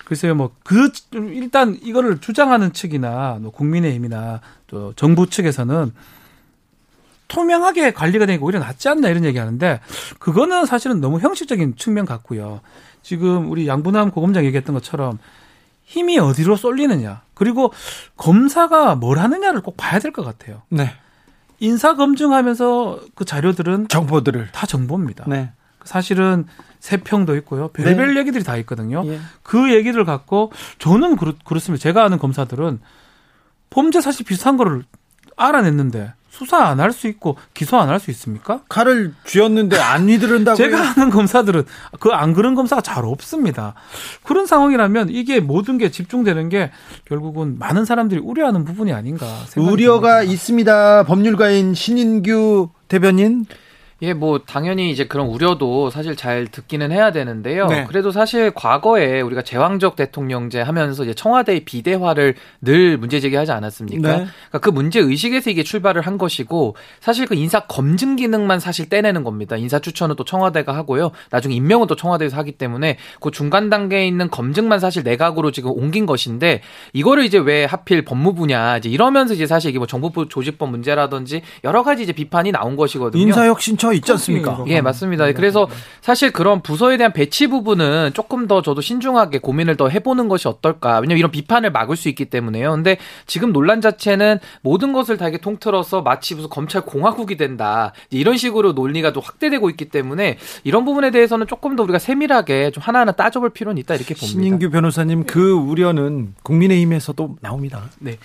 글쎄요, 0.06 0.34
뭐, 0.34 0.50
그, 0.64 0.92
일단 1.12 1.78
이거를 1.84 2.20
주장하는 2.20 2.74
측이나, 2.74 3.38
뭐 3.42 3.52
국민의힘이나 3.52 4.42
또 4.66 4.92
정부 4.96 5.30
측에서는 5.30 5.94
투명하게 7.28 7.94
관리가 7.94 8.26
되고 8.26 8.44
오히려 8.44 8.60
낫지 8.60 8.90
않나 8.90 9.10
이런 9.10 9.24
얘기 9.24 9.38
하는데, 9.38 9.80
그거는 10.18 10.66
사실은 10.66 11.00
너무 11.00 11.20
형식적인 11.20 11.76
측면 11.76 12.06
같고요. 12.06 12.62
지금 13.04 13.52
우리 13.52 13.68
양분남 13.68 14.10
고검장 14.10 14.46
얘기했던 14.46 14.74
것처럼 14.74 15.20
힘이 15.90 16.20
어디로 16.20 16.56
쏠리느냐. 16.56 17.24
그리고 17.34 17.74
검사가 18.16 18.94
뭘 18.96 19.18
하느냐를 19.18 19.62
꼭 19.62 19.76
봐야 19.76 19.98
될 20.00 20.12
것 20.12 20.24
같아요. 20.24 20.62
네. 20.70 20.92
인사 21.60 21.96
검증하면서 21.96 23.00
그 23.16 23.26
자료들은 23.26 23.88
정보들을 23.88 24.50
다 24.52 24.68
정보입니다. 24.68 25.26
네. 25.28 25.52
사실은 25.84 26.46
세평도 26.80 27.36
있고요. 27.38 27.70
별별 27.70 28.14
네. 28.14 28.20
얘기들이 28.20 28.44
다 28.44 28.56
있거든요. 28.58 29.02
예. 29.08 29.20
그 29.42 29.74
얘기를 29.74 30.06
갖고 30.06 30.52
저는 30.78 31.16
그렇, 31.16 31.34
그렇습니다. 31.44 31.82
제가 31.82 32.04
아는 32.04 32.20
검사들은 32.20 32.80
범죄 33.72 34.00
사실 34.00 34.26
비슷한 34.28 34.58
거를 34.58 34.84
알아냈는데 35.38 36.14
수사 36.40 36.58
안 36.66 36.80
할 36.80 36.94
수 36.94 37.08
있고 37.08 37.36
기소 37.54 37.78
안 37.78 37.90
할 37.90 38.00
수 38.00 38.10
있습니까? 38.12 38.62
칼을 38.70 39.14
쥐었는데 39.26 39.78
안 39.78 40.08
휘두른다고 40.10 40.56
제가 40.58 40.92
아는 40.92 41.10
검사들은 41.10 41.64
그 42.00 42.10
안 42.14 42.34
그런 42.34 42.56
검사가 42.56 42.82
잘 42.82 43.04
없습니다. 43.06 43.76
그런 44.24 44.46
상황이라면 44.48 45.10
이게 45.10 45.40
모든 45.42 45.78
게 45.78 45.92
집중되는 45.92 46.50
게 46.50 46.72
결국은 47.06 47.60
많은 47.60 47.86
사람들이 47.86 48.22
우려하는 48.22 48.64
부분이 48.66 48.94
아닌가 48.94 49.26
우려가 49.58 50.20
듭니다. 50.20 50.34
있습니다. 50.34 51.04
법률가인 51.04 51.74
신인규 51.74 52.70
대변인 52.88 53.46
예, 54.02 54.14
뭐 54.14 54.40
당연히 54.40 54.92
이제 54.92 55.06
그런 55.06 55.28
우려도 55.28 55.90
사실 55.90 56.16
잘 56.16 56.48
듣기는 56.48 56.92
해야 56.92 57.12
되는데요. 57.12 57.68
네. 57.68 57.86
그래도 57.86 58.12
사실 58.12 58.52
과거에 58.52 59.20
우리가 59.22 59.42
제왕적 59.42 59.96
대통령제 59.98 60.62
하면서 60.62 61.04
이제 61.04 61.14
청와대의 61.14 61.66
비대화를 61.66 62.36
늘 62.62 62.98
문제 62.98 63.20
제기하지 63.20 63.52
않았습니까? 63.52 64.08
네. 64.08 64.16
그러니까 64.16 64.60
그 64.60 64.70
문제 64.70 65.00
의식에서 65.00 65.50
이게 65.50 65.64
출발을 65.64 66.02
한 66.02 66.18
것이고 66.18 66.76
사실 67.02 67.26
그 67.26 67.36
인사 67.36 67.60
검증 67.62 68.16
기능만 68.16 68.60
사실 68.60 68.88
떼내는 68.88 69.24
겁니다. 69.24 69.58
인사 69.58 69.80
추천은 69.80 70.16
또 70.16 70.24
청와대가 70.24 70.74
하고요. 70.76 71.12
나중에 71.30 71.54
임명은 71.56 71.88
또 71.88 71.96
청와대에서 71.96 72.38
하기 72.38 72.54
때문에 72.54 72.98
그 73.20 73.32
중간 73.32 73.70
단계에 73.70 74.08
있는 74.08 74.30
검증만 74.30 74.80
사실 74.80 75.04
내각으로 75.04 75.52
지금 75.52 75.72
옮긴 75.72 76.06
것인데 76.06 76.62
이거를 76.94 77.26
이제 77.26 77.38
왜 77.38 77.66
하필 77.66 78.06
법무부냐 78.06 78.78
이제 78.78 78.90
이러면서 78.90 79.34
이제 79.34 79.46
사실 79.46 79.70
이게 79.70 79.78
뭐 79.78 79.88
정부부 79.88 80.30
조직법 80.30 80.70
문제라든지 80.70 81.42
여러 81.66 81.84
가지 81.84 82.04
이제 82.04 82.14
비판이 82.14 82.52
나온 82.52 82.78
것이거든요. 82.78 83.22
인사혁신처 83.22 83.89
저 83.90 83.94
있지 83.94 84.12
않습니까? 84.14 84.64
예, 84.68 84.82
맞습니다. 84.82 85.26
네, 85.26 85.34
그래서 85.34 85.68
사실 86.02 86.32
그런 86.32 86.62
부서에 86.62 86.98
대한 86.98 87.14
배치 87.14 87.48
부분은 87.48 88.12
조금 88.14 88.48
더 88.48 88.62
저도 88.62 88.82
신중하게 88.82 89.40
고민을 89.40 89.76
더 89.76 89.90
해보는 89.90 90.28
것이 90.28 90.48
어떨까. 90.48 91.00
왜냐면 91.00 91.18
이런 91.18 91.32
비판을 91.32 91.72
막을 91.72 91.96
수 91.96 92.10
있기 92.10 92.26
때문에요. 92.26 92.72
근데 92.72 92.98
지금 93.28 93.52
논란 93.52 93.82
자체는 93.82 94.40
모든 94.62 94.94
것을 94.94 95.18
다 95.18 95.28
이렇게 95.28 95.42
통틀어서 95.42 96.02
마치 96.02 96.36
무슨 96.36 96.50
검찰 96.50 96.82
공화국이 96.82 97.38
된다. 97.38 97.94
이런 98.10 98.38
식으로 98.38 98.74
논리가 98.74 99.14
또 99.14 99.22
확대되고 99.22 99.70
있기 99.72 99.90
때문에 99.90 100.38
이런 100.64 100.86
부분에 100.86 101.12
대해서는 101.12 101.48
조금 101.48 101.76
더 101.76 101.84
우리가 101.84 102.00
세밀하게 102.00 102.72
좀 102.72 102.82
하나하나 102.82 103.12
따져볼 103.12 103.52
필요는 103.52 103.80
있다 103.80 103.96
이렇게 103.96 104.14
봅니다. 104.14 104.28
신인규 104.28 104.70
변호사님 104.70 105.26
그 105.26 105.52
우려는 105.52 106.34
국민의힘에서도 106.44 107.38
나옵니다. 107.42 107.84
네. 108.00 108.18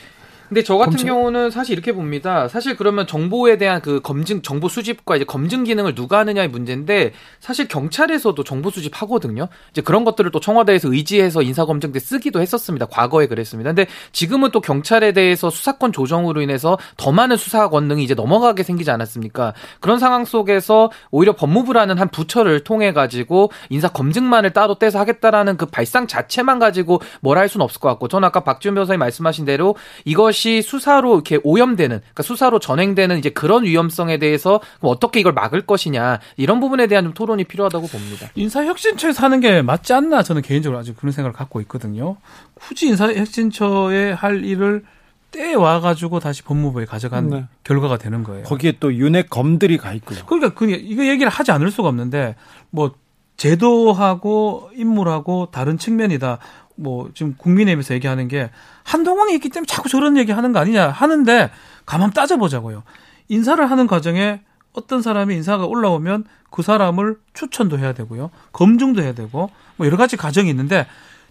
근데 0.48 0.62
저 0.62 0.76
같은 0.76 0.90
검증? 0.98 1.06
경우는 1.06 1.50
사실 1.50 1.72
이렇게 1.72 1.92
봅니다. 1.92 2.48
사실 2.48 2.76
그러면 2.76 3.06
정보에 3.06 3.56
대한 3.58 3.80
그 3.80 4.00
검증, 4.00 4.42
정보 4.42 4.68
수집과 4.68 5.16
이제 5.16 5.24
검증 5.24 5.64
기능을 5.64 5.94
누가 5.94 6.18
하느냐의 6.18 6.48
문제인데 6.48 7.12
사실 7.40 7.68
경찰에서도 7.68 8.42
정보 8.44 8.70
수집 8.70 9.00
하거든요. 9.02 9.48
이제 9.70 9.80
그런 9.80 10.04
것들을 10.04 10.30
또 10.30 10.40
청와대에서 10.40 10.92
의지해서 10.92 11.42
인사검증 11.42 11.92
때 11.92 11.98
쓰기도 11.98 12.40
했었습니다. 12.40 12.86
과거에 12.86 13.26
그랬습니다. 13.26 13.70
근데 13.70 13.86
지금은 14.12 14.50
또 14.50 14.60
경찰에 14.60 15.12
대해서 15.12 15.50
수사권 15.50 15.92
조정으로 15.92 16.40
인해서 16.42 16.78
더 16.96 17.12
많은 17.12 17.36
수사 17.36 17.68
권능이 17.68 18.02
이제 18.04 18.14
넘어가게 18.14 18.62
생기지 18.62 18.90
않았습니까? 18.90 19.54
그런 19.80 19.98
상황 19.98 20.24
속에서 20.24 20.90
오히려 21.10 21.34
법무부라는 21.34 21.98
한 21.98 22.08
부처를 22.08 22.64
통해 22.64 22.92
가지고 22.92 23.50
인사 23.70 23.88
검증만을 23.88 24.52
따로 24.52 24.74
떼서 24.76 24.98
하겠다라는 24.98 25.56
그 25.56 25.66
발상 25.66 26.06
자체만 26.06 26.58
가지고 26.58 27.00
뭘 27.20 27.34
할 27.34 27.48
수는 27.48 27.64
없을 27.64 27.80
것 27.80 27.88
같고 27.88 28.06
저는 28.06 28.26
아까 28.26 28.44
박지원 28.44 28.76
변호사님 28.76 29.00
말씀하신 29.00 29.44
대로 29.44 29.74
이것 30.04 30.33
이 30.34 30.44
것이 30.44 30.62
수사로 30.62 31.14
이렇게 31.14 31.38
오염되는 31.44 32.00
그러니까 32.00 32.22
수사로 32.24 32.58
전행되는 32.58 33.18
이제 33.18 33.30
그런 33.30 33.64
위험성에 33.64 34.18
대해서 34.18 34.60
어떻게 34.80 35.20
이걸 35.20 35.32
막을 35.32 35.62
것이냐 35.62 36.18
이런 36.36 36.58
부분에 36.60 36.88
대한 36.88 37.04
좀 37.04 37.14
토론이 37.14 37.44
필요하다고 37.44 37.86
봅니다. 37.86 38.28
인사혁신처에 38.34 39.12
사는 39.12 39.38
게 39.40 39.62
맞지 39.62 39.92
않나 39.92 40.24
저는 40.24 40.42
개인적으로 40.42 40.78
아주 40.78 40.94
그런 40.94 41.12
생각을 41.12 41.32
갖고 41.32 41.60
있거든요. 41.62 42.16
굳이 42.54 42.88
인사혁신처에 42.88 44.12
할 44.12 44.44
일을 44.44 44.84
떼 45.30 45.54
와가지고 45.54 46.20
다시 46.20 46.42
법무부에 46.42 46.84
가져간 46.84 47.28
네. 47.28 47.44
결과가 47.62 47.96
되는 47.96 48.22
거예요. 48.24 48.44
거기에 48.44 48.74
또 48.80 48.92
윤핵 48.94 49.30
검들이 49.30 49.78
가 49.78 49.92
있고요. 49.94 50.20
그러니까 50.26 50.54
그 50.54 50.70
이거 50.70 51.06
얘기를 51.06 51.30
하지 51.30 51.52
않을 51.52 51.70
수가 51.70 51.88
없는데 51.88 52.34
뭐 52.70 52.92
제도하고 53.36 54.70
인물하고 54.76 55.48
다른 55.50 55.76
측면이다. 55.76 56.38
뭐 56.76 57.10
지금 57.14 57.34
국민의힘에서 57.36 57.94
얘기하는 57.94 58.28
게 58.28 58.50
한동훈이 58.82 59.34
있기 59.34 59.48
때문에 59.48 59.66
자꾸 59.66 59.88
저런 59.88 60.16
얘기 60.16 60.32
하는 60.32 60.52
거 60.52 60.58
아니냐 60.58 60.88
하는데 60.88 61.50
가만 61.86 62.10
따져보자고요. 62.10 62.82
인사를 63.28 63.70
하는 63.70 63.86
과정에 63.86 64.40
어떤 64.72 65.02
사람이 65.02 65.34
인사가 65.34 65.66
올라오면 65.66 66.24
그 66.50 66.62
사람을 66.62 67.18
추천도 67.32 67.78
해야 67.78 67.92
되고요. 67.92 68.30
검증도 68.52 69.02
해야 69.02 69.12
되고 69.12 69.50
뭐 69.76 69.86
여러 69.86 69.96
가지 69.96 70.16
과정이 70.16 70.50
있는데 70.50 70.86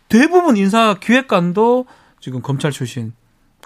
대부분 0.09 0.57
인사 0.57 0.93
기획관도 0.95 1.85
지금 2.19 2.41
검찰 2.41 2.71
출신 2.71 3.13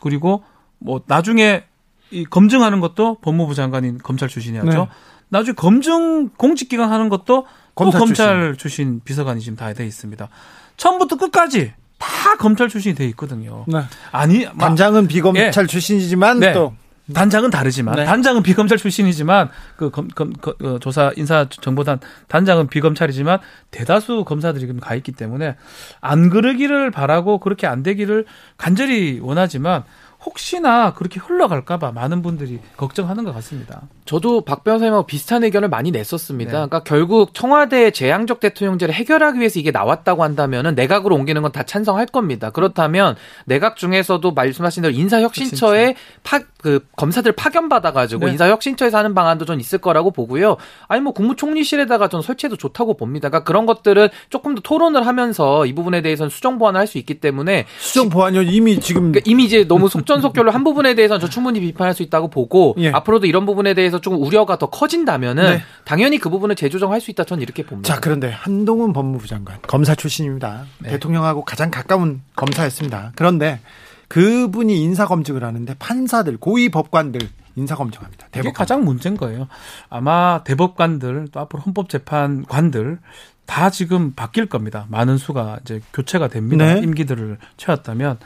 그리고 0.01 0.43
뭐 0.79 1.01
나중에 1.05 1.63
이 2.11 2.25
검증하는 2.25 2.79
것도 2.79 3.15
법무부 3.21 3.53
장관인 3.53 3.97
검찰 3.99 4.29
출신이었죠. 4.29 4.69
네. 4.77 4.87
나중에 5.29 5.53
검증 5.55 6.29
공직기관 6.29 6.91
하는 6.91 7.09
것도 7.09 7.45
검찰, 7.75 7.99
검찰 7.99 8.37
출신. 8.53 8.57
출신 8.57 9.01
비서관이 9.03 9.41
지금 9.41 9.57
다 9.57 9.73
돼 9.73 9.85
있습니다. 9.85 10.29
처음부터 10.77 11.17
끝까지 11.17 11.73
다 11.97 12.37
검찰 12.37 12.69
출신이 12.69 12.95
돼 12.95 13.05
있거든요. 13.07 13.65
네. 13.67 13.81
아니 14.11 14.47
단장은 14.57 15.07
비검찰 15.07 15.63
예. 15.63 15.67
출신이지만 15.67 16.39
네. 16.39 16.53
또 16.53 16.73
단장은 17.13 17.49
다르지만 17.49 17.95
네. 17.95 18.05
단장은 18.05 18.43
비검찰 18.43 18.77
출신이지만 18.77 19.49
그 19.77 19.89
검, 19.89 20.07
검, 20.09 20.33
검그 20.33 20.79
조사 20.81 21.11
인사 21.15 21.47
정보단 21.49 21.99
단장은 22.27 22.67
비검찰이지만 22.67 23.39
대다수 23.71 24.25
검사들이 24.25 24.67
가 24.79 24.95
있기 24.95 25.13
때문에 25.13 25.55
안 26.01 26.29
그러기를 26.29 26.91
바라고 26.91 27.39
그렇게 27.39 27.65
안 27.65 27.81
되기를 27.81 28.25
간절히 28.57 29.19
원하지만 29.21 29.83
혹시나 30.27 30.93
그렇게 30.93 31.21
흘러갈까봐 31.21 31.93
많은 31.93 32.21
분들이 32.21 32.59
걱정하는 32.75 33.23
것 33.23 33.33
같습니다. 33.35 33.83
저도 34.03 34.41
박 34.41 34.63
변호사님하고 34.65 35.05
비슷한 35.05 35.43
의견을 35.45 35.69
많이 35.69 35.91
냈었습니다. 35.91 36.51
네. 36.51 36.55
그러니까 36.55 36.83
결국 36.83 37.33
청와대 37.33 37.91
재앙적 37.91 38.41
대통령제를 38.41 38.93
해결하기 38.93 39.39
위해서 39.39 39.59
이게 39.59 39.71
나왔다고 39.71 40.23
한다면은 40.23 40.75
내각으로 40.75 41.15
옮기는 41.15 41.41
건 41.41 41.47
다 41.47 41.63
찬성할 41.63 42.07
겁니다. 42.07 42.49
그렇다면 42.49 43.15
내각 43.45 43.77
중에서도 43.77 44.29
말씀하신 44.31 44.81
대로 44.83 44.93
인사혁신처에 44.93 45.95
파, 46.23 46.39
그 46.67 46.85
검사들 46.97 47.31
파견 47.31 47.69
받아가지고 47.69 48.25
네. 48.25 48.31
인사혁신처에서 48.33 48.97
하는 48.97 49.13
방안도 49.13 49.45
좀 49.45 49.57
있을 49.57 49.79
거라고 49.79 50.11
보고요. 50.11 50.57
아니 50.89 50.99
뭐 51.01 51.13
국무총리실에다가 51.13 52.09
좀 52.09 52.21
설치해도 52.21 52.57
좋다고 52.57 52.97
봅니다. 52.97 53.29
그러니까 53.29 53.45
그런 53.45 53.65
것들은 53.65 54.09
조금 54.29 54.53
더 54.53 54.61
토론을 54.61 55.07
하면서 55.07 55.65
이 55.65 55.73
부분에 55.73 56.01
대해서는 56.01 56.29
수정 56.29 56.57
보완을 56.57 56.79
할 56.79 56.87
수 56.87 56.97
있기 56.97 57.15
때문에 57.15 57.65
수정 57.79 58.09
보완이 58.09 58.43
이미 58.45 58.79
지금 58.79 59.11
그러니까 59.11 59.29
이미 59.29 59.43
이제 59.43 59.65
너무 59.67 59.89
속전속결로 59.89 60.51
한 60.51 60.63
부분에 60.63 60.95
대해서는 60.95 61.19
저 61.19 61.27
충분히 61.27 61.59
비판할 61.59 61.93
수 61.93 62.01
있다고 62.01 62.29
보고 62.29 62.75
예. 62.79 62.91
앞으로도 62.91 63.27
이런 63.27 63.45
부분에 63.45 63.73
대해서 63.73 63.99
조금 63.99 64.21
우려가 64.21 64.57
더 64.57 64.69
커진다면은 64.69 65.43
네. 65.43 65.63
당연히 65.83 66.17
그 66.17 66.29
부분을 66.29 66.55
재조정할 66.55 67.01
수 67.01 67.11
있다 67.11 67.25
저는 67.25 67.43
이렇게 67.43 67.63
봅니다. 67.63 67.93
자 67.93 67.99
그런데 67.99 68.29
한동훈 68.29 68.93
법무부 68.93 69.27
장관 69.27 69.59
검사 69.67 69.95
출신입니다. 69.95 70.63
네. 70.79 70.91
대통령하고 70.91 71.43
가장 71.43 71.69
가까운 71.69 72.21
검사였습니다. 72.37 73.11
그런데 73.15 73.59
그분이 74.07 74.81
인사 74.81 75.05
검증을 75.05 75.43
하는데 75.43 75.73
판사들 75.77 76.37
고위 76.37 76.69
법관들 76.69 77.21
인사 77.55 77.75
검증합니다. 77.75 78.27
대법관. 78.27 78.41
이게 78.41 78.51
가장 78.51 78.85
문제인 78.85 79.17
거예요. 79.17 79.47
아마 79.89 80.43
대법관들 80.43 81.29
또 81.31 81.39
앞으로 81.39 81.63
헌법재판관들 81.63 82.99
다 83.45 83.69
지금 83.69 84.13
바뀔 84.13 84.47
겁니다. 84.47 84.85
많은 84.89 85.17
수가 85.17 85.59
이제 85.61 85.81
교체가 85.93 86.27
됩니다. 86.27 86.73
네. 86.73 86.81
임기들을 86.81 87.37
채웠다면 87.57 88.19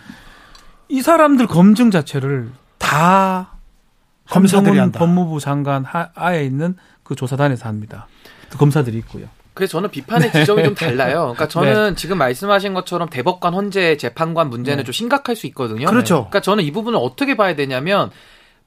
이 0.89 1.01
사람들 1.01 1.47
검증 1.47 1.91
자체를 1.91 2.51
다 2.77 3.57
검사들이 4.29 4.77
한다. 4.77 4.99
법무부 4.99 5.39
장관 5.39 5.85
하에 5.85 6.43
있는 6.45 6.75
그 7.03 7.15
조사단에서 7.15 7.67
합니다. 7.67 8.07
그 8.49 8.57
검사들이 8.57 8.97
있고요. 8.99 9.27
그래서 9.61 9.73
저는 9.73 9.91
비판의 9.91 10.31
네. 10.31 10.39
지점이 10.39 10.63
좀 10.63 10.73
달라요. 10.73 11.33
그러니까 11.35 11.47
저는 11.47 11.89
네. 11.89 11.95
지금 11.95 12.17
말씀하신 12.17 12.73
것처럼 12.73 13.09
대법관 13.09 13.53
헌재 13.53 13.95
재판관 13.97 14.49
문제는 14.49 14.79
네. 14.79 14.83
좀 14.83 14.91
심각할 14.91 15.35
수 15.35 15.45
있거든요. 15.47 15.85
그렇죠. 15.85 16.15
그러니까 16.15 16.39
저는 16.39 16.63
이 16.63 16.71
부분을 16.71 16.97
어떻게 16.99 17.37
봐야 17.37 17.55
되냐면 17.55 18.09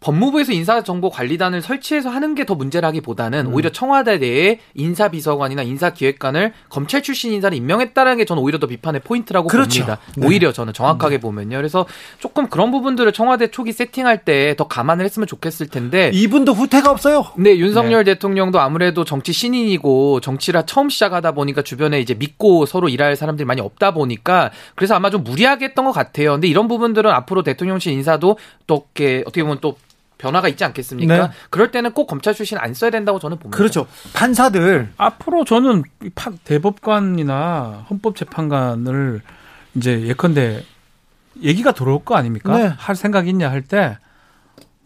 법무부에서 0.04 0.52
인사정보관리단을 0.52 1.62
설치해서 1.62 2.10
하는 2.10 2.34
게 2.34 2.44
더 2.44 2.54
문제라기보다는 2.54 3.46
음. 3.46 3.54
오히려 3.54 3.70
청와대 3.72 4.18
내에 4.18 4.58
인사비서관이나 4.74 5.62
인사기획관을 5.62 6.52
검찰 6.68 7.02
출신 7.02 7.32
인사를 7.32 7.56
임명했다는 7.56 8.18
게 8.18 8.26
저는 8.26 8.42
오히려 8.42 8.58
더 8.58 8.66
비판의 8.66 9.00
포인트라고 9.00 9.48
그렇죠. 9.48 9.80
봅니다. 9.82 9.98
네. 10.16 10.26
오히려 10.26 10.52
저는 10.52 10.74
정확하게 10.74 11.16
네. 11.16 11.20
보면요. 11.22 11.56
그래서 11.56 11.86
조금 12.18 12.48
그런 12.48 12.70
부분들을 12.70 13.10
청와대 13.12 13.46
초기 13.50 13.72
세팅할 13.72 14.24
때 14.24 14.54
더 14.58 14.68
감안을 14.68 15.06
했으면 15.06 15.26
좋겠을 15.26 15.68
텐데 15.68 16.10
이분도 16.12 16.52
후퇴가 16.52 16.90
없어요. 16.90 17.24
네, 17.38 17.56
윤석열 17.56 18.04
네. 18.04 18.12
대통령도 18.12 18.60
아무래도 18.60 19.04
정치 19.04 19.32
신인이고 19.32 20.20
정치라 20.20 20.66
처음 20.66 20.90
시작하다 20.90 21.32
보니까 21.32 21.62
주변에 21.62 22.00
이제 22.00 22.12
믿고 22.12 22.66
서로 22.66 22.90
일할 22.90 23.16
사람들이 23.16 23.46
많이 23.46 23.62
없다 23.62 23.92
보니까 23.94 24.50
그래서 24.74 24.94
아마 24.94 25.08
좀 25.08 25.24
무리하게 25.24 25.66
했던 25.66 25.86
것 25.86 25.92
같아요. 25.92 26.32
근데 26.32 26.46
이런 26.48 26.68
부분들은 26.68 27.10
앞으로 27.10 27.42
대통령실 27.42 27.94
인사도 27.94 28.36
또 28.66 28.74
어떻게 28.74 29.22
어떻게 29.26 29.42
보면 29.42 29.58
또 29.62 29.76
변화가 30.24 30.48
있지 30.48 30.64
않겠습니까? 30.64 31.26
네. 31.28 31.32
그럴 31.50 31.70
때는 31.70 31.92
꼭 31.92 32.06
검찰 32.06 32.32
출신 32.34 32.56
안 32.58 32.72
써야 32.72 32.90
된다고 32.90 33.18
저는 33.18 33.38
봅니다. 33.38 33.56
그렇죠. 33.56 33.86
판사들 34.14 34.88
앞으로 34.96 35.44
저는 35.44 35.82
대법관이나 36.44 37.86
헌법재판관을 37.90 39.20
이제 39.74 40.00
예컨대 40.02 40.64
얘기가 41.42 41.72
들어올 41.72 42.04
거 42.04 42.16
아닙니까? 42.16 42.56
네. 42.56 42.72
할 42.76 42.96
생각 42.96 43.28
있냐 43.28 43.50
할 43.50 43.62
때 43.62 43.98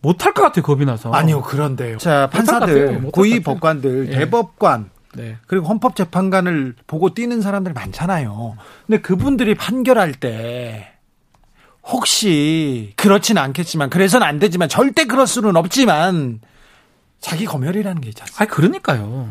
못할 0.01 0.33
것 0.33 0.43
같아요 0.43 0.63
겁이 0.63 0.85
나서. 0.85 1.11
아니요 1.13 1.43
그런데요. 1.43 1.99
자 1.99 2.29
판사들, 2.33 3.11
고위 3.13 3.41
법관들, 3.41 4.07
네. 4.11 4.19
대법관 4.19 4.91
네. 5.15 5.37
그리고 5.47 5.67
헌법재판관을 5.67 6.75
보고 6.87 7.15
뛰는 7.15 7.41
사람들 7.43 7.73
많잖아요. 7.73 8.57
근데 8.87 9.01
그분들이 9.01 9.55
판결할 9.55 10.15
때 10.15 10.93
혹시 11.91 12.93
그렇지는 12.97 13.41
않겠지만 13.43 13.91
그래서는 13.91 14.27
안 14.27 14.39
되지만 14.39 14.69
절대 14.69 15.05
그럴 15.07 15.27
수는 15.27 15.57
없지만 15.57 16.41
자기 17.21 17.45
검열이라는 17.47 18.01
게 18.01 18.11
있잖아요. 18.11 18.35
아, 18.39 18.45
그러니까요. 18.47 19.31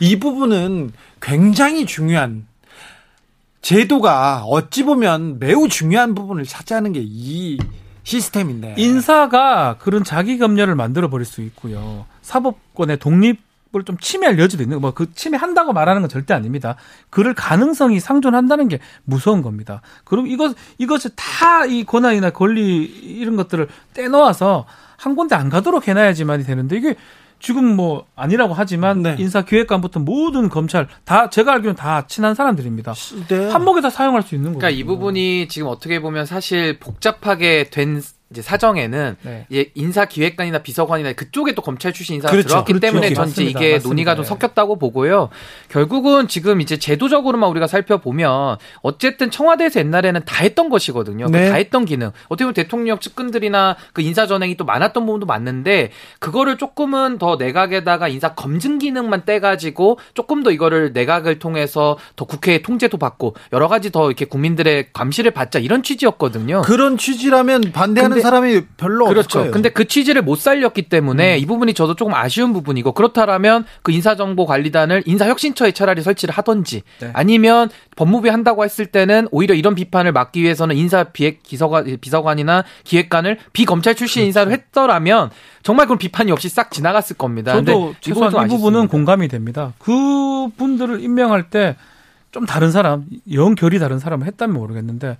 이 0.00 0.18
부분은 0.18 0.92
굉장히 1.20 1.86
중요한 1.86 2.46
제도가 3.62 4.44
어찌 4.44 4.82
보면 4.84 5.38
매우 5.38 5.68
중요한 5.68 6.14
부분을 6.14 6.44
차지하는 6.44 6.92
게 6.92 7.00
이 7.02 7.58
시스템인데 8.02 8.74
인사가 8.78 9.76
그런 9.78 10.02
자기 10.04 10.38
검열을 10.38 10.74
만들어 10.74 11.08
버릴 11.10 11.26
수 11.26 11.42
있고요. 11.42 12.06
사법권의 12.22 12.98
독립 12.98 13.40
좀 13.84 13.96
침해할 13.98 14.38
여지도 14.38 14.62
있는 14.62 14.80
뭐 14.80 14.90
그 14.92 15.12
침해한다고 15.14 15.72
말하는 15.72 16.02
건 16.02 16.08
절대 16.08 16.34
아닙니다. 16.34 16.76
그럴 17.08 17.32
가능성이 17.34 18.00
상존한다는 18.00 18.68
게 18.68 18.80
무서운 19.04 19.40
겁니다. 19.42 19.80
그럼 20.04 20.26
이것 20.26 20.54
이것을 20.78 21.12
다이 21.14 21.84
권한이나 21.84 22.30
권리 22.30 22.84
이런 22.84 23.36
것들을 23.36 23.68
떼놓아서 23.94 24.66
한 24.96 25.16
군데 25.16 25.34
안 25.36 25.48
가도록 25.48 25.88
해놔야지만이 25.88 26.44
되는데 26.44 26.76
이게 26.76 26.96
지금 27.38 27.64
뭐 27.74 28.04
아니라고 28.16 28.52
하지만 28.52 29.02
네. 29.02 29.16
인사기획관부터 29.18 30.00
모든 30.00 30.50
검찰 30.50 30.88
다 31.04 31.30
제가 31.30 31.52
알기로는 31.54 31.76
다 31.76 32.06
친한 32.06 32.34
사람들입니다. 32.34 32.92
네. 33.28 33.48
한목에 33.48 33.80
다 33.80 33.88
사용할 33.88 34.22
수 34.22 34.34
있는 34.34 34.50
거예요. 34.52 34.58
그러니까 34.58 34.78
이 34.78 34.84
부분이 34.84 35.48
지금 35.48 35.68
어떻게 35.68 36.00
보면 36.00 36.26
사실 36.26 36.78
복잡하게 36.78 37.70
된 37.70 38.02
이제 38.32 38.42
사정에는 38.42 39.16
네. 39.22 39.46
이제 39.50 39.72
인사기획관이나 39.74 40.58
비서관이나 40.58 41.14
그쪽에 41.14 41.52
또 41.52 41.62
검찰 41.62 41.92
출신 41.92 42.14
인사가 42.14 42.30
그렇죠. 42.30 42.46
들어왔기 42.46 42.72
그렇죠. 42.74 42.80
때문에 42.80 43.12
전체 43.12 43.42
이게 43.42 43.72
맞습니다. 43.72 43.88
논의가 43.88 44.14
좀 44.14 44.24
네. 44.24 44.28
섞였다고 44.28 44.78
보고요. 44.78 45.30
결국은 45.68 46.28
지금 46.28 46.60
이제 46.60 46.76
제도적으로만 46.76 47.50
우리가 47.50 47.66
살펴보면 47.66 48.58
어쨌든 48.82 49.32
청와대에서 49.32 49.80
옛날에는 49.80 50.20
다 50.24 50.44
했던 50.44 50.68
것이거든요. 50.68 51.26
그 51.26 51.32
네. 51.32 51.48
다 51.50 51.56
했던 51.56 51.84
기능. 51.84 52.12
어떻게 52.28 52.44
보면 52.44 52.54
대통령 52.54 53.00
측근들이나 53.00 53.76
그 53.92 54.00
인사 54.02 54.28
전행이 54.28 54.56
또 54.56 54.64
많았던 54.64 55.06
부분도 55.06 55.26
맞는데 55.26 55.90
그거를 56.20 56.56
조금은 56.56 57.18
더 57.18 57.34
내각에다가 57.34 58.06
인사 58.06 58.34
검증 58.34 58.78
기능만 58.78 59.24
떼가지고 59.24 59.98
조금 60.14 60.44
더 60.44 60.52
이거를 60.52 60.92
내각을 60.92 61.40
통해서 61.40 61.98
더 62.14 62.26
국회의 62.26 62.62
통제도 62.62 62.96
받고 62.96 63.34
여러 63.52 63.66
가지 63.66 63.90
더 63.90 64.06
이렇게 64.06 64.24
국민들의 64.24 64.92
감시를 64.92 65.32
받자 65.32 65.58
이런 65.58 65.82
취지였거든요. 65.82 66.62
그런 66.62 66.96
취지라면 66.96 67.72
반대하는 67.72 68.19
사람이 68.20 68.62
별로 68.76 69.06
그렇죠. 69.06 69.40
없을 69.40 69.50
근데 69.50 69.68
그 69.68 69.86
취지를 69.86 70.22
못 70.22 70.36
살렸기 70.38 70.82
때문에 70.82 71.36
음. 71.36 71.38
이 71.38 71.46
부분이 71.46 71.74
저도 71.74 71.94
조금 71.96 72.14
아쉬운 72.14 72.52
부분이고 72.52 72.92
그렇다라면 72.92 73.64
그 73.82 73.92
인사정보관리단을 73.92 75.04
인사혁신처에 75.06 75.72
차라리 75.72 76.02
설치를 76.02 76.34
하던지 76.34 76.82
네. 77.00 77.10
아니면 77.12 77.70
법무부에 77.96 78.30
한다고 78.30 78.64
했을 78.64 78.86
때는 78.86 79.28
오히려 79.30 79.54
이런 79.54 79.74
비판을 79.74 80.12
막기 80.12 80.42
위해서는 80.42 80.76
인사 80.76 81.04
비핵 81.04 81.42
기서관 81.42 81.98
비서관이나 82.00 82.64
기획관을 82.84 83.38
비검찰 83.52 83.94
출신 83.94 84.20
그렇죠. 84.20 84.26
인사를 84.26 84.52
했더라면 84.52 85.30
정말 85.62 85.86
그런 85.86 85.98
비판이 85.98 86.32
없이 86.32 86.48
싹 86.48 86.70
지나갔을 86.70 87.16
겁니다. 87.16 87.52
저도 87.52 87.94
최소한 88.00 88.46
이 88.46 88.48
부분은 88.48 88.88
공감이 88.88 89.28
됩니다. 89.28 89.72
그 89.78 90.48
분들을 90.56 91.02
임명할 91.02 91.50
때 91.50 91.76
좀 92.32 92.46
다른 92.46 92.70
사람, 92.70 93.06
영 93.32 93.54
결이 93.54 93.78
다른 93.78 93.98
사람을 93.98 94.26
했다면 94.26 94.54
모르겠는데 94.54 95.18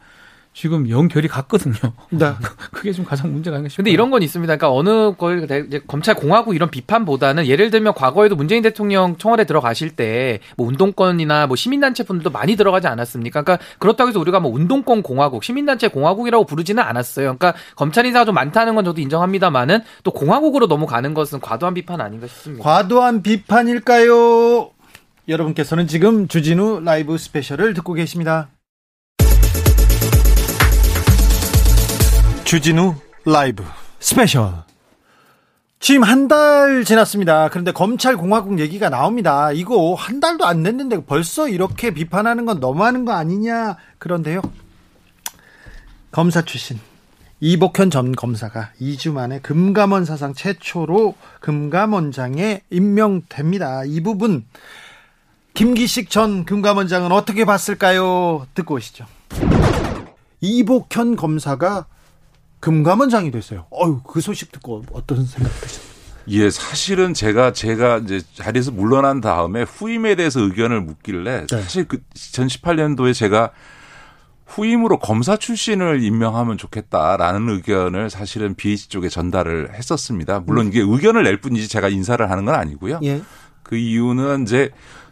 지금 0.53 0.89
연결이 0.91 1.29
같거든요. 1.29 1.75
네. 2.11 2.33
그게 2.73 2.93
좀 2.93 3.05
가장 3.05 3.33
문제가 3.33 3.57
아닌가 3.57 3.69
싶어요. 3.69 3.85
근데 3.85 3.91
이런 3.93 4.11
건 4.11 4.23
있습니다. 4.23 4.57
그러니까 4.57 4.73
어느 4.77 5.15
걸 5.15 5.47
검찰 5.87 6.15
공화국 6.15 6.55
이런 6.55 6.71
비판보다는 6.71 7.47
예를 7.47 7.71
들면 7.71 7.95
과거에도 7.95 8.37
문재인 8.37 8.63
대통령 8.63 9.17
청와대 9.17 9.45
들어가실 9.45 9.91
때 9.97 10.41
뭐 10.57 10.67
운동권이나 10.69 11.47
뭐 11.47 11.57
시민단체 11.57 12.05
분들도 12.05 12.31
많이 12.31 12.57
들어가지 12.57 12.87
않았습니까? 12.87 13.43
그러니까 13.43 13.65
그렇다고 13.79 14.09
해서 14.09 14.21
우리가 14.21 14.41
뭐 14.41 14.53
운동권 14.53 15.03
공화국, 15.03 15.45
시민단체 15.45 15.89
공화국이라고 15.89 16.45
부르지는 16.45 16.83
않았어요. 16.83 17.37
그러니까 17.37 17.55
검찰 17.77 18.07
인사가 18.07 18.25
좀 18.25 18.35
많다는 18.35 18.75
건 18.75 18.85
저도 18.85 19.01
인정합니다만은 19.01 19.81
또 20.05 20.11
공화국으로 20.11 20.67
넘어가는 20.67 21.15
것은 21.15 21.41
과도한 21.41 21.75
비판 21.75 22.01
아닌가 22.01 22.27
싶습니다. 22.27 22.63
과도한 22.63 23.23
비판일까요? 23.23 24.71
여러분께서는 25.29 25.87
지금 25.87 26.29
주진우 26.29 26.81
라이브 26.81 27.17
스페셜을 27.17 27.75
듣고 27.75 27.95
계십니다. 27.95 28.49
주진우 32.51 32.97
라이브 33.27 33.63
스페셜 34.01 34.65
지금 35.79 36.03
한 36.03 36.27
달 36.27 36.83
지났습니다. 36.85 37.49
그런데 37.49 37.71
검찰 37.71 38.17
공화국 38.17 38.59
얘기가 38.59 38.91
나옵니다. 38.91 39.53
이거 39.53 39.95
한 39.95 40.19
달도 40.19 40.45
안 40.47 40.65
됐는데 40.65 41.05
벌써 41.05 41.49
이렇게 41.49 41.93
비판하는 41.93 42.47
건 42.47 42.59
너무하는 42.59 43.05
거 43.05 43.13
아니냐. 43.13 43.77
그런데요. 43.99 44.43
검사 46.11 46.43
출신 46.43 46.81
이복현 47.39 47.89
전 47.89 48.17
검사가 48.17 48.73
2주 48.81 49.13
만에 49.13 49.39
금감원 49.39 50.05
사상 50.05 50.35
최초로 50.35 51.15
금감원장에 51.39 52.63
임명됩니다. 52.69 53.85
이 53.85 54.01
부분 54.01 54.45
김기식 55.55 56.11
전 56.11 56.45
금감원장은 56.45 57.13
어떻게 57.13 57.45
봤을까요? 57.45 58.49
듣고 58.55 58.75
오시죠. 58.75 59.07
이복현 60.41 61.15
검사가 61.15 61.87
금감원장이 62.61 63.31
됐어요. 63.31 63.67
어유 63.73 64.01
그 64.07 64.21
소식 64.21 64.53
듣고 64.53 64.85
어떤 64.93 65.25
생각 65.25 65.51
드셨어요? 65.61 65.91
예, 66.29 66.51
사실은 66.51 67.15
제가 67.15 67.53
제가 67.53 67.99
이제 67.99 68.21
자리에서 68.35 68.71
물러난 68.71 69.21
다음에 69.21 69.63
후임에 69.63 70.15
대해서 70.15 70.41
의견을 70.41 70.83
묻길래 70.83 71.47
네. 71.47 71.63
사실 71.63 71.89
그 71.89 71.99
2018년도에 72.15 73.15
제가 73.15 73.51
후임으로 74.47 74.99
검사 74.99 75.37
출신을 75.37 76.03
임명하면 76.03 76.59
좋겠다라는 76.59 77.49
의견을 77.49 78.11
사실은 78.11 78.55
BH 78.55 78.89
쪽에 78.89 79.09
전달을 79.09 79.75
했었습니다. 79.75 80.41
물론 80.41 80.69
이게 80.69 80.81
의견을 80.81 81.23
낼 81.23 81.41
뿐이지 81.41 81.69
제가 81.69 81.89
인사를 81.89 82.29
하는 82.29 82.45
건 82.45 82.55
아니고요. 82.57 83.01
예. 83.05 83.23
그 83.63 83.77
이유는 83.77 84.43
이제 84.43 84.71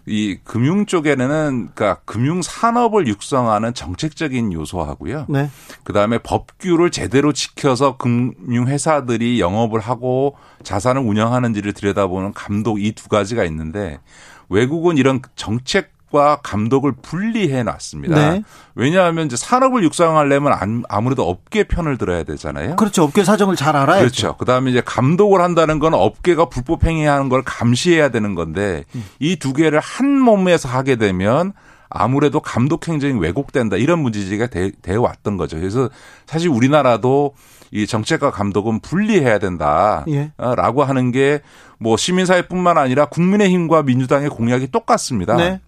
이 0.09 0.39
금융 0.45 0.87
쪽에는 0.87 1.71
그러니까 1.75 2.01
금융 2.05 2.43
산업을 2.43 3.07
육성하는 3.07 3.75
정책적인 3.75 4.53
요소하고요. 4.53 5.27
네. 5.29 5.51
그다음에 5.85 6.19
법규를 6.19 6.91
제대로 6.91 7.33
지켜서 7.33 7.97
금융 7.97 8.67
회사들이 8.67 9.41
영업을 9.41 9.81
하고 9.81 10.37
자산을 10.63 11.03
운영하는지를 11.03 11.73
들여다보는 11.73 12.33
감독 12.33 12.81
이 12.81 12.93
두 12.93 13.09
가지가 13.09 13.45
있는데 13.45 14.01
외국은 14.49 14.97
이런 14.97 15.21
정책 15.37 15.93
과 16.11 16.41
감독을 16.43 16.93
분리해 17.03 17.63
놨습니다. 17.65 18.31
네. 18.31 18.43
왜냐하면 18.75 19.27
이제 19.27 19.37
산업을 19.37 19.83
육성하려면 19.85 20.85
아무래도 20.89 21.29
업계 21.29 21.65
편을 21.65 21.99
들어야 21.99 22.23
되잖아요. 22.23 22.77
그렇죠. 22.77 23.03
업계 23.03 23.25
사정을 23.25 23.57
잘 23.57 23.77
알아야 23.77 24.01
그렇죠. 24.01 24.37
그다음에 24.39 24.71
이제 24.71 24.81
감독을 24.85 25.43
한다는 25.43 25.79
건 25.79 25.93
업계가 25.93 26.47
불법 26.47 26.85
행위하는 26.85 27.29
걸 27.29 27.43
감시해야 27.43 28.09
되는 28.09 28.35
건데 28.35 28.85
음. 28.95 29.05
이두 29.19 29.53
개를 29.53 29.81
한 29.81 30.19
몸에서 30.19 30.69
하게 30.69 30.97
되면 30.97 31.53
아무래도 31.91 32.41
감독 32.41 32.89
행정이 32.89 33.19
왜곡된다 33.19 33.77
이런 33.77 33.99
문제지가 33.99 34.47
돼, 34.47 34.71
돼 34.81 34.95
왔던 34.95 35.37
거죠. 35.37 35.59
그래서 35.59 35.91
사실 36.27 36.49
우리나라도 36.49 37.35
이 37.71 37.87
정책과 37.87 38.31
감독은 38.31 38.81
분리해야 38.81 39.39
된다라고 39.39 40.07
예. 40.11 40.87
하는 40.87 41.13
게 41.13 41.41
뭐 41.79 41.97
시민사회뿐만 41.97 42.77
아니라 42.77 43.07
국민의힘과 43.07 43.83
민주당의 43.85 44.29
공약이 44.29 44.71
똑같습니다. 44.71 45.37
네. 45.37 45.61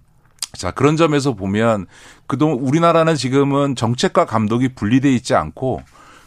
자, 0.53 0.71
그런 0.71 0.97
점에서 0.97 1.35
보면 1.35 1.87
그동안 2.27 2.59
우리나라는 2.59 3.15
지금은 3.15 3.77
정책과 3.77 4.25
감독이 4.25 4.69
분리돼 4.75 5.13
있지 5.15 5.35
않고 5.35 5.83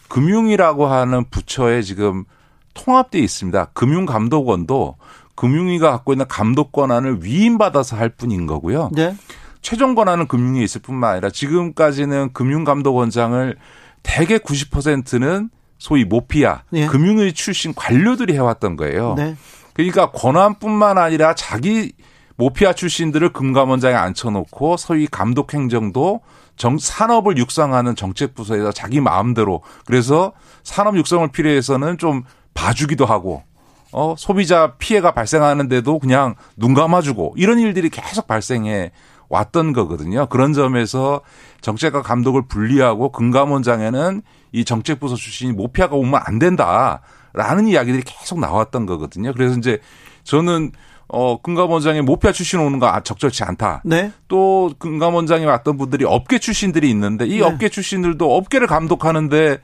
금융이라고 0.07 0.88
하는 0.88 1.26
부처에 1.30 1.82
지금 1.82 2.26
통합돼 2.74 3.19
있습니다. 3.19 3.65
금융감독원도 3.74 4.95
금융위가 5.36 5.91
갖고 5.91 6.13
있는 6.13 6.28
감독 6.28 6.71
권한을 6.71 7.24
위임받아서 7.24 7.97
할 7.97 8.09
뿐인 8.09 8.45
거고요. 8.45 8.89
네. 8.93 9.15
최종 9.61 9.95
권한은 9.95 10.28
금융위에 10.28 10.63
있을 10.63 10.82
뿐만 10.82 11.11
아니라 11.11 11.30
지금까지는 11.30 12.34
금융감독원장을 12.34 13.55
대개 14.03 14.38
90%는 14.38 15.49
소위 15.78 16.05
모피아 16.05 16.63
네. 16.69 16.88
금융위 16.88 17.34
출신 17.34 17.74
관료들이 17.74 18.34
해왔던 18.34 18.76
거예요. 18.76 19.15
네. 19.17 19.36
그러니까 19.74 20.11
권한뿐만 20.11 20.97
아니라 20.97 21.34
자기 21.34 21.93
모피아 22.36 22.74
출신들을 22.74 23.34
금감원장에 23.34 23.96
앉혀놓고 23.96 24.78
소위 24.78 25.08
감독 25.08 25.54
행정도 25.54 26.22
정, 26.56 26.78
산업을 26.78 27.38
육성하는 27.38 27.96
정책부서에서 27.96 28.72
자기 28.72 29.00
마음대로 29.02 29.62
그래서 29.86 30.34
산업 30.64 30.98
육성을 30.98 31.28
필요해서는 31.32 31.98
좀 31.98 32.24
봐주기도 32.54 33.06
하고 33.06 33.44
어, 33.92 34.16
소비자 34.18 34.74
피해가 34.78 35.12
발생하는데도 35.12 36.00
그냥 36.00 36.36
눈 36.58 36.74
감아주고 36.74 37.36
이런 37.38 37.60
일들이 37.60 37.90
계속 37.90 38.28
발생해 38.28 38.92
왔던 39.30 39.74
거거든요. 39.74 40.28
그런 40.28 40.54
점에서 40.54 41.22
정책과 41.62 42.02
감독을 42.02 42.48
분리하고 42.48 43.12
금감원장에는 43.12 44.22
이 44.52 44.66
정책부서 44.66 45.16
출신이 45.16 45.54
모피아가 45.54 45.96
오면 45.96 46.22
안 46.24 46.40
된다라는 46.40 47.68
이야기들이 47.68 48.04
계속 48.04 48.40
나왔던 48.40 48.86
거거든요. 48.86 49.34
그래서 49.34 49.58
이제 49.58 49.80
저는 50.24 50.72
어, 51.08 51.41
금감원장에 51.41 52.01
모피아 52.01 52.32
출신 52.32 52.60
오는 52.60 52.80
거 52.80 52.99
적절치 53.04 53.43
않다. 53.43 53.82
네. 53.86 54.12
또 54.28 54.74
금감원장에 54.80 55.45
왔던 55.45 55.78
분들이 55.78 56.06
업계 56.06 56.39
출신들이 56.39 56.89
있는데 56.89 57.26
이 57.26 57.38
네. 57.38 57.41
업계 57.41 57.70
출신들도 57.70 58.36
업계를 58.36 58.68
감독하는데 58.68 59.60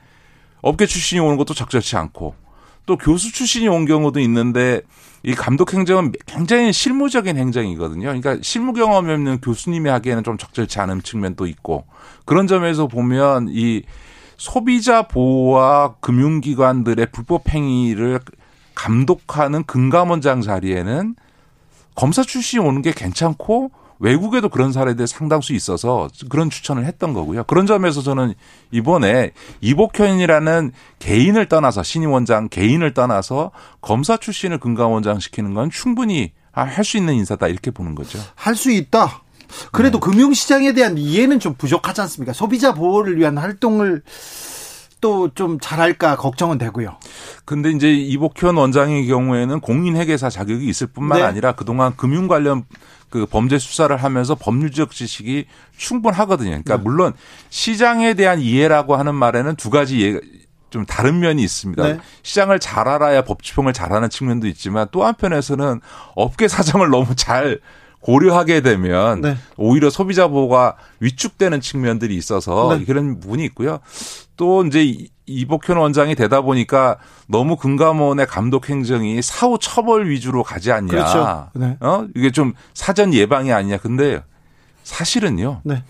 업계 0.62 0.86
출신이 0.86 1.20
오는 1.20 1.36
것도 1.36 1.54
적절치 1.54 1.96
않고 1.96 2.34
또 2.86 2.96
교수 2.96 3.32
출신이 3.32 3.68
온 3.68 3.86
경우도 3.86 4.20
있는데 4.20 4.82
이 5.22 5.34
감독 5.34 5.74
행정은 5.74 6.12
굉장히 6.26 6.72
실무적인 6.72 7.36
행정이거든요. 7.36 8.02
그러니까 8.02 8.38
실무 8.42 8.72
경험이 8.72 9.12
없는 9.12 9.40
교수님이 9.40 9.90
하기에는 9.90 10.24
좀 10.24 10.38
적절치 10.38 10.80
않은 10.80 11.02
측면도 11.02 11.46
있고 11.46 11.84
그런 12.24 12.46
점에서 12.46 12.86
보면 12.86 13.48
이 13.50 13.82
소비자 14.36 15.02
보호와 15.02 15.96
금융기관들의 16.00 17.06
불법 17.12 17.50
행위를 17.50 18.20
감독하는 18.74 19.64
금감원장 19.64 20.40
자리에는 20.40 21.14
검사 22.00 22.22
출신이 22.22 22.64
오는 22.64 22.80
게 22.80 22.92
괜찮고 22.92 23.72
외국에도 23.98 24.48
그런 24.48 24.72
사례들 24.72 25.06
상당수 25.06 25.52
있어서 25.52 26.08
그런 26.30 26.48
추천을 26.48 26.86
했던 26.86 27.12
거고요. 27.12 27.44
그런 27.44 27.66
점에서 27.66 28.00
저는 28.00 28.32
이번에 28.70 29.32
이복현이라는 29.60 30.72
개인을 30.98 31.50
떠나서 31.50 31.82
신임 31.82 32.12
원장 32.12 32.48
개인을 32.48 32.94
떠나서 32.94 33.50
검사 33.82 34.16
출신을 34.16 34.56
금감원장 34.56 35.20
시키는 35.20 35.52
건 35.52 35.68
충분히 35.70 36.32
할 36.52 36.84
수 36.84 36.96
있는 36.96 37.12
인사다 37.16 37.48
이렇게 37.48 37.70
보는 37.70 37.94
거죠. 37.94 38.18
할 38.34 38.56
수 38.56 38.70
있다. 38.70 39.20
그래도 39.70 40.00
네. 40.00 40.10
금융시장에 40.10 40.72
대한 40.72 40.96
이해는 40.96 41.38
좀 41.38 41.52
부족하지 41.52 42.00
않습니까? 42.00 42.32
소비자 42.32 42.72
보호를 42.72 43.18
위한 43.18 43.36
활동을 43.36 44.02
또 45.02 45.28
좀 45.34 45.58
잘할까 45.60 46.16
걱정은 46.16 46.56
되고요. 46.58 46.96
근데 47.50 47.70
이제 47.70 47.92
이복현 47.92 48.56
원장의 48.56 49.08
경우에는 49.08 49.58
공인회계사 49.58 50.30
자격이 50.30 50.68
있을 50.68 50.86
뿐만 50.86 51.18
네. 51.18 51.24
아니라 51.24 51.50
그동안 51.50 51.96
금융 51.96 52.28
관련 52.28 52.62
그 53.08 53.26
범죄 53.26 53.58
수사를 53.58 53.96
하면서 53.96 54.36
법률적 54.36 54.92
지식이 54.92 55.46
충분하거든요. 55.76 56.50
그러니까 56.50 56.76
네. 56.76 56.82
물론 56.84 57.12
시장에 57.48 58.14
대한 58.14 58.40
이해라고 58.40 58.94
하는 58.94 59.16
말에는 59.16 59.56
두 59.56 59.68
가지 59.68 59.98
이해 59.98 60.20
좀 60.70 60.86
다른 60.86 61.18
면이 61.18 61.42
있습니다. 61.42 61.82
네. 61.82 61.98
시장을 62.22 62.60
잘 62.60 62.86
알아야 62.86 63.24
법 63.24 63.42
집행을 63.42 63.72
잘하는 63.72 64.10
측면도 64.10 64.46
있지만 64.46 64.86
또 64.92 65.04
한편에서는 65.04 65.80
업계 66.14 66.46
사정을 66.46 66.88
너무 66.90 67.16
잘 67.16 67.58
고려하게 68.00 68.62
되면 68.62 69.20
네. 69.20 69.36
오히려 69.56 69.90
소비자 69.90 70.28
보호가 70.28 70.76
위축되는 71.00 71.60
측면들이 71.60 72.16
있어서 72.16 72.76
네. 72.76 72.84
그런 72.84 73.20
부분이 73.20 73.44
있고요. 73.46 73.80
또 74.36 74.64
이제 74.64 75.08
이복현 75.26 75.76
원장이 75.76 76.14
되다 76.14 76.40
보니까 76.40 76.98
너무 77.28 77.56
금감원의 77.56 78.26
감독 78.26 78.68
행정이 78.68 79.20
사후 79.22 79.58
처벌 79.60 80.08
위주로 80.08 80.42
가지 80.42 80.72
않냐. 80.72 80.88
그렇죠. 80.88 81.50
네. 81.54 81.76
어? 81.80 82.06
이게 82.16 82.30
좀 82.30 82.54
사전 82.74 83.12
예방이 83.12 83.52
아니냐. 83.52 83.78
근데 83.78 84.22
사실은요. 84.82 85.60
네. 85.64 85.84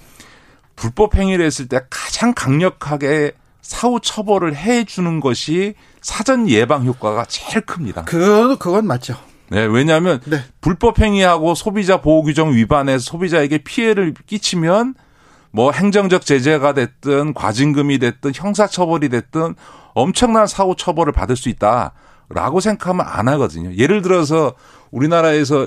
불법 0.77 1.15
행위를 1.15 1.45
했을 1.45 1.69
때 1.69 1.81
가장 1.91 2.35
강력하게 2.35 3.33
사후 3.63 4.01
처벌을 4.01 4.57
해 4.57 4.85
주는 4.85 5.21
것이 5.21 5.75
사전 6.01 6.49
예방 6.49 6.85
효과가 6.85 7.27
제일 7.27 7.61
큽니다. 7.61 8.05
그 8.05 8.57
그건 8.59 8.87
맞죠. 8.87 9.15
네, 9.51 9.65
왜냐하면 9.65 10.21
네. 10.27 10.43
불법 10.61 11.01
행위하고 11.01 11.55
소비자 11.55 12.01
보호 12.01 12.23
규정 12.23 12.55
위반해서 12.55 13.05
소비자에게 13.05 13.59
피해를 13.59 14.15
끼치면 14.27 14.95
뭐 15.51 15.73
행정적 15.73 16.25
제재가 16.25 16.75
됐든 16.75 17.35
과징금이 17.35 17.99
됐든 17.99 18.33
형사처벌이 18.35 19.09
됐든 19.09 19.57
엄청난 19.95 20.47
사후 20.47 20.77
처벌을 20.77 21.13
받을 21.13 21.35
수 21.35 21.49
있다라고 21.49 22.61
생각하면 22.61 23.05
안 23.09 23.29
하거든요. 23.29 23.75
예를 23.75 24.03
들어서 24.03 24.55
우리나라에서 24.93 25.67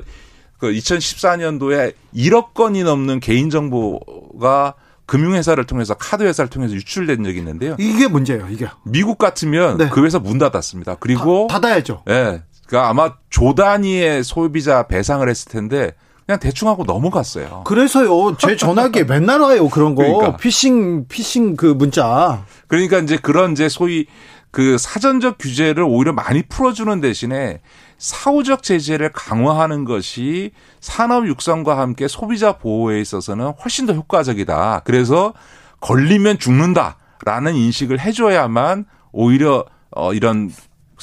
그 0.57 0.71
2014년도에 0.71 1.93
1억 2.15 2.53
건이 2.53 2.83
넘는 2.83 3.19
개인정보가 3.19 4.75
금융회사를 5.05 5.65
통해서 5.65 5.93
카드회사를 5.93 6.49
통해서 6.49 6.73
유출된 6.73 7.21
적이 7.23 7.39
있는데요. 7.39 7.75
이게 7.77 8.07
문제예요, 8.07 8.47
이게. 8.49 8.67
미국 8.85 9.17
같으면 9.17 9.77
네. 9.77 9.89
그 9.89 10.05
회사 10.05 10.19
문 10.19 10.37
닫았습니다. 10.37 10.95
그리고 11.01 11.47
다, 11.49 11.59
닫아야죠. 11.59 12.03
예. 12.07 12.13
네, 12.13 12.43
그러니까 12.67 12.89
아마 12.89 13.13
조 13.29 13.53
단위의 13.55 14.23
소비자 14.23 14.83
배상을 14.87 15.27
했을 15.27 15.51
텐데 15.51 15.93
그냥 16.25 16.39
대충 16.39 16.69
하고 16.69 16.83
넘어갔어요. 16.85 17.63
그래서요. 17.65 18.37
제 18.37 18.55
전화기에 18.55 19.03
맨날 19.05 19.41
와요. 19.41 19.67
그런 19.69 19.95
거. 19.95 20.03
그러니까. 20.03 20.37
피싱 20.37 21.07
피싱 21.07 21.55
그 21.55 21.65
문자. 21.65 22.45
그러니까 22.67 22.99
이제 22.99 23.17
그런 23.17 23.51
이제 23.51 23.67
소위 23.67 24.05
그 24.51 24.77
사전적 24.77 25.37
규제를 25.39 25.83
오히려 25.83 26.13
많이 26.13 26.43
풀어주는 26.43 27.01
대신에 27.01 27.61
사후적 27.97 28.63
제재를 28.63 29.11
강화하는 29.11 29.83
것이 29.83 30.51
산업 30.79 31.27
육성과 31.27 31.77
함께 31.77 32.07
소비자 32.07 32.53
보호에 32.57 33.01
있어서는 33.01 33.53
훨씬 33.63 33.85
더 33.85 33.93
효과적이다. 33.93 34.81
그래서 34.85 35.33
걸리면 35.79 36.39
죽는다라는 36.39 37.55
인식을 37.55 37.99
해줘야만 37.99 38.85
오히려 39.11 39.65
어 39.91 40.13
이런 40.13 40.51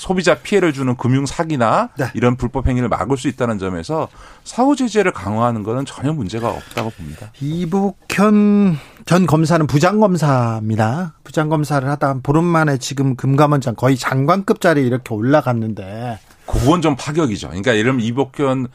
소비자 0.00 0.34
피해를 0.36 0.72
주는 0.72 0.96
금융 0.96 1.26
사기나 1.26 1.90
네. 1.98 2.06
이런 2.14 2.36
불법 2.36 2.66
행위를 2.66 2.88
막을 2.88 3.18
수 3.18 3.28
있다는 3.28 3.58
점에서 3.58 4.08
사후 4.44 4.74
제재를 4.74 5.12
강화하는 5.12 5.62
것은 5.62 5.84
전혀 5.84 6.10
문제가 6.14 6.48
없다고 6.48 6.88
봅니다. 6.88 7.30
이복현 7.38 8.78
전 9.04 9.26
검사는 9.26 9.66
부장 9.66 10.00
검사입니다. 10.00 11.12
부장 11.22 11.50
검사를 11.50 11.86
하다 11.86 12.20
보름 12.22 12.44
만에 12.44 12.78
지금 12.78 13.14
금감원장 13.14 13.74
거의 13.74 13.98
장관급 13.98 14.62
자리에 14.62 14.86
이렇게 14.86 15.12
올라갔는데 15.12 16.18
그건 16.46 16.80
좀 16.80 16.96
파격이죠. 16.96 17.48
그러니까 17.48 17.72
예를 17.72 17.92
들면 17.92 18.00
이복현 18.00 18.68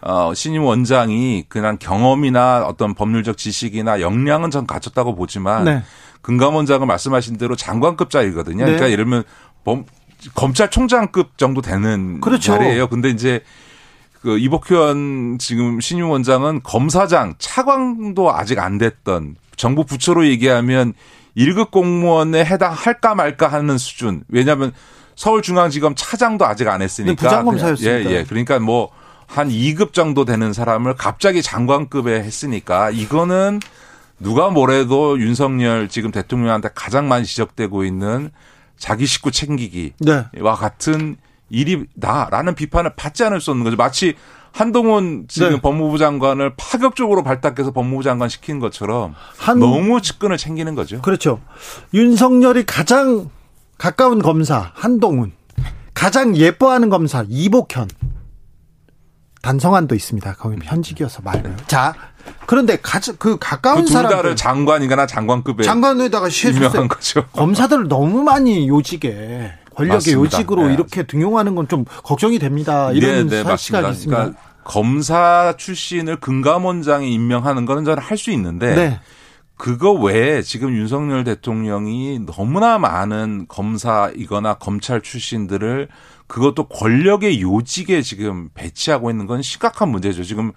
어, 0.00 0.34
신임 0.34 0.64
원장이 0.64 1.44
그냥 1.48 1.78
경험이나 1.78 2.66
어떤 2.66 2.94
법률적 2.94 3.36
지식이나 3.36 4.00
역량은 4.00 4.50
전 4.50 4.66
갖췄다고 4.66 5.14
보지만 5.14 5.64
네. 5.64 5.84
금감원장은 6.22 6.88
말씀하신 6.88 7.38
대로 7.38 7.54
장관급 7.54 8.10
자리거든요. 8.10 8.64
그러니까 8.64 8.66
네. 8.66 8.76
그러니까 8.78 8.90
예를 8.90 9.04
들면 9.04 9.22
범, 9.64 9.84
검찰총장급 10.34 11.38
정도 11.38 11.60
되는 11.60 12.20
그렇죠. 12.20 12.52
자리예요. 12.52 12.88
근데 12.88 13.10
이제 13.10 13.40
그 14.20 14.38
이복현 14.38 15.38
지금 15.38 15.80
신임 15.80 16.08
원장은 16.10 16.60
검사장 16.62 17.34
차관도 17.38 18.32
아직 18.32 18.58
안 18.58 18.78
됐던 18.78 19.36
정부 19.56 19.84
부처로 19.84 20.26
얘기하면 20.26 20.94
1급 21.36 21.70
공무원에 21.70 22.44
해당할까 22.44 23.14
말까 23.14 23.48
하는 23.48 23.78
수준. 23.78 24.22
왜냐하면 24.28 24.72
서울중앙지검 25.16 25.94
차장도 25.96 26.44
아직 26.44 26.68
안 26.68 26.82
했으니까. 26.82 27.14
부장검사였습니다. 27.14 28.10
예, 28.10 28.16
예. 28.16 28.24
그러니까 28.24 28.58
뭐 28.58 28.90
한 29.32 29.48
2급 29.48 29.94
정도 29.94 30.26
되는 30.26 30.52
사람을 30.52 30.94
갑자기 30.94 31.42
장관급에 31.42 32.22
했으니까 32.22 32.90
이거는 32.90 33.60
누가 34.18 34.50
뭐래도 34.50 35.18
윤석열 35.18 35.88
지금 35.88 36.10
대통령한테 36.10 36.68
가장 36.74 37.08
많이 37.08 37.24
지적되고 37.24 37.84
있는 37.84 38.30
자기 38.76 39.06
식구 39.06 39.30
챙기기와 39.30 39.92
네. 40.00 40.42
같은 40.42 41.16
일이다라는 41.50 42.54
비판을 42.54 42.94
받지 42.96 43.24
않을 43.24 43.40
수 43.40 43.50
없는 43.50 43.64
거죠. 43.64 43.76
마치 43.76 44.14
한동훈 44.52 45.24
지금 45.28 45.50
네. 45.50 45.60
법무부 45.60 45.98
장관을 45.98 46.54
파격적으로 46.56 47.22
발탁해서 47.22 47.72
법무부 47.72 48.02
장관 48.02 48.28
시킨 48.28 48.58
것처럼 48.58 49.14
한, 49.38 49.58
너무 49.58 50.00
측근을 50.02 50.36
챙기는 50.36 50.74
거죠. 50.74 51.00
그렇죠. 51.00 51.40
윤석열이 51.94 52.64
가장 52.66 53.30
가까운 53.78 54.20
검사 54.20 54.70
한동훈, 54.74 55.32
가장 55.94 56.36
예뻐하는 56.36 56.90
검사 56.90 57.24
이복현, 57.28 57.88
단성한도 59.40 59.94
있습니다. 59.94 60.34
거기 60.34 60.56
현직이어서 60.62 61.22
말고요. 61.22 61.56
자, 61.66 61.94
그런데 62.46 62.76
가, 62.76 63.00
그 63.18 63.38
가까운 63.38 63.84
그 63.84 63.90
사람들 63.90 64.36
장관이거나 64.36 65.06
장관급에 65.06 65.62
장관에다가 65.62 66.28
유명한 66.30 66.88
거죠. 66.88 67.24
검사들을 67.32 67.88
너무 67.88 68.22
많이 68.22 68.68
요직에 68.68 69.52
권력의 69.74 69.96
맞습니다. 69.96 70.20
요직으로 70.20 70.68
네. 70.68 70.74
이렇게 70.74 71.02
등용하는 71.04 71.54
건 71.54 71.66
좀 71.68 71.84
걱정이 72.04 72.38
됩니다. 72.38 72.90
이런 72.92 73.28
네, 73.28 73.42
네, 73.42 73.56
시각이 73.56 73.90
있습니다. 73.90 74.16
그러니까 74.16 74.40
검사 74.64 75.54
출신을 75.56 76.16
금감원장에 76.16 77.08
임명하는 77.08 77.64
거는 77.64 77.84
저는 77.84 78.02
할 78.02 78.18
수 78.18 78.30
있는데 78.32 78.74
네. 78.74 79.00
그거 79.56 79.92
외에 79.92 80.42
지금 80.42 80.76
윤석열 80.76 81.24
대통령이 81.24 82.20
너무나 82.26 82.78
많은 82.78 83.46
검사이거나 83.48 84.54
검찰 84.54 85.00
출신들을 85.00 85.88
그것도 86.26 86.64
권력의 86.68 87.40
요직에 87.42 88.02
지금 88.02 88.48
배치하고 88.54 89.10
있는 89.10 89.26
건 89.26 89.40
심각한 89.42 89.88
문제죠. 89.90 90.24
지금 90.24 90.52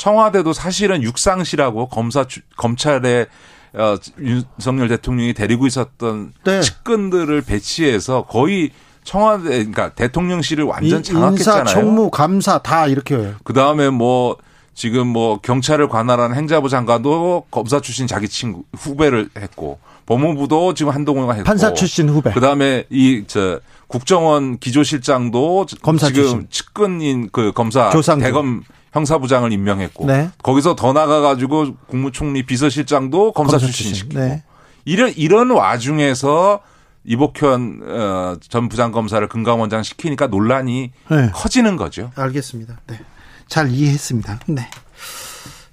청와대도 0.00 0.54
사실은 0.54 1.02
육상실하고 1.02 1.88
검사 1.88 2.24
검찰에 2.56 3.26
어, 3.74 3.96
윤석열 4.18 4.88
대통령이 4.88 5.34
데리고 5.34 5.66
있었던 5.66 6.32
네. 6.42 6.62
측근들을 6.62 7.42
배치해서 7.42 8.22
거의 8.22 8.70
청와대 9.04 9.50
그러니까 9.50 9.90
대통령실을 9.90 10.64
완전 10.64 11.02
장악했잖아요. 11.02 11.60
인사, 11.60 11.64
총무, 11.74 12.10
감사 12.10 12.58
다 12.58 12.86
이렇게. 12.86 13.34
그 13.44 13.52
다음에 13.52 13.90
뭐 13.90 14.38
지금 14.74 15.06
뭐 15.06 15.38
경찰을 15.38 15.88
관할하는 15.88 16.34
행자부 16.34 16.70
장관도 16.70 17.44
검사 17.50 17.80
출신 17.80 18.06
자기 18.06 18.26
친구 18.26 18.64
후배를 18.74 19.28
했고 19.36 19.78
법무부도 20.06 20.72
지금 20.72 20.92
한동훈가 20.92 21.34
했고 21.34 21.44
판사 21.44 21.74
출신 21.74 22.08
후배. 22.08 22.32
그 22.32 22.40
다음에 22.40 22.84
이 22.88 23.22
저 23.26 23.60
국정원 23.86 24.58
기조실장도 24.58 25.66
검사 25.82 26.06
지금 26.06 26.22
출신. 26.22 26.46
측근인 26.48 27.28
그 27.32 27.52
검사 27.52 27.90
조상조. 27.90 28.24
대검 28.24 28.62
형사부장을 28.92 29.52
임명했고 29.52 30.06
네. 30.06 30.30
거기서 30.42 30.74
더 30.74 30.92
나가 30.92 31.20
가지고 31.20 31.74
국무총리 31.86 32.44
비서실장도 32.44 33.32
검사, 33.32 33.52
검사 33.52 33.66
출신 33.66 33.94
시키고 33.94 34.18
네. 34.18 34.42
이런 34.84 35.12
이런 35.16 35.50
와중에서 35.50 36.60
이복현 37.04 37.80
어, 37.82 38.36
전 38.48 38.68
부장검사를 38.68 39.26
금감원장 39.28 39.82
시키니까 39.82 40.26
논란이 40.26 40.92
네. 41.10 41.30
커지는 41.32 41.76
거죠. 41.76 42.10
알겠습니다. 42.14 42.80
네. 42.86 43.00
잘 43.48 43.70
이해했습니다. 43.70 44.40
네. 44.46 44.68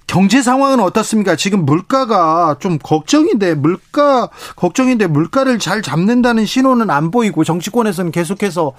경제 0.08 0.42
상황은 0.42 0.80
어떻습니까? 0.80 1.36
지금 1.36 1.64
물가가 1.64 2.56
좀 2.58 2.78
걱정인데 2.82 3.54
물가 3.54 4.30
걱정인데 4.56 5.06
물가를 5.06 5.58
잘 5.60 5.82
잡는다는 5.82 6.46
신호는 6.46 6.90
안 6.90 7.10
보이고 7.12 7.44
정치권에서는 7.44 8.10
계속해서 8.10 8.72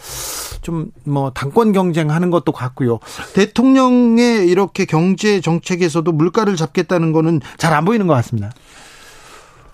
좀 0.61 0.91
뭐 1.05 1.31
당권 1.31 1.71
경쟁하는 1.71 2.29
것도 2.31 2.51
같고요. 2.51 2.99
대통령의 3.33 4.47
이렇게 4.47 4.85
경제 4.85 5.39
정책에서도 5.41 6.11
물가를 6.11 6.55
잡겠다는 6.55 7.11
거는 7.13 7.39
잘 7.57 7.73
안 7.73 7.85
보이는 7.85 8.05
것 8.07 8.13
같습니다. 8.15 8.51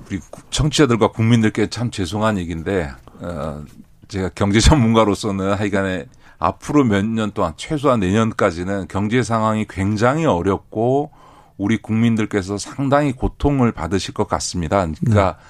우리 0.08 0.20
청취자들과 0.52 1.08
국민들께 1.12 1.68
참 1.70 1.90
죄송한 1.90 2.38
얘기인데 2.38 2.92
어 3.22 3.64
제가 4.08 4.30
경제 4.36 4.60
전문가로서는 4.60 5.54
하여간에 5.54 6.06
앞으로 6.38 6.84
몇 6.84 7.04
년 7.06 7.32
동안 7.32 7.54
최소한 7.58 8.02
내년까지는 8.02 8.88
경제 8.90 9.24
상황이 9.24 9.66
굉장히 9.70 10.26
어렵고 10.26 11.12
우리 11.58 11.78
국민들께서 11.78 12.58
상당히 12.58 13.14
고통을 13.14 13.72
받으실 13.72 14.14
것 14.14 14.28
같습니다. 14.28 14.86
그러니까 14.86 15.38
네. 15.38 15.44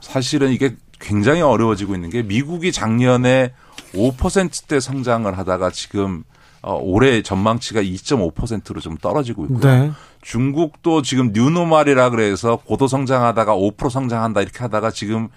사실은 0.00 0.50
이게 0.50 0.76
굉장히 1.00 1.40
어려워지고 1.40 1.94
있는 1.94 2.10
게 2.10 2.22
미국이 2.22 2.72
작년에 2.72 3.52
5%대 3.94 4.80
성장을 4.80 5.36
하다가 5.36 5.70
지금 5.70 6.24
어, 6.62 6.78
올해 6.80 7.22
전망치가 7.22 7.82
2.5%로 7.82 8.80
좀 8.80 8.96
떨어지고 8.96 9.46
있고요. 9.46 9.60
네. 9.60 9.90
중국도 10.22 11.02
지금 11.02 11.32
뉴노말이라 11.32 12.10
그래서 12.10 12.56
고도 12.56 12.86
성장하다가 12.86 13.56
5% 13.56 13.90
성장한다 13.90 14.42
이렇게 14.42 14.58
하다가 14.60 14.92
지금 14.92 15.28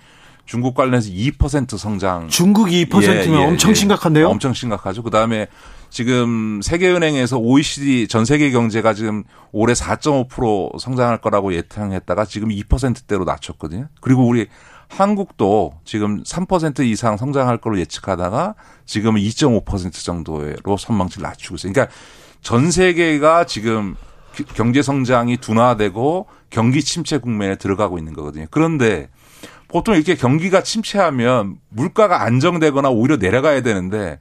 중국 0.45 0.75
관련해서 0.75 1.09
2% 1.09 1.77
성장. 1.77 2.27
중국이 2.27 2.85
2%면 2.85 3.03
예, 3.03 3.41
예, 3.41 3.45
엄청 3.45 3.71
예. 3.71 3.75
심각한데요? 3.75 4.29
엄청 4.29 4.53
심각하죠. 4.53 5.01
그 5.03 5.09
다음에 5.09 5.47
지금 5.89 6.61
세계은행에서 6.61 7.37
OECD 7.37 8.07
전 8.07 8.25
세계 8.25 8.51
경제가 8.51 8.93
지금 8.93 9.23
올해 9.51 9.73
4.5% 9.73 10.79
성장할 10.79 11.19
거라고 11.19 11.53
예상했다가 11.53 12.25
지금 12.25 12.49
2%대로 12.49 13.23
낮췄거든요. 13.23 13.87
그리고 14.01 14.27
우리 14.27 14.47
한국도 14.87 15.79
지금 15.83 16.21
3% 16.23 16.85
이상 16.85 17.17
성장할 17.17 17.57
걸로 17.57 17.79
예측하다가 17.79 18.55
지금 18.85 19.15
2.5% 19.15 20.05
정도로 20.05 20.77
선망치를 20.77 21.23
낮추고 21.23 21.55
있어요. 21.55 21.73
그러니까 21.73 21.95
전 22.41 22.69
세계가 22.69 23.45
지금 23.45 23.95
경제 24.53 24.81
성장이 24.81 25.37
둔화되고 25.37 26.27
경기 26.49 26.83
침체 26.83 27.17
국면에 27.17 27.55
들어가고 27.55 27.97
있는 27.97 28.13
거거든요. 28.13 28.45
그런데 28.51 29.09
보통 29.67 29.95
이렇게 29.95 30.15
경기가 30.15 30.63
침체하면 30.63 31.57
물가가 31.69 32.23
안정되거나 32.23 32.89
오히려 32.89 33.17
내려가야 33.17 33.61
되는데 33.61 34.19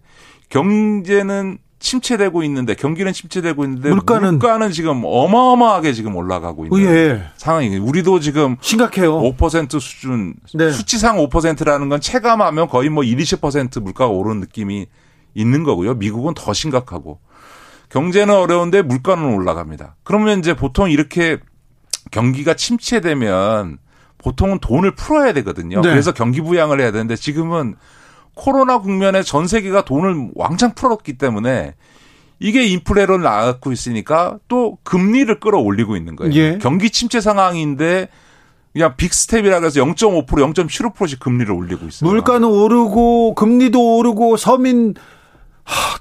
경제는 0.48 1.58
침체되고 1.84 2.42
있는데 2.44 2.74
경기는 2.74 3.12
침체되고 3.12 3.64
있는데 3.64 3.90
물가는, 3.90 4.30
물가는 4.30 4.70
지금 4.72 5.02
어마어마하게 5.04 5.92
지금 5.92 6.16
올라가고 6.16 6.64
있는 6.64 6.80
예. 6.80 7.22
상황이 7.36 7.76
우리도 7.76 8.20
지금 8.20 8.56
심각해요. 8.62 9.20
5% 9.20 9.78
수준 9.80 10.34
네. 10.54 10.70
수치상 10.70 11.18
5%라는 11.18 11.90
건 11.90 12.00
체감하면 12.00 12.68
거의 12.68 12.88
뭐 12.88 13.04
1, 13.04 13.18
20% 13.18 13.82
물가가 13.82 14.10
오르는 14.10 14.40
느낌이 14.40 14.86
있는 15.34 15.62
거고요. 15.62 15.94
미국은 15.94 16.32
더 16.34 16.54
심각하고 16.54 17.20
경제는 17.90 18.34
어려운데 18.34 18.80
물가는 18.80 19.22
올라갑니다. 19.22 19.96
그러면 20.04 20.38
이제 20.38 20.54
보통 20.54 20.90
이렇게 20.90 21.38
경기가 22.10 22.54
침체되면 22.54 23.78
보통은 24.24 24.58
돈을 24.58 24.94
풀어야 24.94 25.32
되거든요. 25.34 25.82
네. 25.82 25.90
그래서 25.90 26.12
경기 26.12 26.40
부양을 26.40 26.80
해야 26.80 26.90
되는데 26.90 27.14
지금은 27.14 27.76
코로나 28.34 28.78
국면에 28.78 29.22
전 29.22 29.46
세계가 29.46 29.84
돈을 29.84 30.30
왕창 30.34 30.74
풀었기 30.74 31.18
때문에 31.18 31.74
이게 32.40 32.66
인플레로 32.66 33.18
나가고 33.18 33.70
있으니까 33.70 34.38
또 34.48 34.78
금리를 34.82 35.38
끌어올리고 35.38 35.96
있는 35.96 36.16
거예요. 36.16 36.34
예. 36.34 36.58
경기 36.60 36.90
침체 36.90 37.20
상황인데 37.20 38.08
그냥 38.72 38.94
빅스텝이라 38.96 39.60
그래서 39.60 39.80
0.5% 39.80 40.26
0.75%씩 40.26 41.20
금리를 41.20 41.52
올리고 41.52 41.86
있어요. 41.86 42.10
물가는 42.10 42.46
오르고 42.46 43.34
금리도 43.34 43.98
오르고 43.98 44.36
서민 44.36 44.94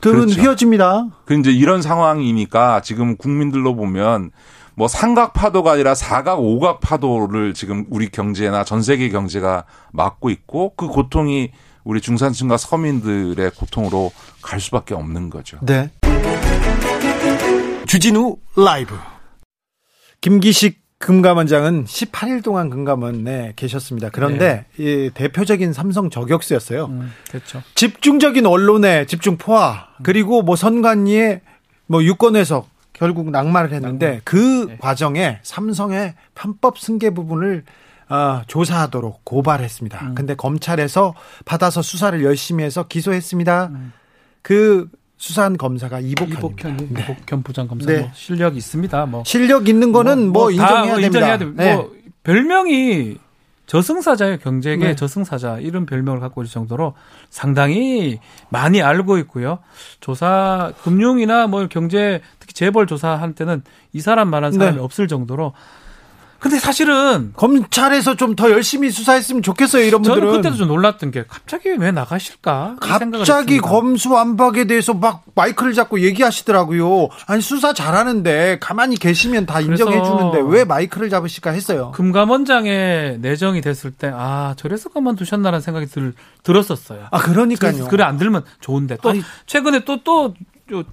들은 0.02 0.26
그렇죠. 0.26 0.42
휘어집니다. 0.42 1.08
그 1.26 1.34
이제 1.34 1.52
이런 1.52 1.82
상황이니까 1.82 2.82
지금 2.82 3.16
국민들로 3.16 3.76
보면 3.76 4.32
뭐 4.76 4.88
삼각 4.88 5.34
파도가 5.34 5.74
아니라 5.74 5.96
사각 5.96 6.40
오각 6.40 6.82
파도를 6.82 7.54
지금 7.54 7.86
우리 7.90 8.10
경제나 8.10 8.64
전 8.64 8.82
세계 8.82 9.10
경제가 9.10 9.66
맞고 9.92 10.30
있고 10.30 10.74
그 10.76 10.88
고통이 10.88 11.52
우리 11.84 12.02
중산층과 12.02 12.58
서민들의 12.58 13.52
고통으로 13.52 14.12
갈 14.42 14.60
수밖에 14.60 14.94
없는 14.94 15.30
거죠. 15.30 15.58
네. 15.62 15.92
주진우 17.88 18.38
라이브. 18.56 18.98
김기식 20.22 20.83
금감원장은 21.04 21.84
18일 21.84 22.42
동안 22.42 22.70
금감원에 22.70 23.54
계셨습니다. 23.58 24.10
그런데 24.10 24.66
네. 24.78 24.84
이 24.84 25.10
대표적인 25.14 25.74
삼성 25.74 26.10
저격수였어요. 26.10 26.86
음, 26.86 27.12
그렇죠. 27.30 27.62
집중적인 27.76 28.46
언론의 28.46 29.08
집중 29.08 29.38
포화 29.38 29.90
그리고 30.02 30.42
뭐 30.44 30.56
선관위의 30.56 31.42
뭐 31.88 32.02
유권 32.02 32.38
해석 32.38 32.70
결국 32.94 33.32
낙마를 33.32 33.74
했는데 33.74 34.08
낙마. 34.08 34.22
그 34.24 34.68
네. 34.70 34.78
과정에 34.80 35.40
삼성의 35.44 36.14
편법 36.36 36.80
승계 36.80 37.10
부분을 37.10 37.66
어, 38.08 38.42
조사하도록 38.48 39.26
고발했습니다. 39.26 40.00
음. 40.06 40.16
근데 40.16 40.36
검찰에서 40.36 41.16
받아서 41.44 41.82
수사를 41.82 42.24
열심히 42.24 42.64
해서 42.64 42.88
기소했습니다. 42.88 43.72
음. 43.74 43.92
그 44.42 44.88
수사한 45.24 45.56
검사가 45.56 46.02
이복현입니다. 46.02 46.40
이복현, 46.40 46.78
네. 46.90 47.02
이복현 47.02 47.44
부장검사 47.44 47.90
네. 47.90 48.00
뭐 48.02 48.12
실력 48.14 48.58
있습니다. 48.58 49.06
뭐 49.06 49.24
실력 49.26 49.70
있는 49.70 49.94
거는 49.94 50.28
뭐, 50.34 50.44
뭐 50.44 50.52
인정해야 50.52 50.98
됩니다. 50.98 51.06
인정해야 51.06 51.38
돼. 51.38 51.46
네. 51.56 51.76
뭐 51.76 51.94
별명이 52.24 53.16
저승사자예요. 53.66 54.40
경제계 54.40 54.86
네. 54.86 54.96
저승사자 54.98 55.60
이런 55.60 55.86
별명을 55.86 56.20
갖고 56.20 56.44
있을 56.44 56.52
정도로 56.52 56.94
상당히 57.30 58.20
많이 58.50 58.82
알고 58.82 59.18
있고요. 59.20 59.60
조사 60.02 60.74
금융이나 60.84 61.48
뭐 61.48 61.68
경제 61.70 62.20
특히 62.40 62.54
재벌 62.54 62.86
조사할 62.86 63.34
때는 63.34 63.64
이 63.94 64.02
사람만한 64.02 64.52
사람이 64.52 64.76
네. 64.76 64.84
없을 64.84 65.08
정도로 65.08 65.54
근데 66.44 66.60
사실은 66.60 67.32
검찰에서 67.36 68.16
좀 68.16 68.36
더 68.36 68.50
열심히 68.52 68.90
수사했으면 68.92 69.42
좋겠어요. 69.44 69.84
이런 69.84 70.02
분들은. 70.02 70.28
저는 70.28 70.42
그때도 70.42 70.56
좀 70.58 70.68
놀랐던 70.68 71.12
게 71.12 71.24
갑자기 71.28 71.70
왜 71.78 71.92
나가실까? 71.92 72.78
갑자기 72.82 73.60
검수완박에 73.60 74.66
대해서 74.66 74.94
막 74.94 75.24
마이크를 75.36 75.74
잡고 75.74 76.02
얘기하시더라고요. 76.02 77.10
아니 77.28 77.42
수사 77.42 77.74
잘하는데 77.74 78.58
가만히 78.60 78.98
계시면 78.98 79.46
다 79.46 79.62
인정해 79.62 80.04
주는데 80.04 80.40
왜 80.46 80.66
마이크를 80.66 81.10
잡으실까 81.10 81.52
했어요. 81.52 81.92
금감원장에 81.96 83.18
내정이 83.22 83.62
됐을 83.62 83.92
때 83.92 84.12
아 84.14 84.54
저래서 84.58 84.90
그만두셨나라는 84.90 85.62
생각이 85.62 85.86
들, 85.88 86.14
들었었어요. 86.44 87.08
아 87.12 87.20
그러니까요. 87.20 87.88
그래 87.88 88.04
안 88.04 88.18
들면 88.18 88.44
좋은데 88.60 88.98
또 89.02 89.10
아니, 89.12 89.22
최근에 89.46 89.86
또또 89.86 90.34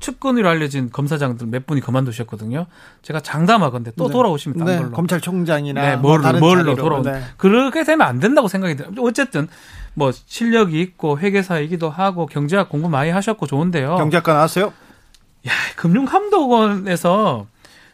측근으로 0.00 0.48
알려진 0.48 0.90
검사장들 0.90 1.46
몇 1.46 1.66
분이 1.66 1.80
그만두셨거든요. 1.80 2.66
제가 3.02 3.20
장담하건데 3.20 3.92
또 3.96 4.08
네. 4.08 4.12
돌아오시면 4.12 4.58
딴 4.58 4.66
네. 4.66 4.78
걸로. 4.78 4.90
검찰총장이나 4.90 5.80
네, 5.80 5.96
뭘, 5.96 6.20
뭐 6.20 6.32
뭘로 6.32 6.74
돌아오 6.74 7.02
네. 7.02 7.22
그렇게 7.36 7.84
되면 7.84 8.06
안 8.06 8.18
된다고 8.18 8.48
생각이 8.48 8.76
들어요. 8.76 8.92
어쨌든 9.00 9.48
뭐 9.94 10.10
실력이 10.12 10.80
있고 10.80 11.18
회계사이기도 11.18 11.88
하고 11.88 12.26
경제학 12.26 12.68
공부 12.68 12.88
많이 12.88 13.10
하셨고 13.10 13.46
좋은데요. 13.46 13.96
경제학과 13.96 14.34
나왔어요? 14.34 14.72
야, 15.46 15.52
금융감독원에서 15.76 17.46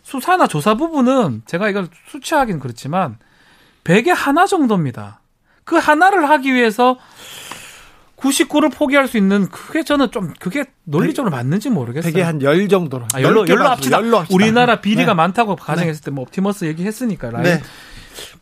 수사나 0.02 0.46
조사 0.46 0.74
부분은 0.74 1.42
제가 1.46 1.68
이걸 1.68 1.88
수치하긴 2.08 2.58
그렇지만 2.58 3.18
100에 3.84 4.14
하나 4.14 4.46
정도입니다. 4.46 5.20
그 5.64 5.76
하나를 5.76 6.30
하기 6.30 6.54
위해서 6.54 6.96
99를 8.28 8.72
포기할 8.72 9.08
수 9.08 9.16
있는 9.16 9.48
그게 9.48 9.82
저는 9.84 10.10
좀 10.10 10.32
그게 10.38 10.64
논리적으로 10.84 11.30
맞는지 11.30 11.70
모르겠어요. 11.70 12.12
되게 12.12 12.22
한 12.22 12.40
열 12.42 12.68
정도로. 12.68 13.06
아, 13.14 13.22
열로 13.22 13.46
열로 13.48 13.68
합시다. 13.68 13.98
열로 13.98 14.18
합시다. 14.18 14.34
우리나라 14.34 14.80
비리가 14.80 15.12
네. 15.12 15.14
많다고 15.14 15.56
가정했을 15.56 16.02
때 16.02 16.10
뭐 16.10 16.22
옵티머스 16.22 16.64
얘기했으니까 16.66 17.30
라인. 17.30 17.44
네. 17.44 17.62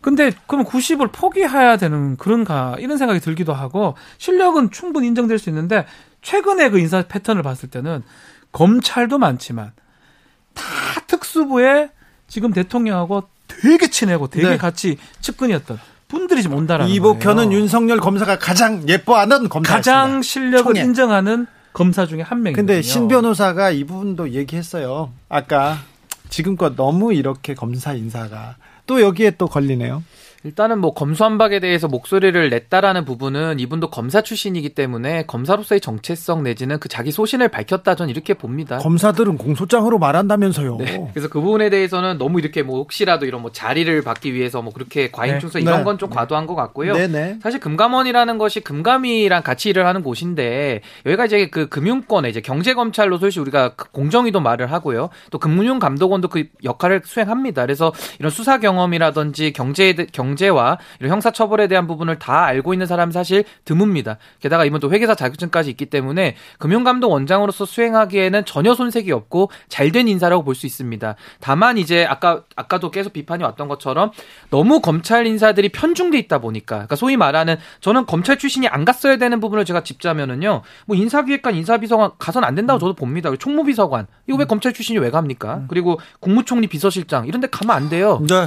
근데 0.01 0.31
그럼 0.47 0.65
90을 0.65 1.11
포기해야 1.13 1.77
되는 1.77 2.17
그런가 2.17 2.77
이런 2.79 2.97
생각이 2.99 3.21
들기도 3.21 3.53
하고 3.55 3.97
실력은 4.19 4.71
충분히 4.71 5.09
인정될 5.09 5.39
수 5.39 5.49
있는데 5.51 5.87
최근에 6.23 6.71
그 6.71 6.79
인사 6.79 7.03
패턴을 7.03 7.43
봤을 7.43 7.69
때는 7.71 8.03
검찰도 8.53 9.19
많지만 9.19 9.73
다 10.55 10.63
특수부에 11.07 11.91
지금 12.29 12.53
대통령하고 12.53 13.25
되게 13.49 13.89
친하고 13.89 14.29
되게 14.29 14.51
네. 14.51 14.57
같이 14.57 14.97
측근이었던 15.21 15.79
분들이 16.15 16.43
좀 16.43 16.55
온다라는 16.55 16.93
이복현은 16.93 17.47
거예요. 17.49 17.53
윤석열 17.61 17.99
검사가 17.99 18.39
가장 18.39 18.89
예뻐하는 18.89 19.49
검사 19.49 19.77
가장 19.77 20.23
실력을 20.23 20.65
총회. 20.65 20.81
인정하는 20.81 21.47
검사 21.73 22.07
중에 22.07 22.23
한 22.23 22.43
명이거든요. 22.43 22.67
근데 22.67 22.83
신 22.83 23.09
변호사가 23.09 23.71
이 23.71 23.85
부분도 23.85 24.31
얘기했어요. 24.31 25.13
아까 25.29 25.79
지금껏 26.31 26.75
너무 26.77 27.13
이렇게 27.13 27.55
검사 27.55 27.93
인사가 27.93 28.57
또 28.87 29.01
여기에 29.01 29.33
또 29.33 29.47
걸리네요. 29.49 30.03
일단은 30.45 30.79
뭐 30.79 30.93
검수한박에 30.93 31.59
대해서 31.59 31.89
목소리를 31.89 32.51
냈다라는 32.51 33.07
부분은 33.07 33.61
이분도 33.61 33.89
검사 33.89 34.21
출신이기 34.21 34.75
때문에 34.75 35.25
검사로서의 35.25 35.81
정체성 35.81 36.43
내지는 36.43 36.79
그 36.79 36.91
자기 36.91 37.11
소신을 37.13 37.49
밝혔다 37.49 37.95
전 37.95 38.11
이렇게 38.11 38.35
봅니다. 38.35 38.77
검사들은 38.77 39.39
공소장으로 39.39 39.99
말한다면서요. 39.99 40.77
네. 40.77 41.09
그래서 41.15 41.29
그 41.31 41.41
부분에 41.41 41.71
대해서는 41.71 42.19
너무 42.19 42.41
이렇게 42.41 42.63
뭐 42.63 42.77
혹시라도 42.77 43.25
이런 43.25 43.41
뭐 43.41 43.53
자리를 43.53 44.03
받기 44.03 44.35
위해서 44.35 44.61
뭐 44.61 44.75
그렇게 44.75 45.11
과잉 45.11 45.41
충성 45.41 45.61
네. 45.61 45.63
이런 45.63 45.79
네. 45.79 45.85
건좀 45.85 46.11
과도한 46.11 46.47
것 46.47 46.55
같고요. 46.55 46.93
네, 46.93 47.09
네. 47.09 47.39
사실 47.43 47.59
금감원이라는 47.59 48.37
것이 48.37 48.61
금감이랑 48.61 49.43
같이 49.43 49.71
일을 49.71 49.87
하는 49.87 50.03
곳인데 50.03 50.83
여기가 51.07 51.25
이제 51.25 51.49
그 51.49 51.71
금융권에 51.71 52.29
이제 52.29 52.43
경제검찰로 52.43 53.17
솔직히 53.17 53.41
우리가 53.41 53.71
그 53.77 53.91
공정위도 53.93 54.41
말을 54.41 54.71
하고요. 54.71 55.09
또 55.31 55.39
금융감독원도 55.39 56.29
그 56.29 56.49
역할을 56.65 57.01
수행합니다. 57.03 57.63
그래서 57.63 57.95
이런 58.19 58.31
수사 58.31 58.59
경험이라든지 58.59 59.55
경제 59.55 59.95
경 60.13 60.34
경제와 60.35 60.79
이런 60.99 61.13
형사처벌에 61.13 61.69
대한 61.69 61.87
부분을 61.87 62.19
다 62.19 62.45
알고 62.45 62.75
있는 62.75 62.87
사람이 62.87 63.13
사실 63.13 63.45
드뭅니다. 63.65 64.17
게다가 64.41 64.65
이번 64.65 64.81
또 64.81 64.91
회계사 64.91 65.15
자격증까지 65.15 65.71
있기 65.71 65.87
때문에 65.87 66.37
금융감독 66.59 67.11
원장으로서 67.13 67.65
수행하기에는 67.65 68.45
전혀 68.45 68.75
손색이 68.75 69.13
없고 69.13 69.51
잘된 69.69 70.09
인사라고 70.09 70.43
볼 70.43 70.55
수 70.55 70.67
있습니다. 70.67 71.17
다만 71.41 71.79
이제 71.79 72.07
아까 72.09 72.45
아까도 72.55 72.93
계속 72.93 73.13
비판이 73.13 73.43
왔던 73.43 73.67
것처럼 73.67 74.13
너무 74.51 74.81
검찰 74.81 75.27
인사들이 75.27 75.71
편중돼 75.71 76.17
있다 76.17 76.39
보니까 76.39 76.77
그러니까 76.77 76.95
소위 76.95 77.17
말하는 77.17 77.57
저는 77.81 78.07
검찰 78.07 78.39
출신이 78.39 78.69
안 78.69 78.85
갔어야 78.85 79.17
되는 79.17 79.41
부분을 79.41 79.65
제가 79.65 79.83
짚자면은요. 79.83 80.63
뭐 80.87 80.97
인사기획관, 80.97 81.57
인사비서관 81.57 82.13
가선 82.21 82.45
안 82.45 82.55
된다고 82.55 82.79
저도 82.79 82.95
봅니다. 82.95 83.35
총무비서관 83.37 84.07
이거 84.29 84.39
왜 84.39 84.45
검찰 84.45 84.73
출신이 84.73 85.01
왜 85.01 85.11
갑니까? 85.11 85.65
그리고 85.67 85.99
국무총리 86.21 86.69
비서실장 86.69 87.27
이런 87.27 87.41
데 87.41 87.49
가면 87.49 87.75
안 87.75 87.89
돼요. 87.89 88.23
네. 88.29 88.47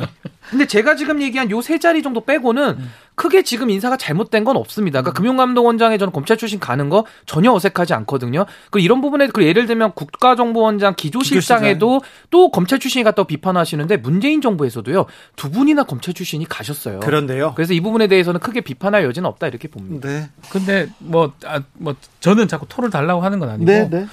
근데 0.50 0.66
제가 0.66 0.96
지금 0.96 1.22
얘기한 1.22 1.52
요세 1.52 1.77
자리 1.80 2.02
정도 2.02 2.22
빼고는 2.22 2.78
음. 2.80 2.92
크게 3.16 3.42
지금 3.42 3.72
인사가 3.72 3.98
잘못된 3.98 4.44
건 4.44 4.58
없습니다. 4.58 5.02
그러니까 5.02 5.12
음. 5.12 5.24
금융감독원장에 5.24 5.98
저는 5.98 6.14
검찰 6.14 6.38
출신 6.38 6.60
가는 6.60 6.88
거 6.90 7.06
전혀 7.26 7.52
어색하지 7.52 7.94
않거든요. 7.96 8.46
그 8.70 8.80
이런 8.80 9.02
부분에 9.02 9.28
그 9.28 9.44
예를 9.44 9.66
들면 9.66 9.94
국가정보원장 9.94 10.94
기조실장에도 10.96 12.02
또 12.30 12.52
검찰 12.52 12.78
출신이 12.80 13.04
갔다고 13.04 13.26
비판하시는데 13.26 13.98
문재인 13.98 14.40
정부에서도요 14.42 15.08
두 15.36 15.50
분이나 15.50 15.84
검찰 15.84 16.14
출신이 16.14 16.46
가셨어요. 16.48 17.00
그런데요. 17.00 17.54
그래서 17.56 17.74
이 17.74 17.82
부분에 17.82 18.08
대해서는 18.08 18.40
크게 18.40 18.62
비판할 18.62 19.04
여지는 19.04 19.28
없다 19.28 19.48
이렇게 19.48 19.68
봅니다. 19.68 20.08
네. 20.08 20.30
근데 20.52 20.88
뭐뭐 21.00 21.34
아, 21.46 21.62
뭐 21.74 21.96
저는 22.20 22.48
자꾸 22.48 22.68
토를 22.70 22.92
달라고 22.92 23.22
하는 23.22 23.40
건 23.40 23.50
아니고 23.50 23.66
네, 23.66 23.90
네. 23.90 24.06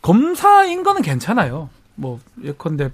검사인 0.00 0.82
거는 0.82 1.02
괜찮아요. 1.02 1.68
뭐 1.94 2.20
예컨대 2.42 2.90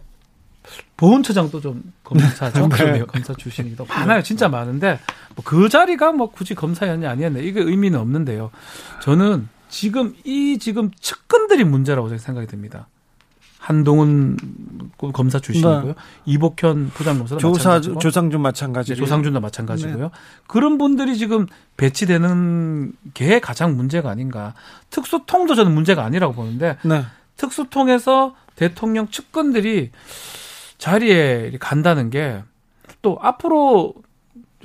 보훈처장도 0.96 1.60
좀 1.60 1.82
검사 2.04 2.50
네. 2.50 3.00
검사 3.06 3.34
출신이기도 3.34 3.86
많아요. 3.86 4.22
진짜 4.22 4.48
많은데 4.48 4.98
뭐 5.34 5.44
그 5.44 5.68
자리가 5.68 6.12
뭐 6.12 6.30
굳이 6.30 6.54
검사였냐 6.54 7.10
아니었냐 7.10 7.40
이게 7.40 7.60
의미는 7.60 7.98
없는데요. 8.00 8.50
저는 9.02 9.48
지금 9.68 10.14
이 10.24 10.58
지금 10.58 10.90
측근들이 11.00 11.64
문제라고 11.64 12.16
생각이 12.16 12.46
듭니다. 12.46 12.88
한동훈 13.58 14.36
검사 15.12 15.38
출신이고요. 15.38 15.84
네. 15.84 15.94
이복현 16.24 16.90
부장검사도 16.90 17.38
조사 17.38 17.70
마찬가지고. 17.70 17.98
조상준 17.98 18.40
마찬가지. 18.40 18.92
네, 18.92 18.96
조상준도 18.96 19.40
마찬가지고요. 19.40 20.04
네. 20.04 20.10
그런 20.46 20.78
분들이 20.78 21.18
지금 21.18 21.46
배치되는 21.76 22.92
게 23.14 23.40
가장 23.40 23.76
문제가 23.76 24.10
아닌가. 24.10 24.54
특수통도 24.90 25.54
저는 25.54 25.72
문제가 25.72 26.04
아니라고 26.04 26.32
보는데 26.34 26.78
네. 26.82 27.04
특수통에서 27.36 28.34
대통령 28.56 29.08
측근들이 29.08 29.90
자리에 30.78 31.52
간다는 31.60 32.10
게 32.10 32.42
또 33.02 33.18
앞으로 33.20 33.94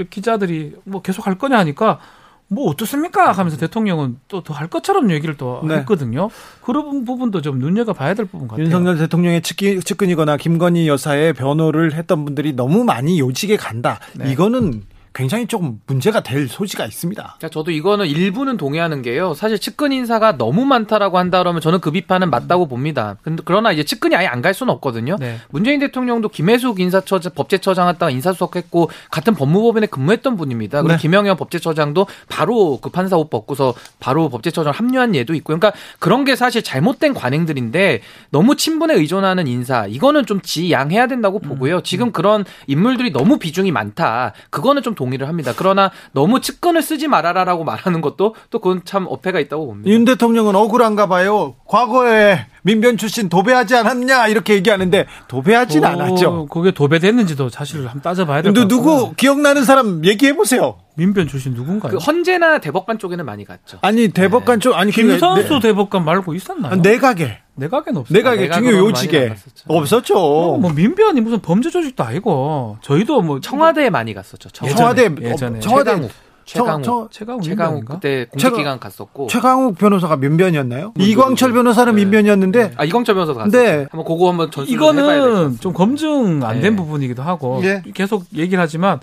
기자들이 0.09 0.76
뭐 0.86 1.01
계속 1.01 1.28
할 1.28 1.38
거냐 1.38 1.57
하니까 1.59 1.99
뭐 2.47 2.70
어떻습니까? 2.70 3.32
하면서 3.32 3.57
대통령은 3.57 4.18
또 4.28 4.41
더 4.41 4.53
할 4.53 4.68
것처럼 4.68 5.11
얘기를 5.11 5.38
또 5.38 5.61
네. 5.68 5.76
했거든요. 5.78 6.30
그런 6.61 7.05
부분도 7.05 7.41
좀 7.41 7.59
눈여겨 7.59 7.93
봐야 7.93 8.14
될 8.14 8.26
부분 8.26 8.47
같아요. 8.47 8.66
윤석열 8.66 8.97
대통령의 8.97 9.41
측근이거나 9.41 10.38
김건희 10.38 10.88
여사의 10.88 11.34
변호를 11.34 11.93
했던 11.93 12.26
분들이 12.26 12.53
너무 12.53 12.84
많이 12.84 13.20
요직에 13.20 13.55
간다. 13.57 13.99
네. 14.16 14.32
이거는 14.32 14.84
굉장히 15.14 15.47
조금 15.47 15.80
문제가 15.88 16.22
될 16.22 16.47
소지가 16.47 16.86
있습니다. 16.86 17.38
저도 17.51 17.72
이거는 17.72 18.05
일부는 18.07 18.57
동의하는 18.57 19.01
게요. 19.01 19.34
사실 19.34 19.59
측근 19.59 19.91
인사가 19.91 20.38
너무 20.38 20.66
많다라고 20.66 21.18
한다 21.18 21.39
그러면 21.39 21.61
저는 21.61 21.80
그 21.80 21.91
비판은 21.91 22.30
맞다고 22.30 22.68
봅니다. 22.68 23.18
근데 23.24 23.41
그러나 23.45 23.72
이제 23.72 23.84
측근이 23.84 24.16
아예 24.16 24.28
안 24.28 24.43
갈 24.43 24.53
수는 24.53 24.74
없거든요. 24.74 25.16
네. 25.22 25.38
문재인 25.51 25.80
대통령도 25.80 26.28
김혜숙 26.28 26.82
인사처장 26.82 27.32
법제처장 27.34 27.88
했다가 27.88 28.09
인사수석했고 28.09 28.89
같은 29.09 29.34
법무법인에 29.36 29.88
근무했던 29.88 30.36
분입니다. 30.36 30.82
그리고 30.82 30.97
네. 30.97 31.01
김영현 31.01 31.38
법제처장도 31.38 32.07
바로 32.28 32.78
그 32.82 32.89
판사 32.89 33.16
옷 33.16 33.30
벗고서 33.30 33.74
바로 34.01 34.28
법제처장 34.28 34.74
합류한 34.76 35.16
예도 35.16 35.34
있고. 35.36 35.57
그러니까 35.57 35.72
그런 35.99 36.26
게 36.26 36.36
사실 36.36 36.61
잘못된 36.61 37.14
관행들인데 37.14 38.01
너무 38.32 38.57
친분에 38.57 38.95
의존하는 38.95 39.47
인사 39.47 39.86
이거는 39.88 40.26
좀 40.26 40.41
지양해야 40.41 41.07
된다고 41.07 41.39
보고요. 41.39 41.78
음. 41.78 41.84
지금 41.84 42.11
그런 42.11 42.43
인물들이 42.68 43.14
너무 43.14 43.39
비중이 43.39 43.72
많다. 43.72 44.34
그거는 44.49 44.82
좀 44.84 44.93
동의를 45.04 45.28
합니다. 45.28 45.54
그러나 45.56 45.91
너무 46.14 46.39
측근을 46.39 46.82
쓰지 46.82 47.08
말아라라고 47.08 47.64
말하는 47.64 48.01
것도 48.01 48.36
또 48.49 48.60
그건 48.60 48.82
참 48.86 49.06
어폐가 49.10 49.39
있다고 49.39 49.66
봅니다. 49.68 49.89
윤 49.89 50.06
대통령은 50.06 50.56
억울한가 50.56 51.08
봐요. 51.08 51.56
과거에 51.66 52.45
민변 52.64 52.97
출신 52.97 53.28
도배하지 53.28 53.76
않았냐 53.76 54.28
이렇게 54.28 54.54
얘기하는데 54.56 55.06
도배하진 55.28 55.84
않았죠. 55.84 56.47
그게 56.47 56.72
도배됐는지도 56.72 57.49
사실 57.49 57.86
한번 57.86 58.01
따져봐야 58.01 58.41
될것 58.41 58.56
같아요. 58.56 58.68
누구 58.68 59.14
기억나는 59.16 59.66
사람 59.66 60.06
얘기해 60.06 60.36
보세요. 60.36 60.78
민변 60.95 61.27
출신 61.27 61.53
누군가요? 61.53 61.91
그 61.91 61.97
헌재나 61.97 62.59
대법관 62.59 62.99
쪽에는 62.99 63.25
많이 63.25 63.45
갔죠. 63.45 63.79
아니 63.81 64.09
대법관 64.09 64.59
네. 64.59 64.63
쪽 64.63 64.75
아니 64.75 64.91
김선수 64.91 65.53
네. 65.55 65.59
대법관 65.59 66.05
말고 66.05 66.33
있었나요? 66.33 66.75
내각에 66.75 67.39
내각에는 67.55 68.01
없었죠. 68.01 68.13
내각에 68.13 68.49
중요 68.49 68.77
요직에 68.77 69.35
없었죠. 69.67 70.13
뭐, 70.15 70.57
뭐, 70.57 70.71
민변이 70.71 71.21
무슨 71.21 71.39
범죄 71.39 71.69
조직도 71.69 72.03
아니고 72.03 72.77
저희도 72.81 73.21
뭐 73.21 73.39
청와대에 73.39 73.89
많이 73.89 74.13
갔었죠. 74.13 74.49
청와대 74.49 75.03
예전에, 75.03 75.29
예전에. 75.29 75.59
청와대 75.59 76.09
최강욱. 76.45 77.11
최강욱. 77.11 77.41
최강욱 77.43 77.85
그때 77.85 78.25
공직기관 78.29 78.79
갔었고. 78.79 79.27
최강욱 79.27 79.77
변호사가 79.77 80.17
민변이었나요? 80.17 80.93
이광철 80.99 81.53
변호사는 81.53 81.95
네. 81.95 82.01
민변이었는데. 82.03 82.73
아 82.75 82.83
이광철 82.83 83.15
변호사도 83.15 83.39
갔어요. 83.39 83.51
네. 83.51 83.87
한번 83.91 84.03
그거 84.03 84.29
한번 84.29 84.51
전수 84.51 84.71
이거는 84.71 85.59
좀 85.59 85.73
검증 85.73 86.43
안된 86.43 86.61
네. 86.61 86.75
부분이기도 86.75 87.23
하고 87.23 87.61
네. 87.61 87.81
계속 87.93 88.25
얘기를 88.35 88.61
하지만 88.61 88.99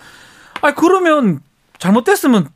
아 0.61 0.75
그러면 0.75 1.41
잘못됐으면 1.81 2.49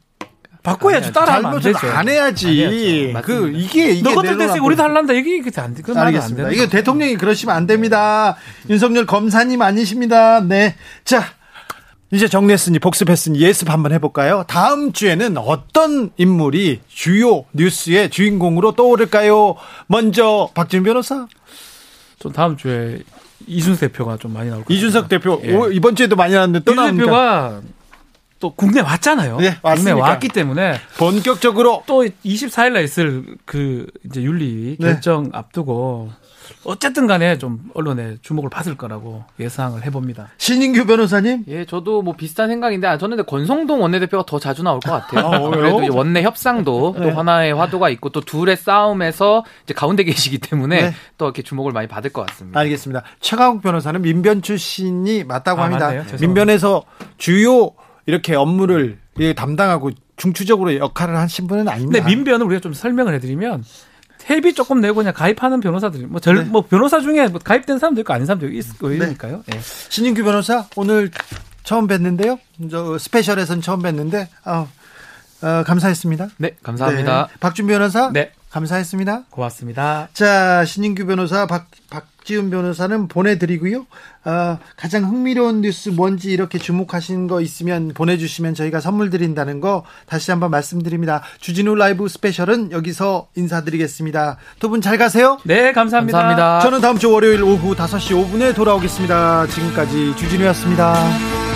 바꿔야지 0.62 1.12
따라하면 1.12 1.54
안 1.54 1.60
되죠. 1.60 1.78
안 1.88 2.08
해야지. 2.08 3.12
그 3.22 3.50
이게 3.54 3.90
이게 3.90 4.02
너 4.02 4.14
같은 4.14 4.38
대신 4.38 4.60
우리도 4.60 4.82
할란다 4.82 5.12
이게 5.12 5.36
이게 5.36 5.50
안 5.60 5.74
돼. 5.74 5.82
그 5.82 5.92
알겠습니다. 5.92 6.50
이게 6.50 6.68
대통령이 6.68 7.16
그러시면 7.16 7.54
안 7.54 7.66
됩니다. 7.66 8.36
윤석열 8.70 9.04
검사님 9.06 9.60
아니십니다. 9.60 10.40
네. 10.40 10.76
자. 11.04 11.24
이제 12.10 12.28
정리했으니 12.28 12.78
복습했으니 12.78 13.40
예습 13.40 13.68
한번 13.70 13.90
해볼까요? 13.92 14.44
다음 14.46 14.92
주에는 14.92 15.36
어떤 15.36 16.10
인물이 16.16 16.82
주요 16.86 17.44
뉴스의 17.52 18.08
주인공으로 18.10 18.72
떠오를까요? 18.72 19.56
먼저 19.88 20.48
박진 20.54 20.84
변호사. 20.84 21.26
좀 22.20 22.30
다음 22.30 22.56
주에 22.56 23.00
이준석 23.48 23.80
대표가 23.80 24.16
좀 24.18 24.32
많이 24.32 24.48
나올 24.48 24.60
것 24.60 24.66
같아요. 24.66 24.76
이준석 24.76 25.08
대표 25.08 25.40
예. 25.44 25.58
이번 25.72 25.96
주에도 25.96 26.14
많이 26.14 26.34
나왔는데 26.34 26.64
또 26.64 26.72
이준석 26.72 26.96
대표가 26.98 27.60
또 28.44 28.50
국내 28.50 28.82
왔잖아요. 28.82 29.38
네, 29.38 29.56
국내 29.62 29.92
왔기 29.92 30.28
때문에 30.28 30.78
본격적으로 30.98 31.82
또 31.86 32.04
24일날 32.26 32.84
있을 32.84 33.24
그 33.46 33.86
이제 34.04 34.20
윤리 34.20 34.76
네. 34.78 34.86
결정 34.86 35.22
네. 35.22 35.30
앞두고 35.32 36.10
어쨌든 36.64 37.06
간에 37.06 37.38
좀 37.38 37.70
언론에 37.72 38.16
주목을 38.20 38.50
받을 38.50 38.76
거라고 38.76 39.24
예상을 39.40 39.82
해봅니다. 39.84 40.28
신인규 40.36 40.84
변호사님? 40.84 41.44
예, 41.48 41.64
저도 41.64 42.02
뭐 42.02 42.14
비슷한 42.14 42.48
생각인데, 42.48 42.86
아, 42.86 42.98
저는 42.98 43.16
근데 43.16 43.26
권성동 43.26 43.80
원내대표가 43.80 44.24
더 44.26 44.38
자주 44.38 44.62
나올 44.62 44.80
것 44.80 44.90
같아요. 44.90 45.26
아, 45.26 45.50
그래도 45.50 45.96
원내 45.96 46.22
협상도 46.22 46.96
네. 46.98 47.02
또 47.02 47.18
하나의 47.18 47.54
화두가 47.54 47.88
있고 47.90 48.10
또 48.10 48.20
둘의 48.20 48.56
싸움에서 48.56 49.44
이제 49.64 49.72
가운데 49.72 50.04
계시기 50.04 50.36
때문에 50.38 50.82
네. 50.82 50.94
또 51.16 51.26
이렇게 51.26 51.40
주목을 51.42 51.72
많이 51.72 51.88
받을 51.88 52.10
것 52.12 52.26
같습니다. 52.26 52.60
알겠습니다. 52.60 53.02
최강욱 53.20 53.62
변호사는 53.62 54.02
민변 54.02 54.42
출신이 54.42 55.24
맞다고 55.24 55.62
아, 55.62 55.64
합니다. 55.64 55.86
맞네요. 55.86 56.04
민변에서 56.20 56.84
주요 57.16 57.70
이렇게 58.06 58.34
업무를 58.34 58.98
담당하고 59.36 59.90
중추적으로 60.16 60.76
역할을 60.76 61.16
하신 61.16 61.46
분은 61.46 61.68
아닙니다. 61.68 62.04
네, 62.04 62.14
민변은 62.14 62.46
우리가 62.46 62.60
좀 62.60 62.72
설명을 62.72 63.14
해드리면 63.14 63.64
회비 64.28 64.54
조금 64.54 64.80
내고 64.80 64.96
그냥 64.96 65.12
가입하는 65.12 65.60
변호사들이 65.60 66.06
뭐, 66.06 66.20
절, 66.20 66.36
네. 66.36 66.44
뭐 66.44 66.62
변호사 66.62 67.00
중에 67.00 67.28
뭐 67.28 67.40
가입된 67.42 67.78
사람도 67.78 68.00
있고 68.00 68.12
아닌 68.12 68.26
사람도 68.26 68.48
있고 68.48 68.88
네. 68.88 68.96
이러니까요. 68.96 69.42
네. 69.46 69.60
신인규 69.88 70.24
변호사 70.24 70.66
오늘 70.76 71.10
처음 71.62 71.86
뵀는데요. 71.86 72.38
저 72.70 72.98
스페셜에서는 72.98 73.62
처음 73.62 73.82
뵀는데 73.82 74.28
어, 74.44 74.68
어, 75.42 75.62
감사했습니다. 75.64 76.28
네, 76.38 76.56
감사합니다. 76.62 77.28
네. 77.30 77.34
박준 77.40 77.66
변호사. 77.66 78.10
네. 78.12 78.32
감사했습니다. 78.54 79.24
고맙습니다. 79.30 80.08
자, 80.12 80.64
신인규 80.64 81.06
변호사, 81.06 81.44
박, 81.46 81.66
박지훈 81.90 82.50
변호사는 82.50 83.08
보내드리고요. 83.08 83.84
어, 84.24 84.58
가장 84.76 85.02
흥미로운 85.04 85.60
뉴스 85.62 85.88
뭔지 85.88 86.30
이렇게 86.30 86.58
주목하신 86.58 87.26
거 87.26 87.40
있으면 87.40 87.92
보내주시면 87.94 88.54
저희가 88.54 88.80
선물 88.80 89.10
드린다는 89.10 89.60
거 89.60 89.84
다시 90.06 90.30
한번 90.30 90.52
말씀드립니다. 90.52 91.22
주진우 91.40 91.74
라이브 91.74 92.06
스페셜은 92.08 92.70
여기서 92.70 93.26
인사드리겠습니다. 93.34 94.36
두 94.60 94.68
분 94.68 94.80
잘 94.80 94.98
가세요. 94.98 95.38
네, 95.44 95.72
감사합니다. 95.72 96.16
감사합니다. 96.18 96.60
저는 96.60 96.80
다음 96.80 96.96
주 96.98 97.10
월요일 97.10 97.42
오후 97.42 97.74
5시 97.74 98.14
5분에 98.14 98.54
돌아오겠습니다. 98.54 99.48
지금까지 99.48 100.14
주진우였습니다. 100.16 101.53